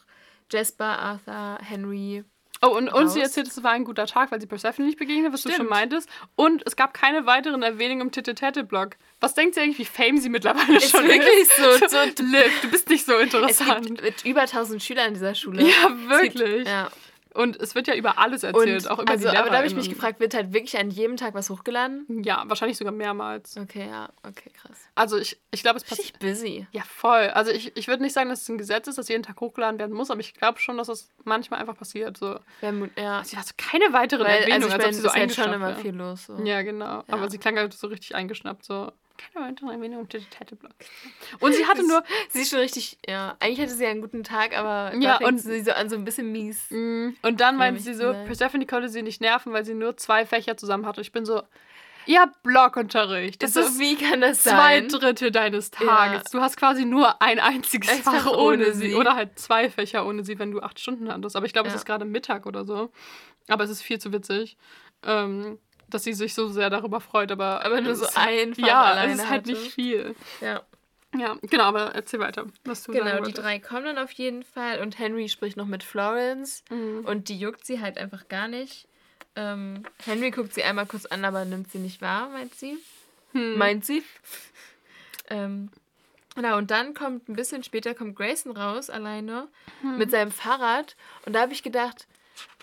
[0.52, 2.24] Jasper, Arthur, Henry.
[2.66, 5.34] Oh, und, und sie erzählt, es war ein guter Tag, weil sie Persephone nicht begegnet,
[5.34, 5.70] was du schon Stimmt.
[5.70, 6.08] meintest.
[6.36, 8.96] Und es gab keine weiteren Erwähnungen im Tete-Tete-Blog.
[9.20, 11.58] Was denkt ihr eigentlich, wie fame sie mittlerweile Ist schon wirklich ist?
[11.58, 13.86] so- so- Liv, du bist nicht so Es interessant.
[13.88, 15.62] gibt mit über 1000 Schüler in dieser Schule.
[15.64, 16.68] Ja, Es gibt- wirklich.
[16.68, 16.90] Ja.
[17.34, 19.68] Und es wird ja über alles erzählt, Und auch über also, die aber da habe
[19.68, 22.24] ich mich gefragt, wird halt wirklich an jedem Tag was hochgeladen?
[22.24, 23.58] Ja, wahrscheinlich sogar mehrmals.
[23.58, 24.78] Okay, ja, okay, krass.
[24.96, 26.20] Also ich, ich glaube, es passiert.
[26.20, 26.68] Busy.
[26.72, 27.30] Ja, voll.
[27.34, 29.80] Also ich, ich würde nicht sagen, dass es ein Gesetz ist, dass jeden Tag hochgeladen
[29.80, 32.18] werden muss, aber ich glaube schon, dass es manchmal einfach passiert.
[32.18, 32.40] So.
[32.96, 33.24] Ja.
[33.24, 35.08] Sie hat so keine weiteren Weil, Erwähnungen, also ich als meine, ob sie es so
[35.08, 36.26] ist halt schon eingeschnappt immer viel los.
[36.26, 36.44] So.
[36.44, 37.04] Ja, genau.
[37.08, 37.30] Aber Ja.
[37.30, 38.92] sie klang halt so richtig eingeschnappt, so.
[39.16, 40.72] Keine weiteren Erwähnungen im Tete-Tete-Blog.
[41.40, 42.04] Und sie hatte nur.
[42.30, 45.38] Sie ist schon richtig, ja, eigentlich hatte sie ja einen guten Tag, aber Ja, und-
[45.38, 46.66] sie so an, so ein bisschen mies.
[46.72, 48.26] Mm, Und dann meinte sie so, sein.
[48.26, 51.02] Persephone konnte sie nicht nerven, weil sie nur zwei Fächer zusammen hatte.
[51.02, 51.44] Ich bin so,
[52.06, 53.42] ja, Blockunterricht.
[53.44, 54.90] Das Das ist wie kann das zwei sein?
[54.90, 55.86] Drittel deines Ja.
[55.86, 56.24] Tages.
[56.32, 58.90] Du hast quasi nur ein einziges Ein Fach Fach ohne ohne sie.
[58.90, 58.96] sie.
[58.96, 61.36] Oder halt zwei Fächer ohne sie, wenn du acht Stunden hattest.
[61.36, 61.78] Aber ich glaube, es Ja.
[61.78, 62.92] ist gerade Mittag oder so.
[63.48, 64.58] Aber es ist viel zu witzig,
[65.06, 65.60] ähm,
[65.94, 67.32] dass sie sich so sehr darüber freut.
[67.32, 69.52] Aber, Aber nur so ist- ein Fach Ja, alleine es ist halt hatte.
[69.54, 70.16] nicht viel.
[70.42, 70.62] Ja.
[71.16, 74.42] Ja, genau, aber erzähl weiter, was du sagen Genau, die drei kommen dann auf jeden
[74.44, 77.06] Fall und Henry spricht noch mit Florence Mhm.
[77.06, 78.88] und die juckt sie halt einfach gar nicht.
[79.36, 82.78] Ähm, Henry guckt sie einmal kurz an, aber nimmt sie nicht wahr, meint sie.
[83.34, 83.58] Hm.
[83.60, 84.04] Meint sie.
[85.30, 85.70] ähm,
[86.36, 89.48] na, und dann kommt ein bisschen später kommt Grayson raus, alleine,
[89.82, 89.98] Hm.
[90.00, 90.96] mit seinem Fahrrad.
[91.26, 92.08] Und da habe ich gedacht,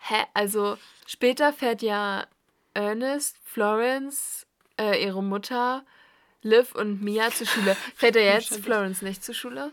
[0.02, 0.76] hä, also
[1.06, 2.26] später fährt ja
[2.74, 4.46] Ernest, Florence,
[4.78, 5.84] äh, ihre Mutter,
[6.42, 7.76] Liv und Mia zur Schule.
[7.94, 8.54] Fährt er jetzt.
[8.60, 9.72] Florence nicht zur Schule?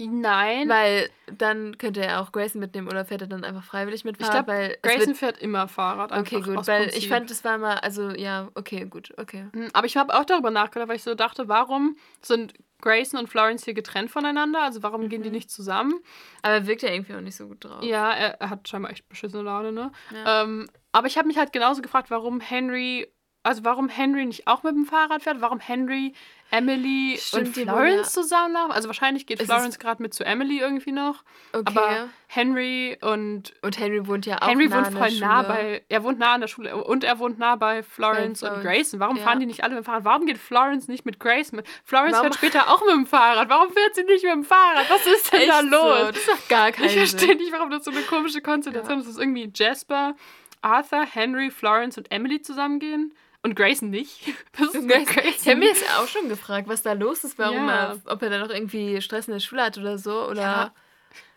[0.00, 4.16] Nein, Weil dann könnte er auch Grayson mitnehmen oder fährt er dann einfach freiwillig mit
[4.18, 4.46] ich Fahrrad?
[4.46, 6.10] glaube, weil es Grayson fährt immer Fahrrad.
[6.10, 7.08] Okay, gut, weil ich Prinzip.
[7.08, 9.46] fand, das war mal, also ja, okay, gut, okay.
[9.52, 13.28] Hm, Aber ich habe auch darüber nachgedacht, weil ich so dachte, warum sind Grayson und
[13.28, 14.62] Florence hier getrennt voneinander?
[14.62, 15.36] Also warum gehen die Mhm.
[15.36, 15.94] nicht zusammen?
[16.42, 17.84] Aber er wirkt ja irgendwie auch nicht so gut drauf.
[17.84, 19.92] Ja, er, er hat scheinbar echt beschissene Laune, ne?
[20.12, 20.42] Ja.
[20.42, 23.08] Ähm, aber ich habe mich halt genauso gefragt, warum Henry,
[23.42, 26.12] also warum Henry nicht auch mit dem Fahrrad fährt, warum Henry,
[26.50, 28.72] Emily Stimmt, und Florence zusammenlaufen.
[28.72, 31.24] Also wahrscheinlich geht Es Florence gerade mit zu Emily irgendwie noch.
[31.54, 31.62] Okay.
[31.64, 35.48] Aber Henry und und Henry wohnt ja auch Henry nah wohnt voll nah Schule.
[35.54, 38.62] bei, er wohnt nah an der Schule und er wohnt nah bei Florence, und Florence,
[38.64, 39.00] Grayson.
[39.00, 39.22] Warum ja.
[39.22, 40.04] fahren die nicht alle mit dem Fahrrad?
[40.04, 41.66] Warum geht Florence nicht mit Grace mit?
[41.84, 43.48] Florence Warum- fährt später auch mit dem Fahrrad.
[43.48, 44.90] Warum fährt sie nicht mit dem Fahrrad?
[44.90, 45.68] Was ist denn Echt da so?
[45.68, 46.08] los?
[46.08, 49.00] Das ist doch gar kein Ich verstehe nicht, warum das so eine komische Konstellation Ja.
[49.00, 49.06] ist.
[49.06, 50.14] Das ist irgendwie Jasper,
[50.62, 54.32] Arthur, Henry, Florence und Emily zusammengehen und Grayson nicht.
[54.58, 55.32] Was ist Und Grayson- Grayson?
[55.40, 57.92] Ich habe mir jetzt auch schon gefragt, was da los ist, warum Ja.
[57.92, 60.28] er, ob er da noch irgendwie Stress in der Schule hat oder so.
[60.28, 60.74] Oder Ja.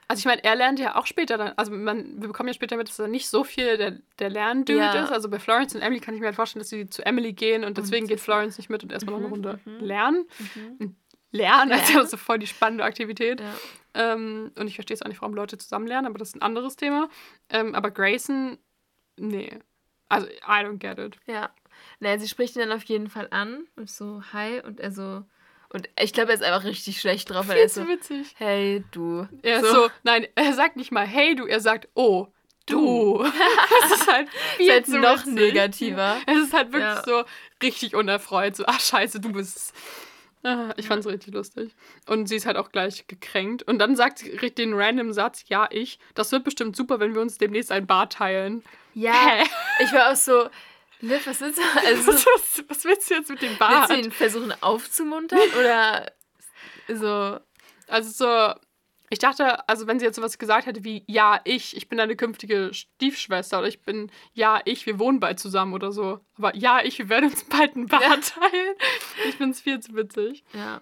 [0.07, 2.77] Also ich meine, er lernt ja auch später dann, also man, wir bekommen ja später
[2.77, 5.03] mit, dass er nicht so viel der, der Lerndude Ja.
[5.03, 5.11] ist.
[5.11, 7.63] Also bei Florence und Emily kann ich mir halt vorstellen, dass sie zu Emily gehen
[7.63, 10.27] und deswegen geht Florence nicht mit und erstmal noch eine Runde lernen.
[11.31, 12.07] Lernen, also Lernen.
[12.07, 13.41] so voll die spannende Aktivität.
[13.41, 13.53] ja.
[13.97, 16.41] Ähm, und ich verstehe es auch nicht, warum Leute zusammen lernen, aber das ist ein
[16.41, 17.07] anderes Thema.
[17.49, 18.57] Ähm, aber Grayson,
[19.17, 19.57] nee.
[20.09, 21.17] Also, I don't get it.
[21.25, 21.49] Ja.
[21.99, 25.23] Naja, sie spricht ihn dann auf jeden Fall an und so, hi, und er so.
[25.69, 28.33] Und ich glaube, er ist einfach richtig schlecht drauf, weil er ist so, witzig.
[28.37, 29.27] hey, du.
[29.41, 32.27] Er ist so, nein, er sagt nicht mal hey du, er sagt oh,
[32.67, 33.23] du.
[33.81, 35.33] das ist halt viel Ist halt noch witzig.
[35.33, 36.17] negativer.
[36.27, 37.03] Es ist halt wirklich Ja.
[37.03, 37.23] so
[37.61, 38.55] richtig unerfreut.
[38.55, 39.73] So, ach scheiße, du bist.
[40.45, 41.73] Ah, Ich fand's richtig lustig.
[42.07, 43.63] Und sie ist halt auch gleich gekränkt.
[43.63, 45.97] Und dann sagt sie richtig den random Satz, ja, ich.
[46.13, 48.63] Das wird bestimmt super, wenn wir uns demnächst ein Bad teilen.
[48.93, 49.43] Ja, Hä?
[49.83, 50.47] ich war auch so,
[51.01, 51.63] Liv, was willst du?
[51.85, 53.89] Also, Was, was, was willst du jetzt mit dem willst Bad?
[53.89, 56.11] du ihn versuchen aufzumuntern oder
[56.87, 57.39] so?
[57.87, 58.59] Also so,
[59.15, 62.17] ich dachte, also wenn sie jetzt sowas gesagt hätte wie, ja, ich, ich bin deine
[62.17, 66.19] künftige Stiefschwester oder ich bin, ja, ich, wir wohnen bald zusammen oder so.
[66.37, 68.75] Aber ja, ich, wir werden uns bald ein Bad teilen.
[69.29, 70.43] Ich find's viel zu witzig.
[70.53, 70.81] Ja.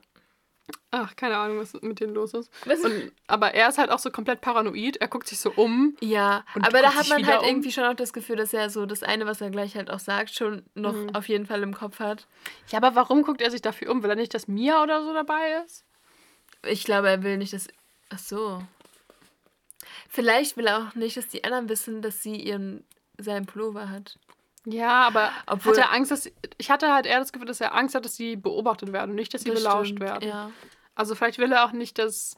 [0.90, 2.50] Ach, keine Ahnung, was mit denen los ist.
[2.66, 4.98] Und, aber er ist halt auch so komplett paranoid.
[4.98, 5.96] Er guckt sich so um.
[6.02, 7.46] Ja, aber da hat man halt um.
[7.48, 10.00] irgendwie schon auch das Gefühl, dass er so das eine, was er gleich halt auch
[10.00, 11.14] sagt, schon noch Mhm.
[11.16, 12.28] auf jeden Fall im Kopf hat.
[12.70, 14.02] Ja, aber warum guckt er sich dafür um?
[14.02, 15.86] Will er nicht, dass Mia oder so dabei ist?
[16.66, 17.68] Ich glaube, er will nicht, dass.
[18.14, 18.64] Ach so.
[20.10, 22.84] Vielleicht will er auch nicht, dass die anderen wissen, dass sie ihren
[23.18, 24.18] seinen Pullover hat.
[24.66, 26.30] Ja, aber Obwohl- hat er Angst, dass.
[26.58, 29.16] Ich hatte halt eher das Gefühl, dass er Angst hat, dass sie beobachtet werden und
[29.16, 30.28] nicht, dass sie belauscht stimmt, werden.
[30.30, 30.52] Ja.
[30.96, 32.38] Also vielleicht will er auch nicht, dass.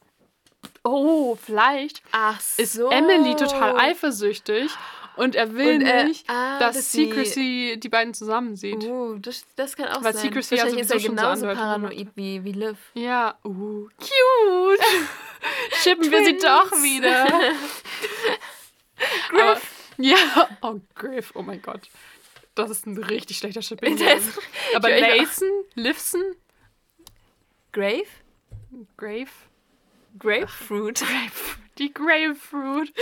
[0.83, 2.89] Oh, vielleicht Ach ist so.
[2.89, 4.71] Emily total eifersüchtig
[5.17, 8.83] und er will Und er- nicht, ah, dass, dass Secrecy die beiden zusammen sieht.
[8.83, 10.23] Uh, das, das kann auch Weil sein.
[10.23, 12.77] Secrecy ja ist er so genauso andeutet paranoid wie, wie Liv.
[12.93, 14.85] Ja, uh, cute.
[15.83, 17.25] Schippen wir sie doch wieder.
[19.31, 19.61] Aber,
[19.97, 20.17] ja,
[20.61, 21.89] oh, Griff, oh mein Gott.
[22.55, 23.99] Das ist ein richtig schlechter Shipping.
[24.75, 26.21] Aber Layson, Livson,
[27.71, 28.05] Grave?
[28.97, 29.29] Grave,
[30.17, 31.03] Grapefruit?
[31.77, 32.93] Die Grapefruit.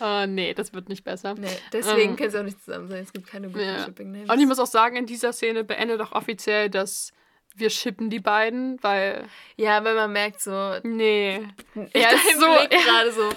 [0.00, 1.34] oh, nee, das wird nicht besser.
[1.34, 3.02] Nee, deswegen Ähm, können sie auch nicht zusammen sein.
[3.02, 3.84] Es gibt keine guten Ja.
[3.84, 4.30] Shipping Names.
[4.30, 7.12] Und ich muss auch sagen, in dieser Szene beendet auch offiziell, dass
[7.56, 9.24] wir shippen die beiden, weil,
[9.56, 11.40] ja, wenn man merkt so, nee.
[11.92, 13.28] er ist so so- gerade so.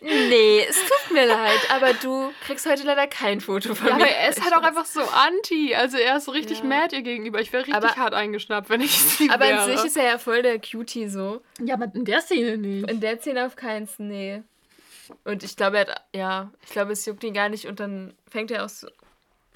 [0.00, 4.02] Nee, es tut mir leid, aber du kriegst heute leider kein Foto von Ja, mir.
[4.04, 5.74] aber er ist halt auch einfach so anti.
[5.74, 6.64] Also er ist so richtig Ja.
[6.64, 7.40] mad ihr gegenüber.
[7.40, 9.60] Ich wäre richtig Aber- hart eingeschnappt, wenn ich sie Aber wäre.
[9.62, 11.42] an sich ist er ja voll der Cutie so.
[11.62, 12.90] ja, aber in der Szene nicht.
[12.90, 14.42] In der Szene auf keins, nee.
[15.24, 18.14] Und ich glaube, er hat, ja, ich glaube, es juckt ihn gar nicht und dann
[18.30, 18.86] fängt er auch so.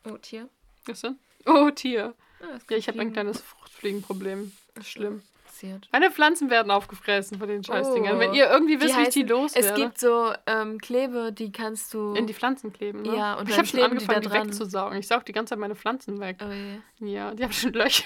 [0.04, 0.48] Oh, Tier?
[0.86, 1.18] Was denn?
[1.46, 2.14] Oh, Tier.
[2.42, 4.52] Ah, Ja, ich habe ein kleines Fruchtfliegenproblem.
[4.74, 5.22] Das ist schlimm.
[5.54, 5.88] Passiert.
[5.92, 8.16] Meine Pflanzen werden aufgefressen von den Scheißdingern.
[8.16, 8.18] Oh.
[8.18, 9.68] Wenn ihr irgendwie wisst, wie ich die loswerde.
[9.68, 12.12] Es gibt so ähm, Klebe, die kannst du.
[12.14, 13.16] in die Pflanzen kleben, ne?
[13.16, 14.48] Ja, und ich habe schon kleben die da angefangen, die, dran.
[14.48, 14.98] wegzusaugen.
[14.98, 16.38] Ich saug die ganze Zeit meine Pflanzen weg.
[16.42, 17.12] oh je.
[17.12, 18.04] Ja, die haben schon Löcher.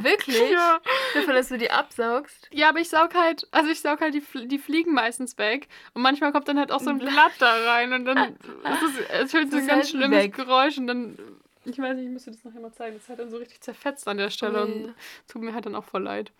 [0.00, 0.50] Wirklich?
[0.50, 0.80] Ja.
[1.14, 2.48] Dafür, dass du die absaugst?
[2.52, 5.68] Ja, aber ich saug halt, also ich saug halt die, die Fliegen meistens weg.
[5.94, 9.22] Und manchmal kommt dann halt auch so ein Blatt da rein und dann ist es,
[9.22, 10.34] es hört so ein ganz schlimmes weg.
[10.34, 11.16] Geräusch und dann,
[11.64, 12.96] ich weiß nicht, ich müsste das nachher mal zeigen.
[12.96, 14.94] Das halt dann so richtig zerfetzt an der Stelle Oh und
[15.28, 16.32] tut mir halt dann auch voll leid.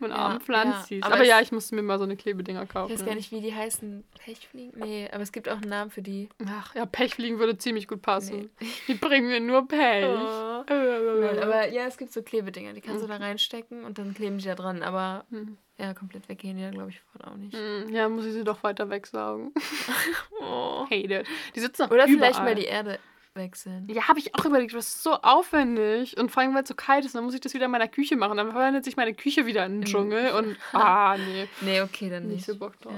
[0.00, 1.00] Mein Ja, armen Pflanzis.
[1.00, 2.92] ja, aber aber ja, ich musste mir mal so eine Klebedinger Ich kaufen.
[2.92, 4.04] weiß gar nicht, wie die heißen.
[4.24, 4.80] Pechfliegen?
[4.80, 6.28] Nee, aber es gibt auch einen Namen für die.
[6.48, 8.50] Ach, ja, Pechfliegen würde ziemlich gut passen.
[8.88, 10.04] Die bringen mir nur Pech.
[10.06, 10.64] Oh.
[10.68, 14.38] Nein, aber ja, es gibt so Klebedinger, die kannst du da reinstecken und dann kleben
[14.38, 14.82] die da dran.
[14.82, 15.58] Aber Hm.
[15.78, 17.54] ja, komplett weggehen die da, glaube ich, auch nicht.
[17.56, 19.52] Hm, Ja, muss ich sie doch weiter wegsaugen.
[20.40, 20.84] Oh.
[20.86, 21.26] Hate it.
[21.54, 22.16] Die sitzen auch Oder überall.
[22.32, 22.98] vielleicht mal die Erde
[23.34, 23.86] wechseln.
[23.90, 26.16] Ja, habe ich auch überlegt, das ist so aufwendig.
[26.18, 27.88] Und vor allem, weil es so kalt ist, dann muss ich das wieder in meiner
[27.88, 28.36] Küche machen.
[28.36, 30.32] Dann verwandelt sich meine Küche wieder in den Dschungel.
[30.34, 32.46] Und, ah, nee, Nee, okay, dann nicht nicht.
[32.46, 32.92] so Bock drauf.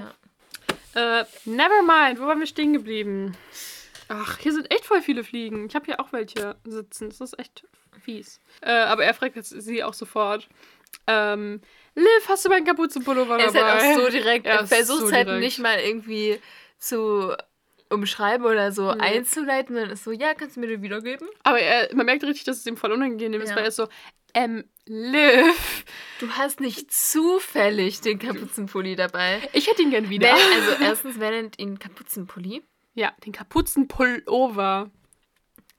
[0.93, 1.21] Ja.
[1.21, 3.35] Äh, never mind, wo waren wir stehen geblieben?
[4.07, 5.65] Ach, hier sind echt voll viele Fliegen.
[5.67, 7.09] Ich habe hier auch welche sitzen.
[7.09, 7.65] Das ist echt
[8.01, 8.39] fies.
[8.61, 10.47] Äh, aber er fragt jetzt sie auch sofort.
[11.07, 11.59] Ähm,
[11.95, 13.71] Liv, hast du meinen Kapuzenpullover Er ist dabei?
[13.81, 14.45] halt auch so direkt.
[14.45, 15.43] Er Er versucht so es halt direkt.
[15.43, 16.39] nicht mal irgendwie
[16.77, 17.35] zu
[17.89, 19.01] umschreiben oder so Nee.
[19.01, 19.75] einzuleiten.
[19.75, 21.27] Dann ist so, ja, kannst du mir den wiedergeben?
[21.43, 23.55] Aber er, man merkt richtig, dass es ihm voll unangenehm ist, Ja.
[23.55, 23.87] weil er ist so,
[24.33, 25.85] ähm, Liv,
[26.19, 29.41] Du hast nicht zufällig den Kapuzenpulli dabei.
[29.53, 30.27] ich hätte ihn gern wieder.
[30.27, 30.35] Wer,
[30.71, 32.61] also erstens, wer nennt ihn Kapuzenpulli?
[32.93, 34.91] Ja, den Kapuzenpullover.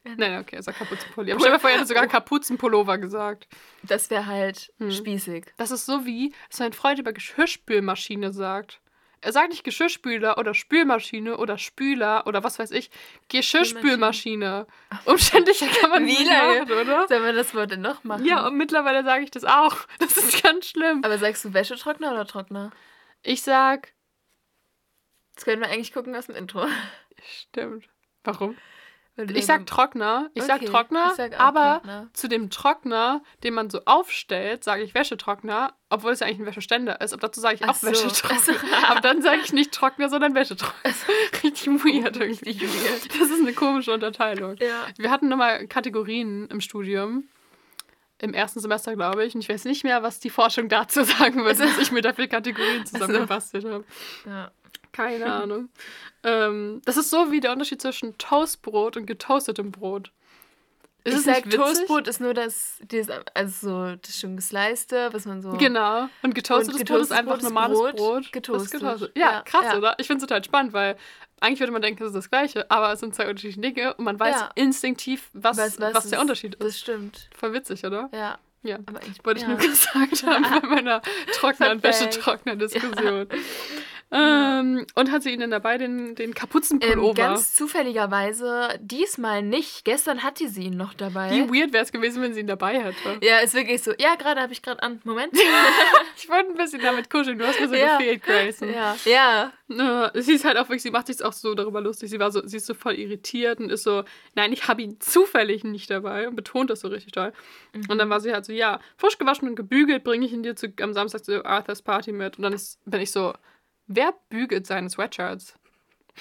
[0.03, 1.31] Nein, okay, er sagt Kapuzenpulli.
[1.31, 3.47] Aber stell dir vor, er hätte sogar Kapuzenpullover gesagt.
[3.83, 4.91] Das wäre halt Hm.
[4.91, 5.47] spießig.
[5.57, 8.79] Das ist so wie, dass mein Freund über Geschirrspülmaschine sagt.
[9.21, 12.91] Er sagt nicht Geschirrspüler oder Spülmaschine oder Spüler oder was weiß ich.
[13.29, 14.67] Geschirrspülmaschine.
[15.05, 17.07] Umständlicher kann man nicht machen, oder?
[17.07, 18.25] Sollen wir das Wort denn noch machen?
[18.25, 19.75] Ja, und mittlerweile sage ich das auch.
[19.99, 21.01] Das ist ganz schlimm.
[21.03, 22.71] Aber sagst du Wäschetrockner oder Trockner?
[23.23, 23.93] Ich sag,
[25.35, 26.67] Das können wir eigentlich gucken aus dem Intro.
[27.25, 27.89] stimmt.
[28.23, 28.55] Warum?
[29.33, 30.29] Ich sag Trockner.
[30.33, 32.09] Ich sag Okay, Trockner, ich sag aber Trockner.
[32.13, 36.45] zu dem Trockner, den man so aufstellt, sage ich Wäschetrockner, obwohl es ja eigentlich ein
[36.45, 37.13] Wäscheständer ist.
[37.13, 37.87] Aber dazu sage ich Ach auch so.
[37.87, 38.37] Wäschetrockner.
[38.39, 38.53] So.
[38.87, 40.93] Aber dann sage ich nicht Trockner, sondern Wäschetrockner.
[41.43, 42.45] Richtig weird irgendwie.
[42.49, 43.19] Richtig weird.
[43.19, 44.55] Das ist eine komische Unterteilung.
[44.59, 44.85] Ja.
[44.97, 47.23] Wir hatten nochmal Kategorien im Studium.
[48.19, 49.35] Im ersten Semester, glaube ich.
[49.35, 52.25] Und ich weiß nicht mehr, was die Forschung dazu sagen würde, dass ich mir dafür
[52.27, 53.83] Kategorien zusammengebastelt habe.
[54.25, 54.51] ja.
[54.97, 55.69] Keine Ahnung.
[56.23, 60.11] Ähm, das ist so wie der Unterschied zwischen Toastbrot und getoastetem Brot.
[61.03, 61.49] Ist ich sag?
[61.49, 65.51] Toastbrot ist nur das, das, also so das schon gesleiste, was man so.
[65.51, 66.09] Genau.
[66.21, 68.31] Und getoastetes Und Brot ist getoastetes einfach Brot normales Brot, Brot.
[68.33, 68.71] getoastet.
[68.71, 69.11] getoastet.
[69.15, 69.77] Ja, Ja, krass, ja.
[69.77, 69.95] oder?
[69.99, 70.97] Ich finde es total spannend, weil
[71.39, 74.03] eigentlich würde man denken, es ist das Gleiche, aber es sind zwei unterschiedliche Dinge und
[74.03, 74.49] man weiß Ja.
[74.55, 76.63] instinktiv, was, was, Was- der Unterschied ist.
[76.63, 77.29] Das stimmt.
[77.37, 78.09] Voll witzig, oder?
[78.11, 78.39] Ja.
[78.63, 78.79] Ja.
[78.87, 81.01] Aber eigentlich Wollte ich nur gesagt haben bei meiner
[81.33, 83.33] trockenen, Fun Fact.
[84.09, 87.13] Ähm, und hat sie ihnen dabei den, den Ähm, Kapuzenpullover?
[87.13, 89.83] ganz zufälligerweise diesmal nicht.
[89.85, 91.29] Gestern hatte sie ihn noch dabei.
[91.31, 93.17] Wie weird wäre es gewesen, wenn sie ihn dabei hätte.
[93.25, 93.91] ja, ist wirklich so.
[93.99, 95.01] Ja, gerade habe ich gerade an.
[95.03, 95.33] Moment.
[96.19, 97.37] Ich wollte ein bisschen damit kuscheln.
[97.37, 97.97] Du hast mir so Ja.
[97.99, 98.73] gefehlt, Grayson.
[98.73, 98.97] ja.
[99.05, 99.53] Ja.
[99.69, 102.09] Äh, sie ist halt auch wirklich, sie macht sich auch so darüber lustig.
[102.09, 104.03] Sie war so, sie ist so voll irritiert und ist so,
[104.33, 107.33] nein, ich habe ihn zufällig nicht dabei und betont das so richtig toll.
[107.87, 110.55] Und dann war sie halt so, ja, frisch gewaschen und gebügelt bringe ich ihn dir
[110.55, 112.37] zu, am Samstag zu Arthurs Party mit.
[112.37, 113.33] Und dann ist, bin ich so,
[113.87, 115.55] wer bügelt seine Sweatshirts?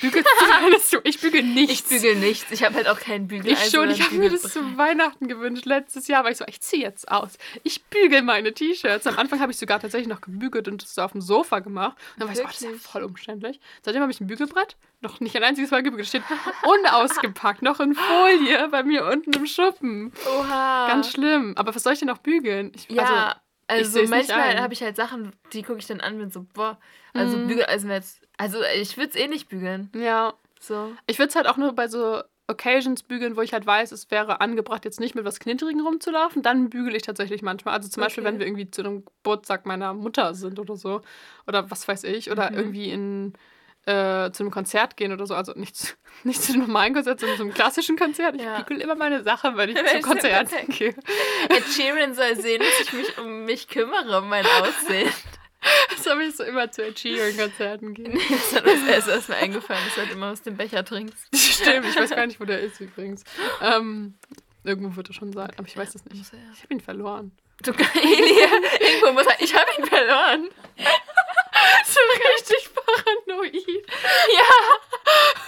[0.00, 1.90] Bügelst du deine Ich bügel nichts.
[1.90, 2.50] Ich bügel nichts.
[2.50, 3.52] Ich habe halt auch keinen Bügel.
[3.52, 6.60] Ich schon, ich habe mir das zu Weihnachten gewünscht letztes Jahr, weil ich so, ich
[6.60, 7.38] ziehe jetzt aus.
[7.62, 9.06] Ich bügel meine T-Shirts.
[9.06, 11.96] Am Anfang habe ich sogar tatsächlich noch gebügelt und das so auf dem Sofa gemacht.
[12.14, 13.58] Und dann war ich so, oh, das ist ja voll umständlich.
[13.82, 16.08] Seitdem habe ich ein Bügelbrett, noch nicht ein einziges Mal gebügelt.
[16.08, 16.22] Steht
[16.62, 20.12] unausgepackt, noch in Folie bei mir unten im Schuppen.
[20.26, 20.88] Oha.
[20.88, 21.54] Ganz schlimm.
[21.56, 22.70] Aber was soll ich denn noch bügeln?
[22.74, 23.40] Ich, Ja, also,
[23.74, 26.78] nicht manchmal habe ich halt Sachen, die gucke ich dann an und so, boah,
[27.14, 27.46] also Mhm.
[27.48, 29.90] bügel, also jetzt, also ich würde es eh nicht bügeln.
[29.92, 30.34] Also, ja.
[30.60, 30.92] So.
[31.06, 34.10] Ich würde es halt auch nur bei so Occasions bügeln, wo ich halt weiß, es
[34.10, 36.42] wäre angebracht, jetzt nicht mit was Knitterigem rumzulaufen.
[36.42, 37.74] Dann bügele ich tatsächlich manchmal.
[37.74, 38.32] Also zum Beispiel, Okay.
[38.32, 41.02] wenn wir irgendwie zu einem Geburtstag meiner Mutter sind oder so.
[41.48, 42.30] Oder was weiß ich.
[42.30, 42.56] Oder Mhm.
[42.56, 43.32] irgendwie in,
[43.86, 45.34] äh, zu einem Konzert gehen oder so.
[45.34, 48.34] Also nicht, zu- nicht zu einem normalen Konzert, sondern zu einem klassischen Konzert.
[48.36, 48.58] Ich Ja.
[48.58, 50.94] immer meine Sachen, wenn ich Wenn zum Konzert gehe.
[51.48, 55.10] Ed Sheeran soll sehen, dass ich mich um mich kümmere, um mein Aussehen.
[55.96, 58.12] Das habe ich so immer zu Ed Sheeran-Konzerten gehen.
[58.12, 61.16] Das ist das Erste, was mir eingefallen ist, halt immer aus dem Becher trinkst.
[61.34, 63.24] Stimmt, ich weiß gar nicht, wo der ist übrigens.
[63.60, 64.14] Ähm,
[64.62, 66.20] irgendwo wird er schon sein, aber ich weiß es nicht.
[66.54, 67.32] Ich habe ihn verloren.
[67.64, 70.48] Du Elia, irgendwo muss er, ich habe ihn verloren.
[71.86, 72.00] So
[72.34, 73.54] richtig paranoid.
[74.34, 74.44] Ja.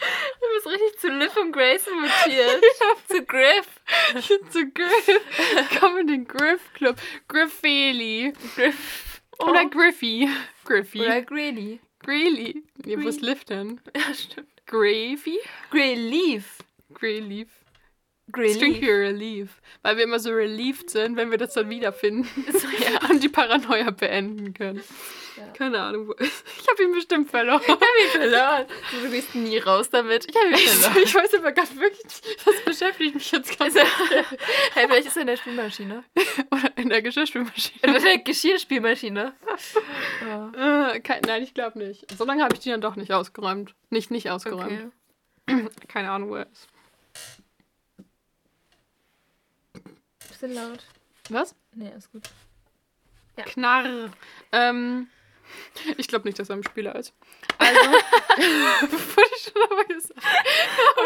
[0.00, 2.62] Du bist richtig zu Liv und Grayson mutiert.
[3.08, 3.66] Zu Griff.
[4.16, 5.20] Ich bin zu Griff.
[5.80, 6.96] Komm in den Griff-Club.
[7.26, 8.32] Griffeli.
[8.54, 9.20] Griff.
[9.40, 10.28] Oder Griffy.
[10.64, 11.00] Griffy.
[11.00, 11.80] Oder Greely.
[12.04, 12.62] Greely.
[12.84, 13.80] Nee, wo ist Liv denn?
[13.96, 14.48] Ja, stimmt.
[14.66, 15.40] Gravy?
[15.70, 16.44] Grey Leaf.
[16.94, 17.48] Greyleaf.
[18.30, 18.86] Grey Das klingt Leaf.
[18.86, 19.48] wie Relief.
[19.82, 22.28] Weil wir immer so relieved sind, wenn wir das dann wiederfinden.
[22.52, 23.08] So, ja.
[23.10, 24.82] Und die Paranoia beenden können.
[25.38, 25.48] Ja.
[25.52, 26.08] Keine Ahnung.
[26.08, 27.60] wo- Ich habe ihn bestimmt verloren.
[27.62, 28.66] Ich hab ihn verloren.
[29.02, 30.26] Du gehst nie raus damit.
[30.28, 31.02] Ich hab ihn verloren.
[31.04, 33.88] ich weiß aber gerade wirklich nicht, was beschäftigt mich jetzt ganz Also,
[34.74, 36.04] hey, vielleicht ist er in der Spielmaschine.
[36.50, 37.78] Oder in der Geschirrspülmaschine.
[37.84, 39.32] Oder in der Geschirrspielmaschine.
[40.26, 40.90] Ja.
[40.94, 42.10] Äh, kein, nein, ich glaube nicht.
[42.16, 43.74] So lange habe ich die dann doch nicht ausgeräumt.
[43.90, 44.92] Nicht, nicht ausgeräumt.
[45.46, 45.68] Okay.
[45.88, 46.68] Keine Ahnung, wo er ist.
[50.28, 50.84] Bisschen laut.
[51.30, 51.54] Was?
[51.74, 52.28] Nee, ist gut.
[53.36, 53.44] Ja.
[53.44, 54.10] Knarr.
[54.52, 55.08] Ähm,
[55.96, 57.12] ich glaube nicht, dass er ein Spieler ist.
[57.58, 60.20] Also, wurde ich schon aber gesagt.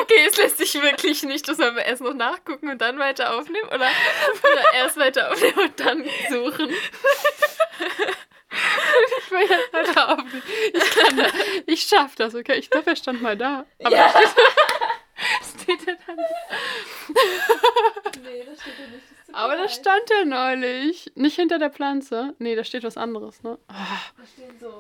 [0.01, 3.69] Okay, es lässt sich wirklich nicht, dass wir erst noch nachgucken und dann weiter aufnehmen
[3.69, 3.89] oder,
[4.43, 6.71] oder erst weiter aufnehmen und dann suchen.
[8.51, 10.43] Ich will jetzt weiter aufnehmen.
[10.75, 11.33] Ich kann das.
[11.67, 12.59] Ich schaff das, okay?
[12.59, 13.65] Ich glaube, er stand mal da.
[13.83, 14.13] Aber Ja.
[15.63, 16.17] steht er dann?
[18.23, 19.05] Nee, das steht ja nicht.
[19.33, 21.11] Aber da stand er neulich.
[21.15, 22.35] Nicht hinter der Pflanze.
[22.39, 23.59] Nee, da steht was anderes, ne?
[23.69, 23.77] Da
[24.35, 24.73] stehen so,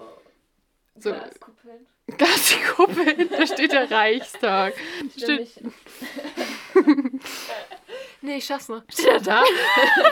[0.98, 1.10] So.
[1.12, 1.86] Glaskuppeln.
[2.18, 4.74] Gaskuppel, da steht der Reichstag.
[5.16, 5.48] Steht,
[8.20, 8.82] nee, ich schaff's noch.
[8.92, 9.44] Steht er da?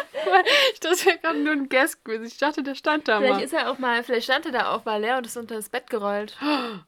[0.81, 2.33] das wäre gerade nur ein Guest-Quiz.
[2.33, 3.45] Ich dachte, der stand da Vielleicht mal.
[3.45, 5.69] ist er auch mal, vielleicht stand er da auch mal leer und ist unter das
[5.69, 6.37] Bett gerollt.
[6.41, 6.85] Nein,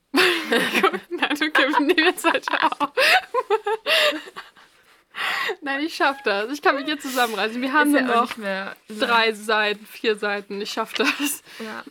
[1.33, 2.93] okay, wir nehmen jetzt weiter auf.
[5.73, 6.53] Nein, ich schaff das.
[6.53, 7.61] Ich kann mich jetzt zusammenreißen.
[7.61, 10.61] Wir haben nur auch noch drei Seiten, vier Seiten.
[10.61, 11.43] Ich schaff das.
[11.59, 11.85] Ja.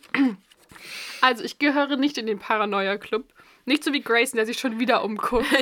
[1.22, 3.26] Also, ich gehöre nicht in den Paranoia-Club.
[3.66, 5.46] Nicht so wie Grayson, der sich schon wieder umguckt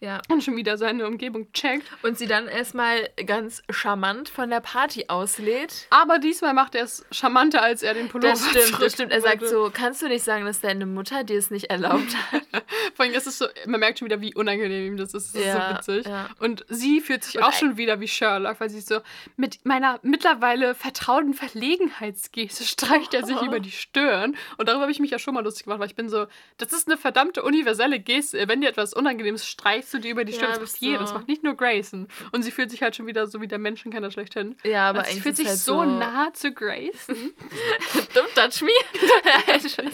[0.00, 0.20] ja.
[0.28, 1.86] und schon wieder seine Umgebung checkt.
[2.02, 5.86] Und sie dann erstmal ganz charmant von der Party auslädt.
[5.90, 9.12] Aber diesmal macht er es charmanter, als er den Pullover Das stimmt, das stimmt.
[9.12, 12.42] Er sagt so, kannst du nicht sagen, dass deine Mutter dir es nicht erlaubt hat?
[12.94, 15.34] Vor allem, es ist so, man merkt schon wieder, wie unangenehm ihm das ist.
[15.34, 16.06] Das Ja, ist so witzig.
[16.10, 16.28] ja.
[16.38, 19.00] Und sie fühlt sich Und auch schon wieder wie Sherlock, weil sie so
[19.36, 23.44] mit meiner mittlerweile vertrauten Verlegenheitsgeste streicht er sich Oh.
[23.46, 24.36] über die Stirn.
[24.56, 26.26] Und darüber habe ich mich ja schon mal lustig gemacht, weil ich bin so,
[26.56, 28.48] das ist eine verdammte universelle Geste.
[28.48, 29.46] Wenn dir etwas Unangenehmes
[29.88, 30.50] streichst du dir über die Ja, Stirn.
[30.50, 32.08] das bist macht jeder, so- das macht nicht nur Grayson.
[32.32, 34.56] Und sie fühlt sich halt schon wieder so wie der Menschenkenner schlechthin.
[34.64, 37.16] Ja, aber Also sie eigentlich fühlt sich halt so nah zu Grayson.
[38.14, 38.70] Don't touch me.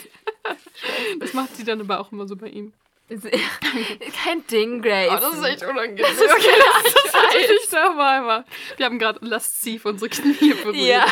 [1.21, 2.73] Das macht sie dann aber auch immer so bei ihm.
[4.25, 5.11] Kein Ding, Grace.
[5.11, 5.97] Oh, das ist echt unangenehm.
[5.99, 8.45] Das ist okay, das ist natürlich nochmal mal.
[8.77, 10.77] Wir haben gerade lasziv unsere Knie berührt.
[10.77, 11.07] Ja.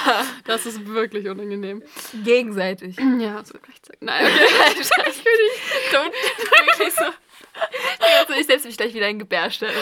[0.45, 1.83] Das ist wirklich unangenehm.
[2.25, 2.97] Gegenseitig.
[2.99, 4.01] Ja, so gleichzeitig.
[4.01, 4.73] Nein, okay.
[5.11, 5.95] ich will nicht.
[5.95, 7.05] Don't wirklich so.
[8.21, 9.73] Also ich setze mich gleich wieder in Gebärstelle.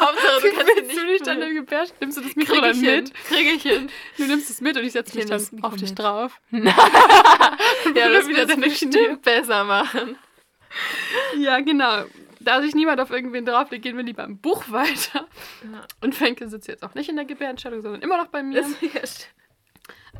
[0.00, 1.84] Hauptsache, du kannst Willst du dich dann im Gebär?
[2.00, 3.12] Nimmst du das Mikro dann mit?
[3.24, 3.90] Krieg ich hin.
[4.16, 5.98] Du nimmst es mit und ich setze Ich mich dann auf dich mit.
[5.98, 6.40] drauf.
[7.94, 9.16] Ja, das wieder deine Knie.
[9.22, 10.16] besser machen.
[11.38, 12.04] Ja, genau.
[12.40, 15.26] Da sich niemand auf irgendwen drauflegt, gehen wir lieber im Buch weiter.
[15.72, 15.84] Ja.
[16.00, 18.62] Und Fenke sitzt jetzt auch nicht in der Gebärentstellung, sondern immer noch bei mir.
[18.62, 19.28] Das, stimmt.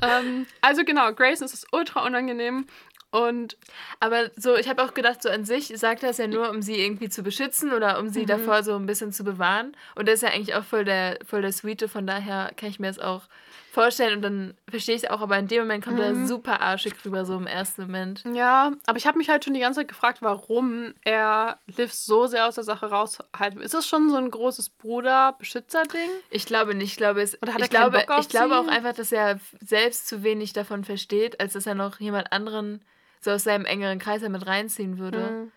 [0.03, 2.67] ähm, also genau, Grayson ist es ultra unangenehm.
[3.11, 3.57] Und
[4.01, 6.61] Aber so, ich habe auch gedacht, so an sich sagt er es ja nur, um
[6.61, 9.75] sie irgendwie zu beschützen oder um sie davor so ein bisschen zu bewahren.
[9.95, 12.79] Und das ist ja eigentlich auch voll der, voll der Sweete, von daher kann ich
[12.79, 13.23] mir das auch
[13.71, 16.95] vorstellen und dann verstehe ich es auch, aber in dem Moment kommt er super arschig
[17.05, 18.25] rüber, so im ersten Moment.
[18.35, 22.27] ja, aber ich habe mich halt schon die ganze Zeit gefragt, warum er Liv so
[22.27, 23.65] sehr aus der Sache raushalten will.
[23.65, 26.11] Ist das schon so ein großes Bruder-Beschützer-Ding?
[26.31, 28.59] Ich glaube nicht, ich glaube, es, Oder hat er ich, glaube, Bock auf ich glaube
[28.59, 32.83] auch einfach, dass er selbst zu wenig davon versteht, als dass er noch jemand anderen
[33.21, 35.19] so aus seinem engeren Kreis mit reinziehen würde.
[35.19, 35.53] Mhm.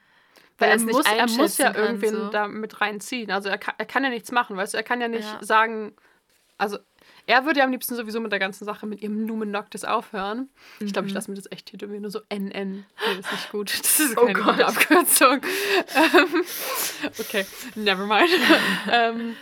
[0.58, 2.30] Weil Weil er muss, er muss ja irgendwen so.
[2.30, 3.32] da mit reinziehen.
[3.32, 4.78] Also er kann, er kann ja nichts machen, weißt du?
[4.78, 5.40] Er kann ja nicht Ja.
[5.44, 5.94] sagen,
[6.58, 6.78] also
[7.26, 10.50] er würde ja am liebsten sowieso mit der ganzen Sache mit ihrem Numen Noctis aufhören.
[10.80, 12.52] Ich glaube, ich lasse mir das echt tätowieren, nur so NN.
[12.52, 12.84] Nee,
[13.18, 13.72] das ist nicht gut.
[13.82, 14.54] Das ist Oh keine Gott.
[14.54, 15.42] gute Abkürzung.
[15.96, 16.44] ähm,
[17.20, 18.30] okay, never mind.
[18.92, 19.36] ähm,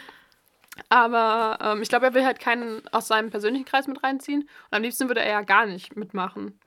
[0.87, 4.41] aber ähm, ich glaube, er will halt keinen aus seinem persönlichen Kreis mit reinziehen.
[4.43, 6.57] Und am liebsten würde er ja gar nicht mitmachen.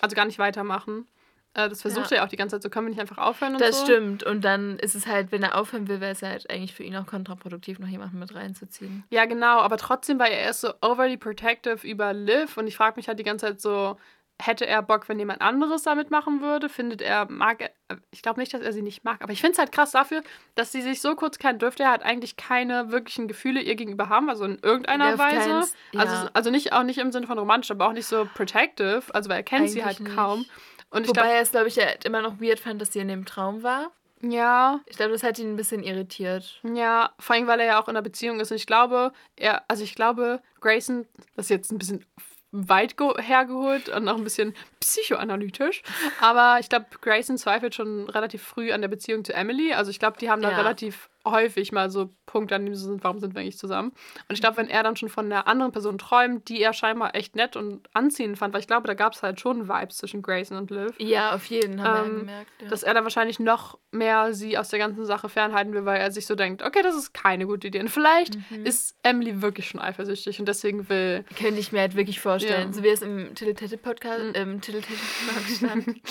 [0.00, 1.06] Also gar nicht weitermachen.
[1.54, 2.16] Äh, das versucht Ja.
[2.16, 3.86] er ja auch die ganze Zeit so, können wir nicht einfach aufhören und Das so.
[3.86, 4.22] stimmt.
[4.22, 6.94] Und dann ist es halt, wenn er aufhören will, wäre es halt eigentlich für ihn
[6.96, 9.02] auch kontraproduktiv, noch jemanden mit reinzuziehen.
[9.10, 12.96] Ja, genau, aber trotzdem, weil er ist so overly protective über Liv und ich frage
[12.96, 13.96] mich halt die ganze Zeit so,
[14.40, 16.68] hätte er Bock, wenn jemand anderes damit machen würde?
[16.68, 19.52] Findet er, mag er, ich glaube nicht, dass er sie nicht mag, aber ich finde
[19.52, 20.22] es halt krass dafür,
[20.54, 24.08] dass sie sich so kurz kennt, dürfte er halt eigentlich keine wirklichen Gefühle ihr gegenüber
[24.08, 25.48] haben, also in irgendeiner Weise.
[25.50, 26.30] keins- Also, ja.
[26.32, 29.36] also nicht, auch nicht im Sinne von romantisch, aber auch nicht so protective, also weil
[29.38, 30.16] er kennt sie Eigentlich halt nicht.
[30.16, 30.46] kaum.
[30.90, 33.08] Und Wobei glaube, er es, glaube ich, ja immer noch weird fand, dass sie in
[33.08, 33.92] dem Traum war.
[34.22, 36.60] ja, Ich glaube, das hat ihn ein bisschen irritiert.
[36.62, 38.50] Ja, vor allem, weil er ja auch in einer Beziehung ist.
[38.50, 41.06] Und ich glaube, er, also ich glaube, Grayson,
[41.36, 42.04] das ist jetzt ein bisschen
[42.52, 45.82] weit ge- hergeholt und auch ein bisschen psychoanalytisch.
[46.20, 49.72] Aber ich glaube, Grayson zweifelt schon relativ früh an der Beziehung zu Emily.
[49.72, 50.56] Also ich glaube, die haben da Ja.
[50.56, 53.90] relativ häufig mal so Punkte, an denen sie sind, warum sind wir eigentlich zusammen?
[54.28, 57.14] Und ich glaube, wenn er dann schon von einer anderen Person träumt, die er scheinbar
[57.14, 60.22] echt nett und anziehend fand, weil ich glaube, da gab es halt schon Vibes zwischen
[60.22, 60.92] Grayson und Liv.
[60.98, 62.50] Ja, auf jeden, haben wir Ähm, ja gemerkt.
[62.62, 62.68] Ja.
[62.68, 66.10] dass er dann wahrscheinlich noch mehr sie aus der ganzen Sache fernhalten will, weil er
[66.12, 67.80] sich so denkt, okay, das ist keine gute Idee.
[67.80, 68.64] Und vielleicht Mhm.
[68.64, 71.24] ist Emily wirklich schon eifersüchtig und deswegen will.
[71.36, 72.60] Könnte ich mir halt wirklich vorstellen.
[72.60, 72.66] Ja.
[72.68, 72.72] Mhm.
[72.72, 76.00] So wie es im Tele-Tete-Podcast, im Tele-Tete-Blog stand.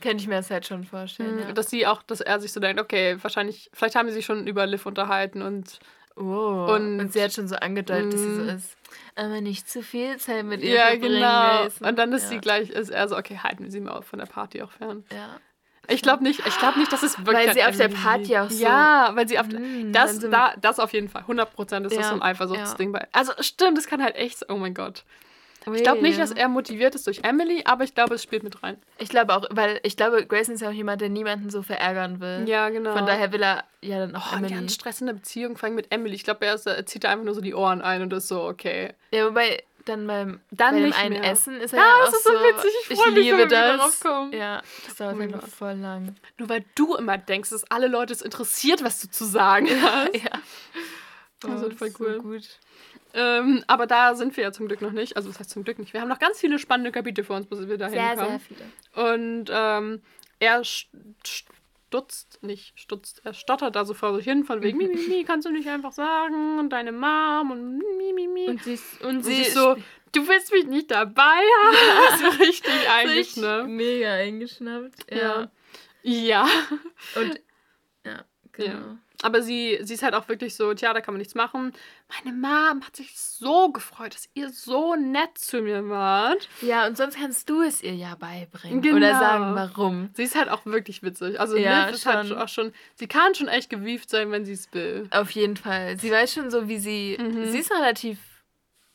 [0.00, 1.38] Könnte ich mir das halt schon vorstellen.
[1.40, 1.52] Ja.
[1.52, 4.46] Dass sie auch, dass er sich so denkt, okay, wahrscheinlich, vielleicht haben sie sich schon
[4.46, 5.78] über Liv unterhalten und
[6.16, 6.66] Oh.
[6.74, 8.48] Und- Und, sie hat schon so angedeutet, dass sie so Mm.
[8.48, 8.76] ist.
[9.14, 11.62] Aber nicht zu viel Zeit mit ihr ja, genau.
[11.62, 11.86] Grayson.
[11.86, 12.28] Und dann ist ja.
[12.30, 15.04] sie gleich, ist er so, okay, halten wir sie mal von der Party auch fern.
[15.12, 15.38] Ja.
[15.88, 17.46] Ich glaube nicht, ich glaube nicht, dass es wirklich.
[17.46, 20.52] Weil sie auf der Party auch so- Ja, weil sie auf Mm, das, so- da,
[20.60, 21.22] das auf jeden Fall.
[21.26, 22.92] 100 Prozent ist das Ja, so ein Eifersuchtsding.
[22.92, 22.98] ja.
[23.00, 25.04] Bei, also stimmt, das kann halt echt, oh mein Gott.
[25.74, 26.20] Ich glaube nicht, Ja.
[26.22, 28.78] dass er motiviert ist durch Emily, aber ich glaube, es spielt mit rein.
[28.98, 32.18] Ich glaube auch, weil ich glaube, Grayson ist ja auch jemand, der niemanden so verärgern
[32.20, 32.44] will.
[32.48, 32.94] Ja, genau.
[32.96, 34.54] Von daher will er ja dann auch Oh, Emily.
[34.54, 36.14] ganz stressende Beziehung, vor allem mit Emily.
[36.14, 38.28] Ich glaube, er, ist- er zieht da einfach nur so die Ohren ein und ist
[38.28, 38.94] so, okay.
[39.10, 41.30] Ja, wobei dann beim, Dann bei dem nicht einen mehr.
[41.30, 42.70] Essen ist er Ja, ja, das auch ist so witzig.
[42.90, 44.02] Ich mich, liebe wieder das.
[44.32, 46.14] Ja, das dauert Oh mein einfach voll lang.
[46.38, 50.14] Nur weil du immer denkst, dass alle Leute es interessiert, was du zu sagen hast.
[50.16, 50.30] Ja.
[51.40, 52.18] Das wird ist voll so cool.
[52.20, 52.48] gut.
[53.14, 55.16] Ähm, aber da sind wir ja zum Glück noch nicht.
[55.16, 55.92] Also, was heißt zum Glück nicht?
[55.92, 58.28] Wir haben noch ganz viele spannende Kapitel vor uns, bis wir dahin Sehr, kommen.
[58.28, 59.08] sehr viele.
[59.14, 60.02] Und ähm,
[60.38, 60.86] er st-
[61.24, 65.24] stutzt, nicht stutzt, er stottert da so vor sich hin, von wegen, mi, mi, mi,
[65.24, 68.46] kannst du nicht einfach sagen, und deine Mom und mi, mi, mi.
[68.48, 69.74] Und sie, ist- und Und sie sie ist so,
[70.12, 71.22] du willst mich nicht dabei
[71.64, 72.18] haben.
[72.20, 73.64] so richtig ne?
[73.66, 75.10] mega eingeschnappt.
[75.10, 75.16] Ja.
[75.16, 75.50] Ja.
[76.02, 76.48] Ja.
[77.16, 77.40] Und
[78.06, 78.70] ja, genau.
[78.72, 78.98] Ja.
[79.22, 81.72] Aber sie, sie ist halt auch wirklich so, tja, da kann man nichts machen.
[82.24, 86.48] Meine Mom hat sich so gefreut, dass ihr so nett zu mir wart.
[86.62, 88.80] Ja, und sonst kannst du es ihr ja beibringen.
[88.80, 88.96] Genau.
[88.96, 90.10] Oder sagen, warum.
[90.14, 91.38] Sie ist halt auch wirklich witzig.
[91.38, 92.38] Also Ja, Liv ist halt schon.
[92.38, 95.06] auch schon, sie kann schon echt gewieft sein, wenn sie es will.
[95.10, 95.98] Auf jeden Fall.
[95.98, 97.18] Sie weiß schon so, wie sie.
[97.20, 97.50] Mhm.
[97.50, 98.18] Sie ist relativ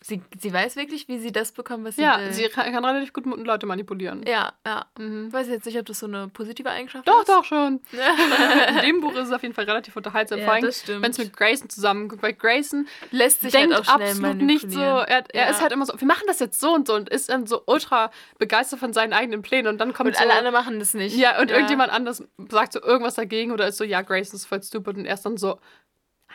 [0.07, 2.31] sie, sie weiß wirklich, wie sie das bekommt, was sie Ja, will.
[2.31, 4.23] sie kann, kann relativ gut Leute manipulieren.
[4.27, 4.85] ja, ja.
[4.99, 5.27] Mhm.
[5.27, 7.29] Ich weiß jetzt nicht, ob das so eine positive Eigenschaft Doch, ist.
[7.29, 7.81] doch schon.
[8.77, 10.39] In dem Buch ist es auf jeden Fall relativ unterhaltsam.
[10.39, 10.63] Ja, vor allem,
[11.01, 12.21] wenn es mit Grayson zusammenguckt.
[12.21, 14.79] Weil Grayson Lässt sich denkt halt absolut nicht so.
[14.79, 15.49] Er, er Ja.
[15.49, 17.63] ist halt immer so, wir machen das jetzt so und so und ist dann so
[17.65, 19.67] ultra begeistert von seinen eigenen Plänen.
[19.67, 20.23] Und dann kommt Und so.
[20.23, 21.15] alle anderen machen das nicht.
[21.17, 24.61] ja, und irgendjemand anders sagt so irgendwas dagegen oder ist so, ja, Grayson ist voll
[24.61, 25.59] stupid und er ist dann so.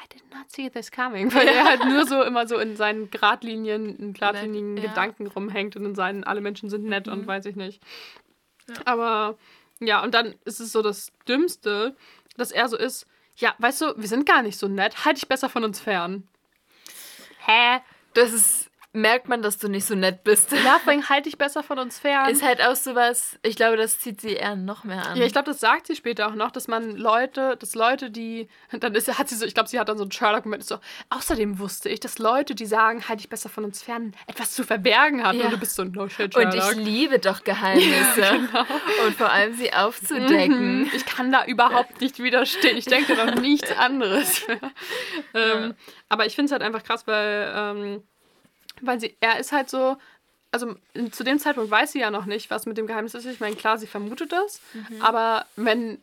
[0.02, 1.30] I did not see this coming.
[1.34, 4.82] Weil er halt nur so immer so in seinen Gradlinien, in geradlinigen Ja.
[4.82, 4.86] Mhm.
[4.88, 7.82] Gedanken rumhängt und in seinen, alle Menschen sind nett und weiß ich nicht.
[8.84, 9.36] Aber
[9.80, 11.96] ja, und dann ist es so das Dümmste,
[12.36, 13.06] dass er so ist,
[13.36, 16.28] ja, weißt du, wir sind gar nicht so nett, halt dich besser von uns fern.
[17.46, 17.80] Hä?
[18.14, 20.50] Das ist, merkt man, dass du nicht so nett bist.
[20.64, 22.28] Ja, vor allem halt dich besser von uns fern.
[22.28, 25.16] Ist halt auch sowas, ich glaube, das zieht sie eher noch mehr an.
[25.16, 28.48] Ja, ich glaube, das sagt sie später auch noch, dass man Leute, dass Leute, die,
[28.72, 30.78] dann ist, hat sie so, ich glaube, sie hat dann so einen Sherlock-Moment, so,
[31.10, 34.64] außerdem wusste ich, dass Leute, die sagen, halt dich besser von uns fern, etwas zu
[34.64, 35.44] verbergen haben Ja.
[35.46, 36.72] und du bist so ein No-Shit Und Sherlock.
[36.72, 38.20] ich liebe doch Geheimnisse.
[38.20, 38.64] genau.
[39.06, 40.80] Und vor allem sie aufzudecken.
[40.80, 40.90] Mhm.
[40.94, 42.76] Ich kann da überhaupt nicht widerstehen.
[42.76, 44.42] Ich denke doch nichts anderes.
[45.34, 45.74] ähm,
[46.08, 48.02] Aber ich finde es halt einfach krass, weil, ähm,
[48.82, 49.96] weil sie, er ist halt so,
[50.52, 50.74] also
[51.12, 53.24] zu dem Zeitpunkt weiß sie ja noch nicht, was mit dem Geheimnis ist.
[53.26, 54.60] Ich meine, klar, sie vermutet es,
[55.00, 55.98] aber wenn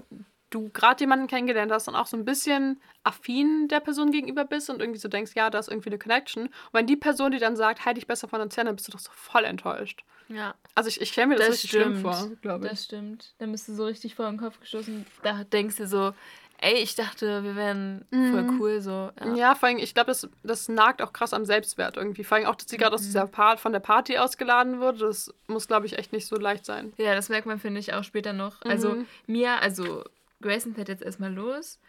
[0.50, 4.70] du gerade jemanden kennengelernt hast und auch so ein bisschen affin der Person gegenüber bist
[4.70, 6.44] und irgendwie so denkst, ja, da ist irgendwie eine Connection.
[6.44, 8.88] Und wenn die Person, die dann sagt, halt dich besser von uns fern, dann bist
[8.88, 10.04] du doch so voll enttäuscht.
[10.30, 12.16] Ja, Also ich, ich stelle mir das, das richtig schlimm stimmt.
[12.16, 12.72] vor, glaube ich.
[12.72, 13.34] Das stimmt.
[13.40, 15.06] Da bist du so richtig vor den Kopf gestoßen.
[15.24, 16.14] Da denkst du so,
[16.60, 19.12] ey, ich dachte, wir wären voll cool so.
[19.24, 19.34] Ja.
[19.36, 22.24] Ja, vor allem, ich glaube, das, das nagt auch krass am Selbstwert irgendwie.
[22.24, 23.06] Vor allem auch, dass sie gerade aus Mhm.
[23.06, 25.00] dieser Part von der Party ausgeladen wurde.
[25.00, 26.94] Das muss, glaube ich, echt nicht so leicht sein.
[26.98, 28.62] Ja, das merkt man, finde ich, auch später noch.
[28.66, 29.06] Also, Mhm.
[29.28, 30.04] Mia, also
[30.42, 31.80] Grayson fährt jetzt erstmal los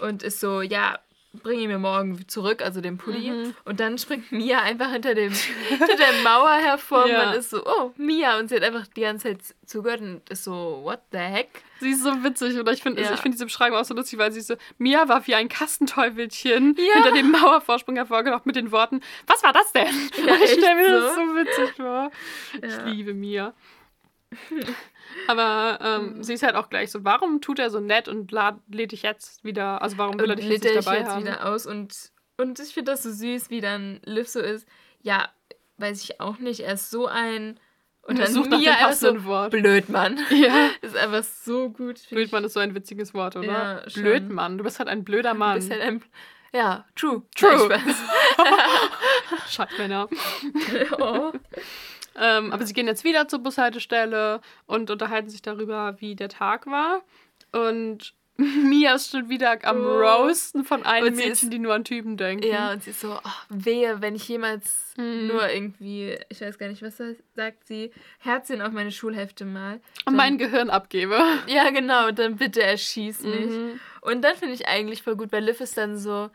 [0.00, 0.98] und ist so, ja,
[1.42, 3.30] bring ihn mir morgen zurück, also den Pulli.
[3.30, 3.54] Mhm.
[3.64, 5.32] Und dann springt Mia einfach hinter, dem,
[5.68, 7.04] hinter der Mauer hervor.
[7.04, 7.26] und Ja.
[7.26, 8.38] Man ist so, oh, Mia.
[8.38, 11.48] Und sie hat einfach die ganze Zeit zugehört und ist so, what the heck?
[11.80, 13.12] Sie ist so witzig oder ich finde Ja.
[13.12, 16.76] ich find diese Beschreibung auch so lustig, weil sie so, Mia war wie ein Kastenteufelchen
[16.78, 16.94] Ja.
[16.94, 19.86] hinter dem Mauervorsprung hervorgebracht mit den Worten, was war das denn?
[20.26, 21.20] Ja, ich stelle mir das so.
[21.20, 21.84] so witzig vor.
[21.84, 22.10] Ja.
[22.62, 23.52] Ich liebe Mia.
[25.28, 28.58] Aber ähm, sie ist halt auch gleich so, warum tut er so nett und lad,
[28.68, 31.24] lädt dich jetzt wieder, also warum will er dich jetzt nicht dabei jetzt haben?
[31.24, 31.66] wieder aus.
[31.66, 34.68] Und, und ich finde das so süß, wie dann Liv so ist.
[35.00, 35.28] Ja,
[35.78, 36.60] weiß ich auch nicht.
[36.60, 37.60] Er ist so ein.
[38.02, 39.50] Und dann Such nach dem einfach so, Wort.
[39.50, 40.20] Blödmann.
[40.30, 40.70] Ja.
[40.80, 42.00] ist einfach so gut.
[42.08, 43.46] Blödmann ist so ein witziges Wort, oder?
[43.46, 44.02] Ja, schon.
[44.02, 44.58] Blödmann.
[44.58, 45.56] Du bist halt ein blöder Mann.
[45.56, 46.02] Bist halt ein,
[46.52, 47.22] ja, true.
[47.34, 47.68] True.
[47.68, 47.94] Nein,
[49.48, 50.08] Scheißmänner.
[50.86, 51.00] Spaß.
[51.00, 51.32] oh.
[52.18, 56.66] Ähm, aber sie gehen jetzt wieder zur Bushaltestelle und unterhalten sich darüber, wie der Tag
[56.66, 57.02] war.
[57.52, 59.98] Und Mia ist schon wieder am Oh.
[59.98, 62.46] Roasten von einem Und sie Mädchen, ist- die nur an Typen denken.
[62.46, 65.26] Ja, und sie ist so, oh, wehe, wenn ich jemals Mhm.
[65.28, 66.96] nur irgendwie, ich weiß gar nicht, was
[67.34, 69.74] sagt sie, Herzchen auf meine Schulhälfte mal.
[69.74, 71.18] Und dann- mein Gehirn abgebe.
[71.48, 73.46] Ja, genau, dann bitte erschieß mich.
[73.50, 73.80] Mhm.
[74.02, 76.28] Und dann finde ich eigentlich voll gut, weil Liv ist dann so,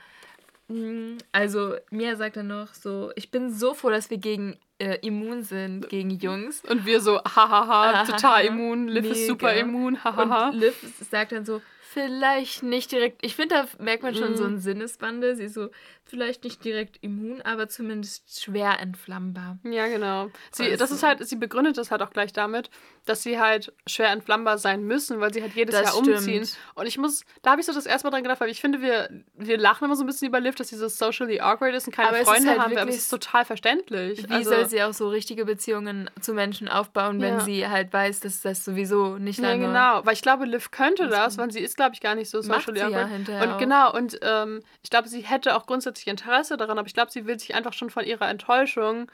[0.70, 4.98] mm, also Mia sagt dann noch so, ich bin so froh, dass wir gegen äh,
[5.02, 6.64] immun sind, gegen Jungs.
[6.68, 8.88] Und wir so, hahaha, Ahaha, total immun.
[8.88, 9.28] Liv ist mega.
[9.28, 10.50] super immun, hahaha.
[10.50, 10.76] Und Liv
[11.10, 11.62] sagt dann so,
[11.94, 14.36] vielleicht nicht direkt, ich finde, da merkt man schon Mhm.
[14.38, 15.36] so einen Sinneswandel.
[15.36, 15.70] Sie ist so,
[16.06, 19.58] vielleicht nicht direkt immun, aber zumindest schwer entflammbar.
[19.64, 20.30] Ja, genau.
[20.52, 22.70] Sie, Also- das ist halt, sie begründet das halt auch gleich damit,
[23.06, 26.46] dass sie halt schwer entflammbar sein müssen, weil sie halt jedes Jahr umziehen.
[26.46, 26.58] stimmt.
[26.76, 28.82] Und ich muss, da habe ich so das erste Mal dran gedacht, weil ich finde,
[28.82, 31.88] wir, wir lachen immer so ein bisschen über Liv, dass sie so socially awkward ist
[31.88, 34.28] und keine Aber Freunde halt haben will, aber es ist total verständlich.
[34.28, 37.40] Wie also, soll sie auch so richtige Beziehungen zu Menschen aufbauen, wenn Ja.
[37.40, 39.68] sie halt weiß, dass das sowieso nicht Ja, lange...
[39.68, 40.06] genau.
[40.06, 42.80] Weil ich glaube, Liv könnte das, weil sie ist, glaube ich, gar nicht so socially
[42.80, 43.10] sie ja awkward.
[43.12, 43.58] hinterher und auch.
[43.58, 47.26] genau, und ähm, ich glaube, sie hätte auch grundsätzlich Interesse daran, aber ich glaube, sie
[47.26, 49.12] will sich einfach schon von ihrer Enttäuschung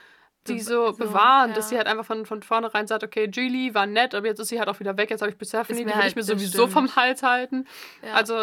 [0.47, 1.55] die so, so, bewahren, ja.
[1.55, 4.47] dass sie halt einfach von, von vornherein sagt, okay, Julie war nett, aber jetzt ist
[4.49, 6.59] sie halt auch wieder weg, jetzt habe ich Persephone, die will halt- ich mir sowieso
[6.67, 6.73] stimmt.
[6.73, 7.67] vom Hals halten.
[8.01, 8.13] Ja.
[8.13, 8.35] Also,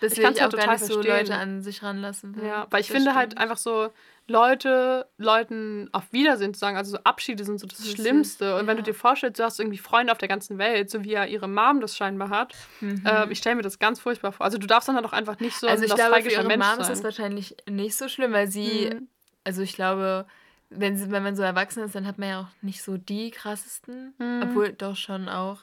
[0.00, 1.16] das ich ich auch halt gar total nicht so verstehen.
[1.16, 2.36] Leute an sich ranlassen.
[2.36, 2.46] will.
[2.46, 3.40] ja, weil ich finde halt stimmt.
[3.42, 3.90] einfach so,
[4.26, 8.56] Leute, Leuten auf Wiedersehen zu sagen, also so Abschiede sind so das, Das ist- Schlimmste.
[8.56, 11.10] Und wenn du dir vorstellst, du hast irgendwie Freunde auf der ganzen Welt, so wie
[11.10, 13.02] ja ihre Mom das scheinbar hat, Mhm.
[13.04, 14.44] äh, ich stelle mir das ganz furchtbar vor.
[14.46, 16.64] Also du darfst dann halt auch einfach nicht so also ich glaube, für ihre Mensch
[16.66, 17.04] Mom ist das sein.
[17.04, 19.08] wahrscheinlich nicht so schlimm, weil sie, Mhm.
[19.44, 20.26] also ich glaube,
[20.70, 23.30] wenn, sie, wenn man so erwachsen ist, dann hat man ja auch nicht so die
[23.30, 24.40] krassesten, Mhm.
[24.42, 25.58] obwohl doch schon auch.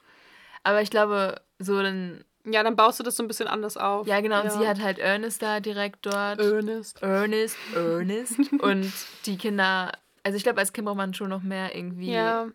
[0.63, 4.07] Aber ich glaube, so dann, Ja, dann baust du das so ein bisschen anders auf.
[4.07, 6.39] ja genau, und sie hat halt Ernest da direkt dort.
[6.39, 7.01] Ernest.
[7.01, 8.39] Ernest, Ernest.
[8.59, 8.91] und
[9.25, 9.91] die Kinder,
[10.23, 12.11] also ich glaube, als Kind braucht man schon noch mehr irgendwie.
[12.11, 12.47] Ja.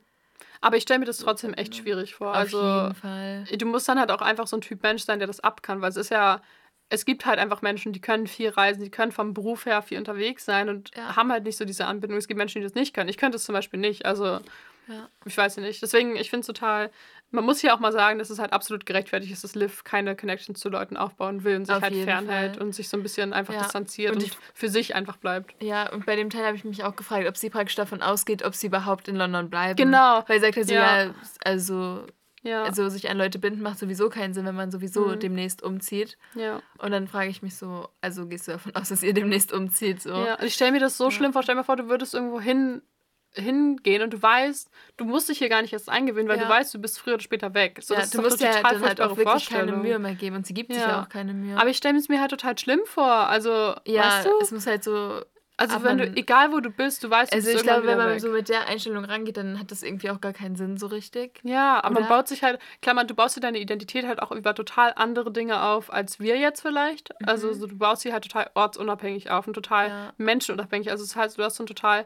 [0.61, 2.31] Aber ich stelle mir das trotzdem echt schwierig vor.
[2.31, 3.45] Auf also jeden Fall.
[3.45, 5.81] du musst dann halt auch einfach so ein Typ Mensch sein, der das ab kann,
[5.81, 6.41] weil es ist ja
[6.89, 9.99] es gibt halt einfach Menschen, die können viel reisen, die können vom Beruf her viel
[9.99, 11.17] unterwegs sein und Ja.
[11.17, 12.17] haben halt nicht so diese Anbindung.
[12.19, 13.09] Es gibt Menschen, die das nicht können.
[13.11, 14.07] Ich könnte es zum Beispiel nicht.
[14.07, 14.39] Also,
[14.89, 15.09] Ja.
[15.25, 15.83] ich weiß nicht.
[15.83, 16.91] Deswegen, ich finde es total.
[17.33, 20.15] Man muss hier auch mal sagen, dass es halt absolut gerechtfertigt ist, dass Liv keine
[20.15, 22.63] Connection zu Leuten aufbauen will und sich Auf halt fernhält Fall.
[22.65, 23.63] und sich so ein bisschen einfach Ja.
[23.63, 25.61] distanziert Und und, für sich einfach bleibt.
[25.63, 28.45] Ja, und bei dem Teil habe ich mich auch gefragt, ob sie praktisch davon ausgeht,
[28.45, 29.77] ob sie überhaupt in London bleiben.
[29.77, 30.23] Genau.
[30.29, 31.05] Weil sie sagt halt so, Ja.
[31.07, 31.15] ja,
[31.45, 32.07] also,
[32.43, 32.63] Ja.
[32.63, 35.19] also sich an Leute binden macht sowieso keinen Sinn, wenn man sowieso Mhm.
[35.19, 36.17] demnächst umzieht.
[36.37, 36.63] ja.
[36.79, 40.01] Und dann frage ich mich so, also gehst du davon aus, dass ihr demnächst umzieht?
[40.01, 40.11] So?
[40.15, 41.43] Ja, und ich stelle mir das so schlimm vor.
[41.43, 42.83] Stell dir mal vor, du würdest irgendwo hin,
[43.37, 46.45] hingehen und du weißt, du musst dich hier gar nicht erst eingewöhnen, weil Ja.
[46.45, 47.79] du weißt, du bist früher oder später weg.
[47.83, 49.73] So, ja, das du musst ja dann halt auch wirklich keine.
[49.73, 50.89] Mühe mehr geben und sie gibt sich Ja.
[50.89, 51.57] ja auch keine Mühe.
[51.59, 53.05] Aber ich stelle es mir halt total schlimm vor.
[53.29, 54.31] Also, ja, weißt du?
[54.41, 55.21] es muss halt so.
[55.59, 57.63] Also, aber wenn du, man- egal wo du bist, du weißt, du Also bist ich
[57.63, 58.35] glaube, wenn man wieder so weg.
[58.41, 61.41] mit der Einstellung rangeht, dann hat das irgendwie auch gar keinen Sinn so richtig.
[61.45, 62.15] Ja, aber man Oder?
[62.17, 65.33] baut sich halt, klar, man, du baust dir deine Identität halt auch über total andere
[65.33, 67.15] Dinge auf, als wir jetzt vielleicht.
[67.27, 69.95] Also so, du baust sie halt total ortsunabhängig auf und total Mhm.
[69.95, 70.13] Ja.
[70.19, 70.91] menschenunabhängig.
[70.91, 72.05] Also es heißt, du hast so ein total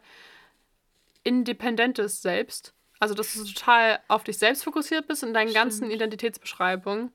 [1.25, 2.75] independentes Selbst.
[2.99, 5.91] Also dass du total auf dich selbst fokussiert bist in deinen ganzen.
[5.91, 7.13] Identitätsbeschreibungen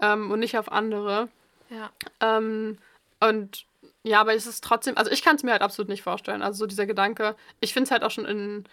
[0.00, 1.28] ähm, und nicht auf andere.
[1.68, 1.90] Ja.
[2.20, 2.78] Ähm,
[3.20, 3.66] und
[4.02, 6.42] ja, aber es ist trotzdem, also ich kann es mir halt absolut nicht vorstellen.
[6.42, 8.64] Also so dieser Gedanke, ich finde es halt auch schon in,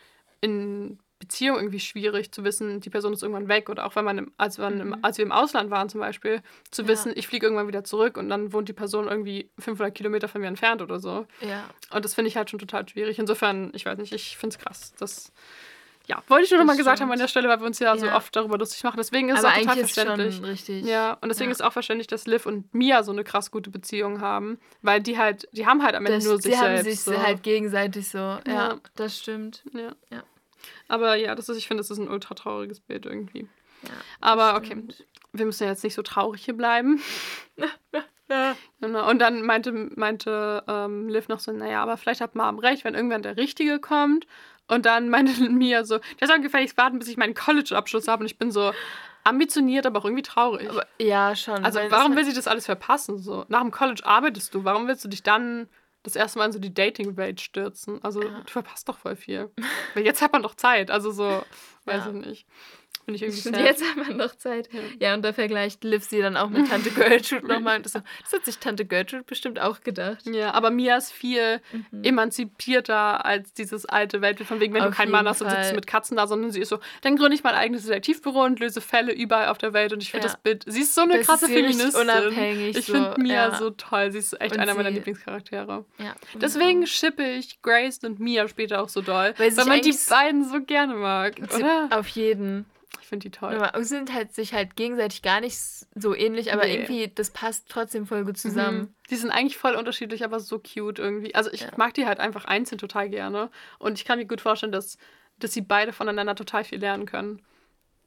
[0.41, 4.17] in Beziehung irgendwie schwierig zu wissen, die Person ist irgendwann weg oder auch wenn man,
[4.17, 6.41] im, als, man im, als wir im Ausland waren zum Beispiel,
[6.71, 6.87] zu Ja.
[6.89, 10.41] wissen, ich fliege irgendwann wieder zurück und dann wohnt die Person irgendwie 500 Kilometer von
[10.41, 11.25] mir entfernt oder so.
[11.41, 11.63] Ja.
[11.91, 13.19] Und das finde ich halt schon total schwierig.
[13.19, 14.93] Insofern, ich weiß nicht, ich finde es krass.
[14.99, 15.31] Das,
[16.05, 17.79] ja, wollte ich nur Das noch mal gesagt haben an der Stelle, weil wir uns
[17.79, 18.17] ja, so Ja.
[18.17, 18.97] oft darüber lustig machen.
[18.97, 20.35] Deswegen ist Aber es auch total verständlich.
[20.35, 20.85] schon richtig.
[20.85, 21.53] Ja, und deswegen Ja.
[21.53, 25.17] ist auch verständlich, dass Liv und Mia so eine krass gute Beziehung haben, weil die
[25.17, 27.05] halt, die haben halt am Ende Das, nur sich sie haben selbst.
[27.05, 27.23] sich so.
[27.23, 28.17] halt gegenseitig so.
[28.17, 28.75] Ja, Ja.
[28.95, 29.63] das stimmt.
[29.73, 30.23] ja.
[30.87, 33.47] Aber ja, das ist, ich finde, das ist ein ultra trauriges Bild irgendwie.
[33.83, 33.89] Ja,
[34.21, 35.05] Aber okay, stimmt.
[35.33, 37.01] wir müssen ja jetzt nicht so traurig hier bleiben.
[38.79, 39.09] Genau.
[39.09, 42.95] Und dann meinte, meinte ähm, Liv noch so, naja, aber vielleicht hat Mom recht, wenn
[42.95, 44.25] irgendwann der Richtige kommt.
[44.67, 48.21] Und dann meinte Mia so, der soll gefälligst warten, bis ich meinen College-Abschluss habe.
[48.21, 48.71] Und ich bin so
[49.23, 50.69] ambitioniert, aber auch irgendwie traurig.
[50.69, 51.63] Aber, ja, schon.
[51.63, 53.17] also warum will sie das alles verpassen?
[53.19, 53.45] So?
[53.49, 54.63] Nach dem College arbeitest du.
[54.63, 55.67] Warum willst du dich dann
[56.03, 58.03] das erste Mal in so die Dating-Welt stürzen?
[58.03, 59.49] Also du verpasst doch voll viel.
[59.93, 60.91] Weil jetzt hat man doch Zeit.
[60.91, 61.23] Also so,
[61.85, 62.07] weiß Ja.
[62.07, 62.47] ich nicht.
[63.05, 63.59] Bin ich irgendwie sad.
[63.59, 64.69] Jetzt hat man noch Zeit.
[64.99, 65.13] Ja.
[65.13, 67.77] und da vergleicht Liv sie dann auch mit Tante Gertrude nochmal.
[67.77, 70.25] Und das, so, das hat sich Tante Gertrude bestimmt auch gedacht.
[70.25, 71.61] Ja, aber Mia ist viel
[71.91, 72.03] Mhm.
[72.03, 75.71] emanzipierter als dieses alte Weltbild, von wegen, wenn Auf du keinen Mann hast, dann sitzt
[75.71, 78.59] du mit Katzen da, sondern sie ist so, dann gründe ich mein eigenes Detektivbüro und
[78.59, 79.93] löse Fälle überall auf der Welt.
[79.93, 80.33] Und ich finde Ja.
[80.33, 82.01] das Bild, sie ist so eine Das krasse ist Feministin.
[82.01, 83.55] unabhängig, ich so, finde Mia ja.
[83.55, 85.85] so toll, sie ist echt Und einer meiner Lieblingscharaktere.
[85.99, 86.15] Ja.
[86.35, 90.47] Deswegen schippe ich Grace und Mia später auch so doll, Weil weil, man die beiden
[90.47, 91.89] so gerne mag, oder?
[91.91, 92.65] Auf jeden.
[93.03, 93.69] Ich finde die toll.
[93.75, 95.57] Und sind halt sich halt gegenseitig gar nicht
[95.93, 96.75] so ähnlich, aber Nee.
[96.75, 98.77] irgendwie, das passt trotzdem voll gut zusammen.
[98.79, 98.93] Mhm.
[99.09, 101.35] Die sind eigentlich voll unterschiedlich, aber so cute irgendwie.
[101.35, 101.67] Also ich Ja.
[101.75, 103.49] mag die halt einfach einzeln total gerne.
[103.77, 104.97] Und ich kann mir gut vorstellen, dass,
[105.37, 107.41] dass sie beide voneinander total viel lernen können.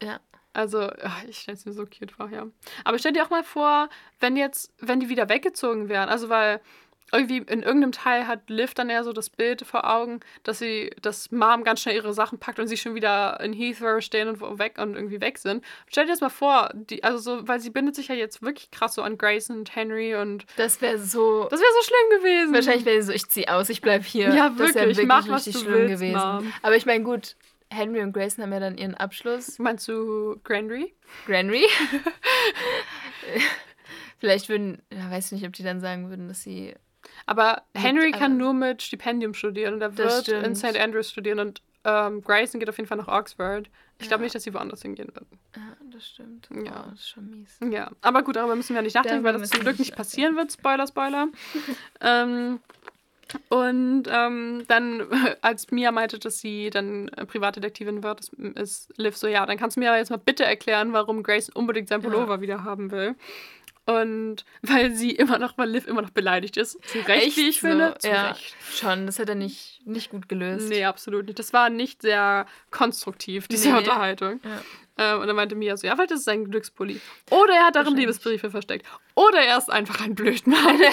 [0.02, 0.18] Ja.
[0.54, 2.46] Also, ach, ich stelle es mir so cute vor, ja.
[2.84, 6.08] Aber stell dir auch mal vor, wenn jetzt, wenn die wieder weggezogen wären.
[6.08, 6.62] Also, weil
[7.12, 10.90] irgendwie in irgendeinem Teil hat Liv dann eher so das Bild vor Augen, dass sie,
[11.02, 14.58] dass Mom ganz schnell ihre Sachen packt und sie schon wieder in Heathrow stehen und
[14.58, 15.64] weg und irgendwie weg sind.
[15.88, 18.70] Stell dir das mal vor, die, also so, weil sie bindet sich ja jetzt wirklich
[18.70, 21.46] krass so an Grace und Henry und Das wäre so.
[21.50, 22.54] das wäre so schlimm gewesen.
[22.54, 24.34] wahrscheinlich wäre so, ich zieh aus, ich bleib hier.
[24.34, 26.18] Ja, Das wär wirklich, mach, was richtig du willst, gewesen.
[26.18, 26.52] Mom.
[26.62, 27.36] Aber ich meine, gut,
[27.70, 29.58] Henry und Grayson haben ja dann ihren Abschluss.
[29.58, 30.94] Meinst du Granry?
[31.26, 31.66] Granry.
[34.18, 36.74] Vielleicht würden, ja, weiß nicht, ob die dann sagen würden, dass sie.
[37.26, 40.54] Aber Henry kann nur mit Stipendium studieren und er wird in.
[40.54, 40.78] St.
[40.78, 43.68] Andrews studieren und ähm, Grayson geht auf jeden Fall nach Oxford.
[43.98, 44.24] Ich glaube Ja.
[44.26, 45.26] nicht, dass sie woanders hingehen wird.
[45.56, 45.62] Ja,
[45.92, 46.48] das stimmt.
[46.52, 46.84] Ja.
[46.86, 47.58] Oh, das ist schon mies.
[47.70, 50.52] Ja, aber gut, darüber müssen wir nicht nachdenken, weil das zum Glück nicht passieren wird.
[50.52, 51.28] Spoiler, Spoiler.
[52.00, 52.60] ähm,
[53.48, 55.06] und ähm, dann,
[55.40, 59.56] als Mia meinte, dass sie dann äh, Privatdetektivin wird, ist, ist Liv so, ja, dann
[59.56, 62.08] kannst du mir aber jetzt mal bitte erklären, warum Grace unbedingt sein Ja.
[62.08, 63.14] Pullover wieder haben will.
[63.86, 66.78] Und weil sie immer noch, weil Liv immer noch beleidigt ist.
[66.88, 67.68] Zu Recht, wie ich so?
[67.68, 67.94] finde.
[67.98, 68.54] Zu ja, Recht.
[68.74, 69.06] schon.
[69.06, 70.68] Das hat er nicht, nicht gut gelöst.
[70.68, 71.38] Nee, absolut nicht.
[71.38, 73.78] Das war nicht sehr konstruktiv, diese Nee.
[73.78, 74.40] Unterhaltung.
[74.44, 74.60] Ja.
[75.14, 77.00] Ähm, und dann meinte Mia so, ja, vielleicht ist es ein Glückspulli.
[77.30, 77.94] Oder er hat darin.
[77.96, 78.86] Liebesbriefe versteckt.
[79.14, 80.80] Oder er ist einfach ein Blödmann.
[80.80, 80.90] ja.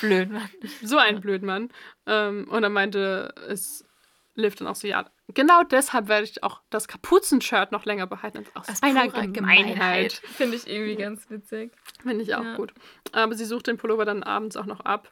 [0.00, 0.48] Blöd, Mann.
[0.82, 1.70] so ein Blödmann.
[2.06, 3.84] Ähm, und dann meinte es
[4.34, 8.44] Liv dann auch so, ja, genau deshalb werde ich auch das Kapuzenshirt noch länger behalten.
[8.54, 10.12] Aus, Aus einer purer Gemeinheit.
[10.12, 11.72] Finde ich irgendwie ganz witzig.
[12.02, 12.56] Finde ich auch Ja.
[12.56, 12.72] gut.
[13.12, 15.10] Aber sie sucht den Pullover dann abends auch noch ab.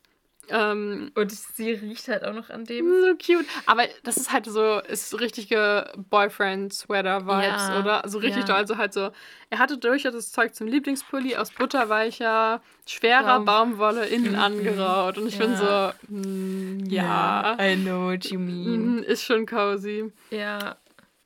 [0.50, 2.86] Ähm, Und sie riecht halt auch noch an dem.
[3.02, 3.46] so cute.
[3.66, 8.02] Aber das ist halt so, ist richtige Boyfriend-Sweater-Vibes, Ja, oder?
[8.06, 8.46] So richtig ja.
[8.46, 8.56] doll.
[8.56, 9.10] Also halt so,
[9.50, 13.44] er hatte durchaus das Zeug zum Lieblingspulli aus butterweicher, schwerer Baum-
[13.76, 14.38] Baumwolle innen Mhm.
[14.38, 15.18] angeraut.
[15.18, 15.46] Und ich Ja.
[15.46, 18.96] bin so, mm, ja, I know what you mean.
[18.96, 20.12] mhm, ist schon cozy.
[20.30, 20.76] Ja.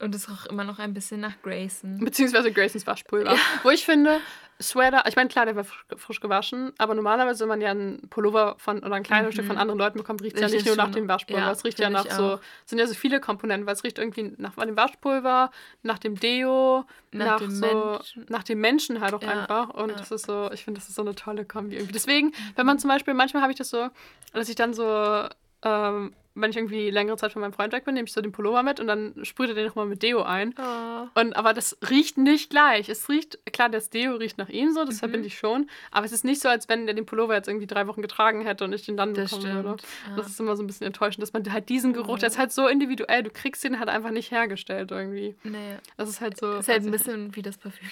[0.01, 2.01] Und es roch immer noch ein bisschen nach Grayson.
[2.01, 3.37] Beziehungsweise Graysons Waschpulver.
[3.63, 4.21] Wo ich finde,
[4.63, 8.09] Sweater, ich meine, klar, der war frisch, frisch gewaschen, aber normalerweise, wenn man ja einen
[8.09, 10.91] Pullover von oder ein Kleidungsstück von anderen Leuten bekommt, riecht es ja nicht nur nach
[10.91, 11.43] dem Waschpulver.
[11.43, 14.33] ja, es riecht ja nach so, sind ja so viele Komponenten, weil es riecht irgendwie
[14.37, 15.51] nach dem Waschpulver,
[15.83, 18.27] nach dem Deo, nach, Nach dem so, Menschen.
[18.29, 19.71] nach dem Menschen halt auch Ja, einfach.
[19.71, 19.97] Und ja.
[19.97, 21.93] das ist so, ich finde, das ist so eine tolle Kombi irgendwie.
[21.93, 23.89] Deswegen, wenn man zum Beispiel, manchmal habe ich das so,
[24.33, 25.29] dass ich dann so,
[25.65, 28.33] ähm, wenn ich irgendwie längere Zeit von meinem Freund weg bin, nehme ich so den
[28.33, 30.53] Pullover mit und dann sprüht er den nochmal mit Deo ein.
[30.59, 31.21] Oh.
[31.21, 32.89] Und, aber das riecht nicht gleich.
[32.89, 34.99] Es riecht, klar, das Deo riecht nach ihm so, das Mhm.
[34.99, 35.71] verbinde ich schon.
[35.93, 38.41] Aber es ist nicht so, als wenn der den Pullover jetzt irgendwie drei Wochen getragen
[38.45, 39.65] hätte und ich den dann Das bekommen stimmt.
[39.65, 39.83] würde.
[40.11, 40.17] Ja.
[40.17, 42.51] Das ist immer so ein bisschen enttäuschend, dass man halt diesen Geruch, der ist halt
[42.51, 45.37] so individuell, du kriegst den halt einfach nicht hergestellt irgendwie.
[45.45, 45.77] Nee.
[45.97, 46.51] Das ist halt so.
[46.57, 47.89] Ist halt ein bisschen wie das Parfüm.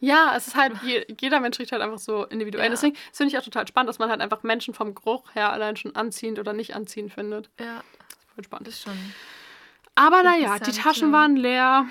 [0.00, 2.64] Ja, es ist halt, je, jeder Mensch riecht halt einfach so individuell.
[2.66, 2.70] Ja.
[2.70, 5.52] Deswegen das finde ich auch total spannend, dass man halt einfach Menschen vom Geruch her
[5.52, 7.50] allein schon anziehend oder nicht anziehend findet.
[7.58, 7.82] Ja,
[8.34, 8.68] Voll spannend.
[8.68, 8.96] das ist schon.
[9.94, 11.18] Aber naja, die Taschen ja.
[11.18, 11.86] waren leer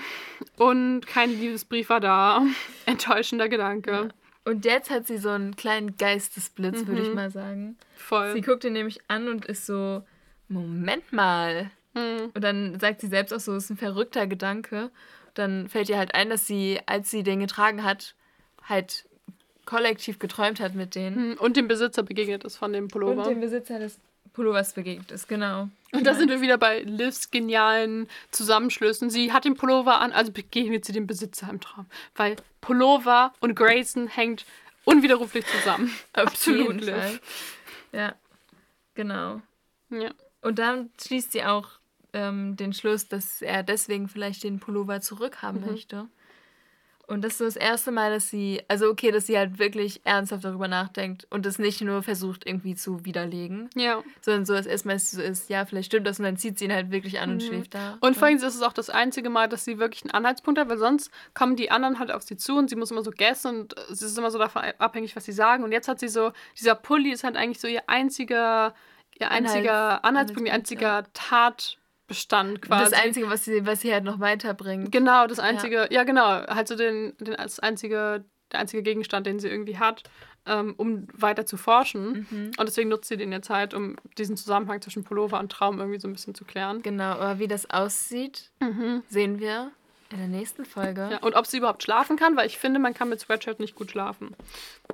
[0.56, 2.42] und kein Liebesbrief war da.
[2.86, 4.08] Enttäuschender Gedanke.
[4.44, 7.14] Und jetzt hat sie so einen kleinen Geistesblitz, würde ich Mhm.
[7.14, 7.76] mal sagen.
[7.96, 8.32] Voll.
[8.32, 10.02] Sie guckt ihn nämlich an und ist so,
[10.48, 11.70] Moment mal.
[11.94, 12.30] Hm.
[12.32, 14.90] Und dann sagt sie selbst auch so, es ist ein verrückter Gedanke.
[15.38, 18.14] Dann fällt ihr halt ein, dass sie, als sie den getragen hat,
[18.68, 19.06] halt
[19.66, 21.32] kollektiv geträumt hat mit denen.
[21.32, 23.22] Hm, Und dem Besitzer begegnet ist von dem Pullover.
[23.22, 24.00] Und dem Besitzer des
[24.32, 25.68] Pullovers begegnet ist, genau.
[25.92, 29.10] Und da sind wir wieder bei Livs genialen Zusammenschlüssen.
[29.10, 31.86] Sie hat den Pullover an, also begegnet sie dem Besitzer im Traum.
[32.16, 34.44] Weil Pullover und Grayson hängt
[34.84, 35.94] unwiderruflich zusammen.
[36.14, 37.20] Absolut, Liv.
[37.92, 38.14] Ja,
[38.94, 39.40] genau.
[39.90, 40.10] Ja.
[40.42, 41.77] Und dann schließt sie auch
[42.18, 45.66] ähm, den Schluss, dass er deswegen vielleicht den Pullover zurückhaben Mhm.
[45.70, 46.06] möchte.
[47.06, 50.02] Und das ist so das erste Mal, dass sie, also okay, dass sie halt wirklich
[50.04, 54.02] ernsthaft darüber nachdenkt und es nicht nur versucht irgendwie zu widerlegen, ja.
[54.20, 56.72] sondern so, dass erstmal so ist, ja, vielleicht stimmt das und dann zieht sie ihn
[56.74, 57.92] halt wirklich an und schläft da.
[57.92, 57.98] Mhm.
[58.00, 60.68] Und vor allem ist es auch das einzige Mal, dass sie wirklich einen Anhaltspunkt hat,
[60.68, 63.60] weil sonst kommen die anderen halt auf sie zu und sie muss immer so gessen
[63.60, 65.64] und äh, sie ist immer so davon abhängig, was sie sagen.
[65.64, 68.74] Und jetzt hat sie so, dieser Pulli ist halt eigentlich so ihr einziger,
[69.18, 71.04] ihr einziger Anhalts- Anhaltspunkt, ihr einziger
[72.08, 72.90] Tatbestand quasi.
[72.90, 74.90] das Einzige, was sie, was sie halt noch weiterbringt.
[74.92, 79.38] Genau, das einzige, ja, genau, halt so den, den als einzige, der einzige Gegenstand, den
[79.38, 80.02] sie irgendwie hat,
[80.46, 82.26] ähm, um weiter zu forschen.
[82.30, 82.50] Mhm.
[82.56, 86.00] Und deswegen nutzt sie den jetzt halt, um diesen Zusammenhang zwischen Pullover und Traum irgendwie
[86.00, 86.82] so ein bisschen zu klären.
[86.82, 88.50] Genau, aber wie das aussieht,
[89.08, 89.70] sehen wir
[90.10, 91.04] in der nächsten Folge.
[91.04, 91.10] Mhm.
[91.12, 93.74] Ja, und ob sie überhaupt schlafen kann, weil ich finde, man kann mit Sweatshirt nicht
[93.74, 94.34] gut schlafen.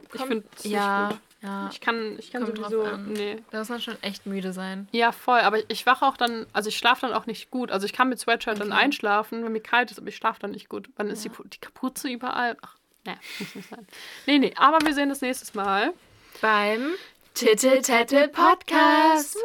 [0.02, 1.20] Ich Kommt- finde es ja, nicht gut.
[1.44, 1.68] Ja.
[1.70, 3.36] Ich kann, ich kann sowieso, nee.
[3.50, 4.88] Da muss man schon echt müde sein.
[4.92, 7.70] Ja, voll, aber ich wache auch dann, also ich schlafe dann auch nicht gut.
[7.70, 8.80] Also ich kann mit Sweatshirt dann Okay.
[8.80, 10.88] einschlafen, wenn mir kalt ist, aber ich schlafe dann nicht gut.
[10.96, 12.56] Dann ist die, die Kapuze überall.
[12.62, 12.74] Ach,
[13.06, 13.86] nee, muss nicht sein.
[14.26, 15.92] Nee, nee, aber wir sehen das nächstes Mal.
[16.40, 16.92] Beim
[17.34, 19.36] Titel Tattel Podcast.